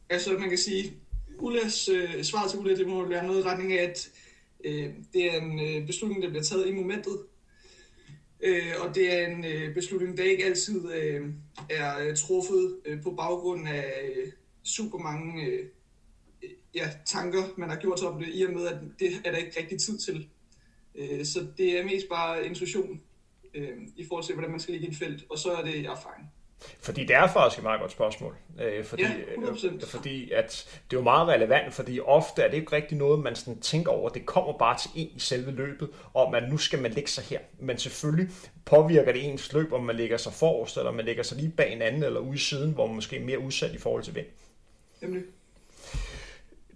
altså 0.10 0.38
man 0.40 0.50
kan 0.50 0.58
sige, 0.58 0.94
Ullas, 1.40 1.90
øh, 1.90 2.24
svar 2.24 2.48
til 2.48 2.60
Ulla, 2.60 2.76
det 2.76 2.88
må 2.88 3.08
være 3.08 3.28
noget 3.28 3.40
i 3.40 3.44
retning 3.44 3.74
af, 3.74 3.84
at 3.84 4.12
øh, 4.64 4.90
det 5.14 5.34
er 5.34 5.42
en 5.42 5.60
øh, 5.60 5.88
beslutning, 5.88 6.24
der 6.24 6.30
bliver 6.30 6.44
taget 6.44 6.68
i 6.68 6.72
momentet, 6.72 7.20
øh, 8.42 8.74
og 8.80 8.96
det 8.96 9.14
er 9.14 9.28
en 9.28 9.46
øh, 9.46 9.76
beslutning, 9.76 10.18
der 10.18 10.24
ikke 10.24 10.46
altid 10.46 10.92
øh, 10.94 11.30
er 11.70 12.00
øh, 12.00 12.18
truffet 12.18 12.78
øh, 12.86 13.04
på 13.04 13.12
baggrund 13.12 13.68
af 13.68 13.94
øh, 14.04 14.32
super 14.64 14.98
mange 14.98 15.46
øh, 15.46 15.66
ja, 16.76 16.90
tanker, 17.06 17.44
man 17.58 17.70
har 17.70 17.80
gjort 17.80 18.00
sig 18.00 18.08
om 18.08 18.24
det, 18.24 18.30
i 18.34 18.44
og 18.44 18.54
med, 18.54 18.68
at 18.68 18.78
det 19.00 19.12
er 19.26 19.32
der 19.32 19.38
ikke 19.38 19.60
rigtig 19.60 19.80
tid 19.80 19.98
til. 19.98 20.30
Øh, 21.00 21.26
så 21.26 21.48
det 21.58 21.80
er 21.80 21.84
mest 21.84 22.10
bare 22.10 22.46
intuition 22.46 23.02
øh, 23.54 23.78
i 23.96 24.06
forhold 24.06 24.26
til, 24.26 24.36
hvordan 24.36 24.52
man 24.52 24.60
skal 24.60 24.72
ligge 24.72 24.88
i 24.88 24.92
et 24.92 24.98
felt, 24.98 25.24
og 25.30 25.38
så 25.38 25.52
er 25.52 25.64
det 25.64 25.86
erfaring. 25.86 26.32
Fordi 26.82 27.06
det 27.06 27.16
er 27.16 27.28
faktisk 27.28 27.58
et 27.58 27.64
meget 27.64 27.82
godt 27.82 27.92
spørgsmål. 27.92 28.36
Øh, 28.62 28.86
fordi, 28.86 29.04
ja, 29.04 29.10
100%. 29.10 29.68
Øh, 29.68 29.82
fordi 29.82 30.32
at 30.32 30.80
det 30.92 30.98
er 30.98 31.00
jo 31.00 31.04
meget 31.04 31.28
relevant, 31.28 31.74
fordi 31.74 32.00
ofte 32.00 32.42
er 32.42 32.50
det 32.50 32.58
ikke 32.58 32.72
rigtig 32.72 32.98
noget, 32.98 33.20
man 33.20 33.36
sådan 33.36 33.60
tænker 33.60 33.92
over. 33.92 34.10
Det 34.10 34.26
kommer 34.26 34.58
bare 34.58 34.78
til 34.78 34.90
en 34.96 35.08
i 35.16 35.20
selve 35.20 35.52
løbet, 35.52 35.90
om 36.14 36.34
at 36.34 36.50
nu 36.50 36.58
skal 36.58 36.82
man 36.82 36.92
lægge 36.92 37.10
sig 37.10 37.24
her. 37.24 37.40
Men 37.60 37.78
selvfølgelig 37.78 38.34
påvirker 38.66 39.12
det 39.12 39.30
ens 39.30 39.54
løb, 39.54 39.74
om 39.74 39.84
man 39.84 39.96
lægger 39.96 40.18
sig 40.18 40.34
forrest, 40.34 40.78
eller 40.78 40.92
man 40.92 41.06
lægger 41.06 41.24
sig 41.24 41.38
lige 41.38 41.52
bag 41.52 41.74
en 41.74 41.82
anden, 41.82 42.04
eller 42.04 42.20
ude 42.20 42.36
i 42.36 42.40
siden, 42.40 42.74
hvor 42.74 42.86
man 42.86 42.96
måske 42.96 43.18
er 43.18 43.26
mere 43.26 43.40
udsat 43.40 43.76
i 43.76 43.78
forhold 43.78 44.04
til 44.04 44.16
vind. 44.16 44.28
Jamen. 45.02 45.24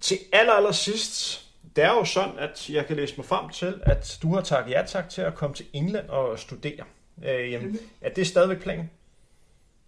Til 0.02 0.18
aller, 0.32 0.54
aller 0.54 0.72
sidst, 0.72 1.43
det 1.76 1.84
er 1.84 1.92
jo 1.92 2.06
sådan, 2.06 2.40
at 2.40 2.70
jeg 2.70 2.86
kan 2.86 2.96
læse 2.96 3.18
mig 3.18 3.26
frem 3.26 3.50
til, 3.50 3.82
at 3.84 4.20
du 4.22 4.34
har 4.34 4.42
taget 4.42 4.70
ja 4.70 4.84
tak 4.88 5.10
til 5.10 5.22
at 5.22 5.36
komme 5.36 5.56
til 5.56 5.66
England 5.74 6.10
og 6.10 6.40
studere. 6.40 6.84
Øh, 7.26 7.52
jamen, 7.52 7.80
er 8.02 8.10
det 8.10 8.28
stadigvæk 8.28 8.60
planen? 8.60 8.90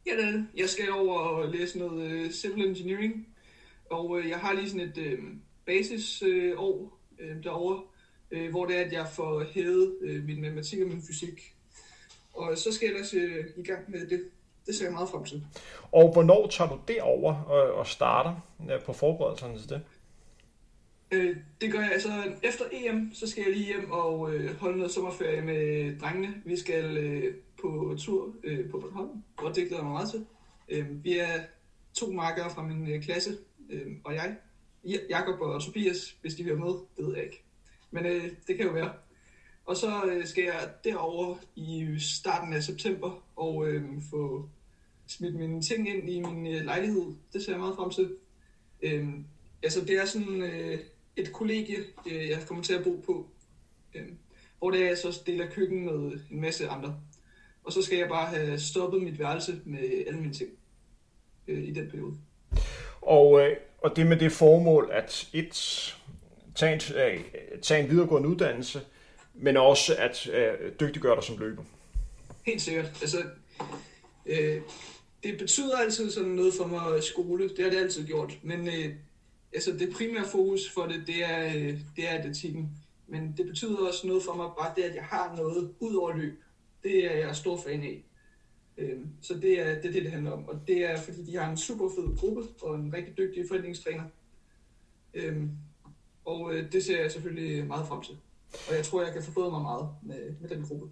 Ja, 0.08 0.12
det 0.18 0.26
er 0.26 0.32
det. 0.32 0.48
Jeg 0.58 0.70
skal 0.70 0.92
over 0.92 1.20
og 1.20 1.50
læse 1.50 1.80
noget 1.80 2.26
uh, 2.26 2.32
civil 2.32 2.66
engineering, 2.66 3.28
og 3.90 4.10
uh, 4.10 4.30
jeg 4.30 4.38
har 4.38 4.54
lige 4.54 4.70
sådan 4.70 4.88
et 4.88 4.98
uh, 4.98 5.24
basisår 5.66 6.58
uh, 6.60 6.82
uh, 7.20 7.44
derovre, 7.44 7.82
uh, 8.32 8.50
hvor 8.50 8.66
det 8.66 8.78
er, 8.78 8.86
at 8.86 8.92
jeg 8.92 9.08
får 9.14 9.44
hævet 9.52 9.96
uh, 10.02 10.24
min 10.24 10.42
matematik 10.42 10.82
og 10.82 10.88
min 10.88 11.02
fysik. 11.08 11.54
Og 12.34 12.58
så 12.58 12.72
skal 12.72 12.86
jeg 12.86 12.94
ellers 12.94 13.14
uh, 13.14 13.64
i 13.64 13.64
gang 13.64 13.92
med 13.92 14.08
det. 14.08 14.24
Det 14.68 14.76
ser 14.76 14.86
jeg 14.86 14.94
meget 14.94 15.10
frem 15.10 15.24
til. 15.24 15.44
Og 15.92 16.14
hvornår 16.14 16.48
tager 16.48 16.70
du 16.70 16.80
det 16.88 17.02
over 17.02 17.34
og, 17.34 17.74
og 17.74 17.88
starter 17.88 18.42
uh, 18.60 18.84
på 18.86 18.94
forberedelserne 18.94 19.60
til 19.60 19.70
det? 19.70 19.82
Øh, 21.16 21.38
det 21.62 21.72
gør 21.72 21.80
jeg 21.80 21.92
altså 21.92 22.10
efter 22.44 22.66
EM, 22.72 23.14
så 23.14 23.28
skal 23.28 23.44
jeg 23.44 23.54
lige 23.54 23.66
hjem 23.66 23.92
og 23.92 24.34
øh, 24.34 24.56
holde 24.56 24.78
noget 24.78 24.92
sommerferie 24.92 25.42
med 25.42 26.00
drengene. 26.00 26.34
Vi 26.46 26.58
skal 26.58 26.98
øh, 26.98 27.36
på 27.62 27.96
tur 28.00 28.36
øh, 28.44 28.70
på 28.70 28.80
Bornholm, 28.80 29.24
og 29.38 29.56
det 29.56 29.68
glæder 29.68 29.76
jeg 29.76 29.84
mig 29.84 29.94
meget 29.94 30.10
til. 30.10 30.26
Øh, 30.70 31.04
vi 31.04 31.18
er 31.18 31.40
to 31.94 32.12
markere 32.12 32.50
fra 32.50 32.64
min 32.64 32.88
øh, 32.90 33.04
klasse, 33.04 33.38
øh, 33.70 33.88
og 34.04 34.16
jeg. 34.16 34.36
Jakob 35.10 35.42
og 35.42 35.62
Tobias, 35.62 36.18
hvis 36.22 36.36
de 36.36 36.44
hører 36.44 36.58
med, 36.58 36.74
det 36.98 37.06
ved 37.06 37.16
jeg 37.16 37.24
ikke. 37.24 37.44
Men 37.92 38.06
øh, 38.06 38.24
det 38.48 38.58
kan 38.58 38.66
jo 38.66 38.72
være. 38.72 38.94
Og 39.66 39.78
så 39.78 40.06
øh, 40.06 40.26
skal 40.26 40.44
jeg 40.44 40.70
derover 40.84 41.38
i 41.56 41.96
starten 42.00 42.54
af 42.54 42.64
september 42.64 43.24
og 43.36 43.68
øh, 43.68 43.84
få 44.12 44.50
smidt 45.08 45.36
mine 45.36 45.62
ting 45.62 45.90
ind 45.90 46.10
i 46.10 46.20
min 46.20 46.48
øh, 46.48 46.66
lejlighed. 46.66 47.16
Det 47.34 47.44
ser 47.44 47.52
jeg 47.52 47.60
meget 47.60 47.76
frem 47.76 47.90
til. 47.90 48.16
Øh, 48.82 49.08
altså 49.64 49.82
det 49.82 50.02
er 50.02 50.06
sådan 50.06 50.42
øh, 50.42 50.80
et 51.18 51.34
kollegie, 51.34 51.78
øh, 52.12 52.30
jeg 52.30 52.40
kommer 52.48 52.64
til 52.64 52.74
at 52.74 52.84
bo 52.84 53.04
på, 53.06 53.28
øh, 53.96 54.04
hvor 54.60 54.72
det 54.72 54.82
er, 54.82 54.88
jeg 54.88 54.98
så 54.98 55.22
deler 55.26 55.50
køkken 55.50 55.86
med 55.86 56.20
en 56.32 56.42
masse 56.42 56.68
andre. 56.68 57.00
Og 57.64 57.74
så 57.74 57.82
skal 57.82 57.98
jeg 57.98 58.08
bare 58.08 58.28
have 58.28 58.60
stoppet 58.60 59.02
mit 59.02 59.20
værelse 59.20 59.62
med 59.66 60.04
alle 60.08 60.20
mine 60.20 60.34
ting 60.34 60.50
øh, 61.48 61.64
i 61.64 61.72
den 61.72 61.90
periode. 61.90 62.18
Og, 63.02 63.42
øh, 63.42 63.58
og 63.82 63.96
det 63.96 64.08
med 64.08 64.18
det 64.18 64.32
formål, 64.32 64.90
at 64.92 65.30
et, 65.34 65.96
tage 66.56 66.74
en, 66.74 66.82
øh, 66.96 67.22
tage 67.62 67.84
en 67.84 67.90
videregående 67.90 68.30
uddannelse, 68.30 68.82
men 69.34 69.58
også 69.58 69.96
at 69.98 70.30
øh, 70.30 70.72
dygtiggøre 70.80 71.16
dig 71.16 71.24
som 71.24 71.38
løber. 71.38 71.64
Helt 72.46 72.62
sikkert. 72.62 72.86
Altså, 73.02 73.24
øh, 74.26 74.62
det 75.24 75.38
betyder 75.38 75.78
altid 75.78 76.12
sådan 76.12 76.30
noget 76.30 76.54
for 76.54 76.68
mig 76.68 77.04
skole. 77.04 77.50
Det 77.50 77.64
har 77.64 77.72
det 77.72 77.78
altid 77.78 78.08
gjort. 78.08 78.38
Men 78.44 78.68
øh, 78.68 78.96
altså 79.56 79.72
det 79.72 79.94
primære 79.94 80.26
fokus 80.26 80.70
for 80.70 80.86
det, 80.86 81.04
det 81.08 81.26
er, 81.26 81.46
øh, 81.46 81.80
det 81.96 82.10
er 82.10 82.10
atletikken. 82.10 82.70
Men 83.08 83.34
det 83.38 83.46
betyder 83.46 83.88
også 83.88 84.08
noget 84.08 84.24
for 84.24 84.34
mig, 84.34 84.50
bare 84.60 84.74
det, 84.76 84.84
at 84.84 84.96
jeg 84.96 85.04
har 85.04 85.36
noget 85.36 85.74
ud 85.80 85.96
over 85.96 86.16
løb. 86.16 86.44
Det 86.84 87.06
er 87.06 87.18
jeg 87.18 87.36
stor 87.36 87.58
fan 87.58 87.84
af. 87.84 88.04
Øhm, 88.78 89.08
så 89.22 89.34
det 89.34 89.60
er, 89.60 89.76
det 89.76 89.86
er 89.86 89.92
det, 89.92 90.04
det 90.04 90.12
handler 90.12 90.32
om. 90.32 90.48
Og 90.48 90.60
det 90.68 90.86
er, 90.86 90.98
fordi 90.98 91.26
de 91.26 91.38
har 91.38 91.52
en 91.52 91.58
super 91.58 91.90
fed 91.90 92.18
gruppe 92.18 92.42
og 92.62 92.76
en 92.76 92.94
rigtig 92.94 93.18
dygtig 93.18 93.46
forhandlingstræner. 93.48 94.04
Øhm, 95.14 95.52
og 96.26 96.54
øh, 96.54 96.72
det 96.72 96.84
ser 96.84 97.02
jeg 97.02 97.12
selvfølgelig 97.12 97.68
meget 97.68 97.88
frem 97.88 98.02
til. 98.02 98.18
Og 98.70 98.76
jeg 98.76 98.86
tror, 98.86 99.04
jeg 99.04 99.14
kan 99.14 99.24
forbedre 99.24 99.52
mig 99.52 99.62
meget 99.62 99.90
med, 100.04 100.36
med 100.42 100.50
den 100.50 100.66
gruppe. 100.68 100.90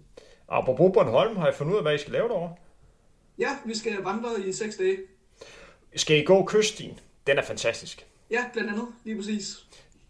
Apropos 0.48 0.90
Bornholm, 0.94 1.36
har 1.36 1.50
I 1.50 1.52
fundet 1.52 1.72
ud 1.72 1.78
af, 1.78 1.84
hvad 1.84 1.94
I 1.94 1.98
skal 1.98 2.12
lave 2.12 2.28
derovre? 2.28 2.54
Ja, 3.38 3.56
vi 3.66 3.74
skal 3.76 4.02
vandre 4.02 4.48
i 4.48 4.52
seks 4.52 4.76
dage. 4.76 4.98
Skal 5.96 6.20
I 6.20 6.24
gå 6.24 6.44
kyststien? 6.44 6.98
Den 7.26 7.38
er 7.38 7.42
fantastisk. 7.42 8.06
Ja, 8.34 8.44
blandt 8.52 8.70
andet. 8.70 8.86
Lige 9.04 9.16
præcis. 9.16 9.66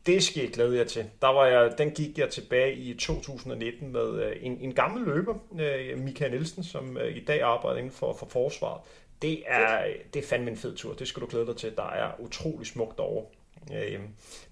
Det 0.07 0.23
skal 0.23 0.43
jeg 0.43 0.53
glæde 0.53 0.77
jer 0.77 0.85
til. 0.85 1.11
Der 1.23 1.29
var 1.29 1.47
jeg, 1.47 1.79
den 1.79 1.91
gik 1.91 2.19
jeg 2.19 2.31
tilbage 2.31 2.75
i 2.75 2.95
2019 2.95 3.93
med 3.93 4.23
øh, 4.23 4.37
en, 4.41 4.59
en 4.61 4.75
gammel 4.75 5.05
løber, 5.05 5.35
øh, 5.61 5.99
Michael 5.99 6.31
Nielsen, 6.31 6.65
som 6.65 6.97
øh, 6.97 7.17
i 7.17 7.25
dag 7.25 7.43
arbejder 7.43 7.79
inden 7.79 7.93
for, 7.93 8.13
for 8.13 8.27
forsvaret. 8.27 8.81
Det 9.23 9.43
er, 9.47 9.87
det 10.15 10.25
er 10.25 10.27
fandme 10.27 10.51
en 10.51 10.57
fed 10.57 10.77
tur. 10.77 10.95
Det 10.95 11.09
skal 11.09 11.23
du 11.23 11.27
glæde 11.27 11.47
dig 11.47 11.57
til. 11.57 11.77
Der 11.77 11.91
er 11.91 12.21
utrolig 12.21 12.67
smukt 12.67 12.99
derovre. 12.99 13.27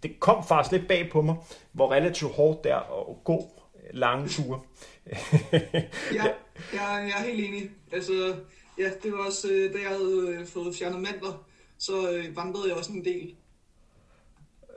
Det 0.02 0.20
kom 0.20 0.46
faktisk 0.46 0.72
lidt 0.72 0.88
bag 0.88 1.10
på 1.10 1.22
mig, 1.22 1.36
hvor 1.72 1.92
relativt 1.92 2.32
hårdt 2.32 2.64
det 2.64 2.72
er 2.72 3.10
at 3.10 3.24
gå 3.24 3.62
lange 3.92 4.28
ture. 4.28 4.60
ja, 6.12 6.24
jeg, 6.72 7.12
jeg 7.12 7.14
er 7.18 7.24
helt 7.24 7.44
enig. 7.44 7.70
Altså, 7.92 8.36
ja, 8.78 8.90
det 9.02 9.12
var 9.12 9.18
også, 9.26 9.48
da 9.74 9.78
jeg 9.78 9.88
havde 9.88 10.46
fået 10.46 10.76
fjernet 10.76 11.00
mandler, 11.00 11.44
så 11.78 11.92
vandrede 12.34 12.68
jeg 12.68 12.76
også 12.76 12.92
en 12.92 13.04
del. 13.04 13.34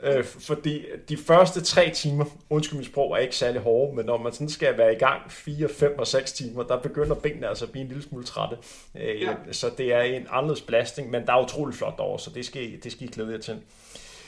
Øh, 0.05 0.23
fordi 0.23 0.85
de 1.09 1.17
første 1.17 1.61
tre 1.61 1.89
timer, 1.89 2.25
undskyld 2.49 2.77
mit 2.77 2.87
sprog, 2.87 3.11
er 3.11 3.17
ikke 3.17 3.35
særlig 3.35 3.61
hårde, 3.61 3.95
men 3.95 4.05
når 4.05 4.17
man 4.17 4.33
sådan 4.33 4.49
skal 4.49 4.77
være 4.77 4.93
i 4.93 4.97
gang 4.97 5.31
4, 5.31 5.69
5 5.69 5.99
og 5.99 6.07
6 6.07 6.33
timer, 6.33 6.63
der 6.63 6.79
begynder 6.79 7.15
benene 7.15 7.47
altså 7.47 7.65
at 7.65 7.71
blive 7.71 7.81
en 7.81 7.87
lille 7.87 8.03
smule 8.03 8.25
trætte. 8.25 8.57
Øh, 8.95 9.21
ja. 9.21 9.35
Så 9.51 9.71
det 9.77 9.93
er 9.93 10.01
en 10.01 10.27
anderledes 10.29 10.61
belastning, 10.61 11.09
men 11.09 11.25
der 11.25 11.33
er 11.33 11.43
utrolig 11.43 11.75
flot 11.75 11.99
over, 11.99 12.17
så 12.17 12.29
det 12.29 12.45
skal, 12.45 12.83
det 12.83 12.91
skal 12.91 13.07
I 13.07 13.11
glæde 13.11 13.31
jer 13.31 13.37
til. 13.37 13.57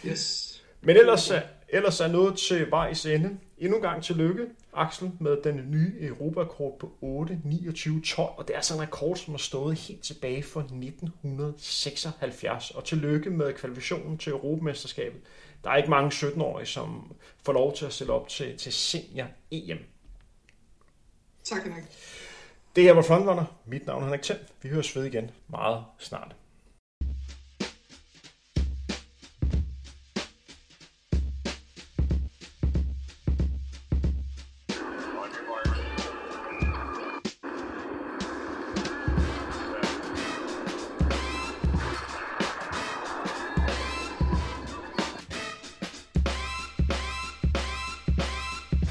Yes. 0.05 0.53
Men 0.81 0.97
ellers, 0.97 1.31
ellers 1.69 2.01
er 2.01 2.07
noget 2.07 2.37
til 2.37 2.71
vejs 2.71 3.05
ende. 3.05 3.37
Endnu 3.57 3.75
en 3.75 3.81
gang 3.81 4.03
tillykke, 4.03 4.45
Axel, 4.73 5.11
med 5.19 5.37
den 5.43 5.71
nye 5.71 5.93
Europakort 5.99 6.73
på 6.79 6.91
8, 7.01 7.39
29, 7.43 8.01
12. 8.01 8.29
Og 8.37 8.47
det 8.47 8.55
er 8.55 8.61
sådan 8.61 8.81
en 8.81 8.87
rekord, 8.87 9.15
som 9.15 9.33
har 9.33 9.37
stået 9.37 9.77
helt 9.77 10.03
tilbage 10.03 10.43
fra 10.43 10.59
1976. 10.59 12.71
Og 12.71 12.83
tillykke 12.83 13.29
med 13.29 13.53
kvalifikationen 13.53 14.17
til 14.17 14.31
Europamesterskabet 14.31 15.21
der 15.63 15.69
er 15.69 15.75
ikke 15.75 15.89
mange 15.89 16.09
17-årige, 16.09 16.65
som 16.65 17.15
får 17.45 17.53
lov 17.53 17.75
til 17.75 17.85
at 17.85 17.93
stille 17.93 18.13
op 18.13 18.29
til, 18.29 18.57
til 18.57 18.73
senior-EM. 18.73 19.79
Tak, 21.43 21.63
Henrik. 21.63 21.83
Det 22.75 22.83
her 22.83 22.93
var 22.93 23.01
Frontrunner. 23.01 23.45
Mit 23.65 23.85
navn 23.85 24.01
er 24.01 24.05
Henrik 24.05 24.21
Thiem. 24.21 24.39
Vi 24.61 24.69
høres 24.69 24.95
ved 24.95 25.05
igen 25.05 25.31
meget 25.47 25.83
snart. 25.97 26.35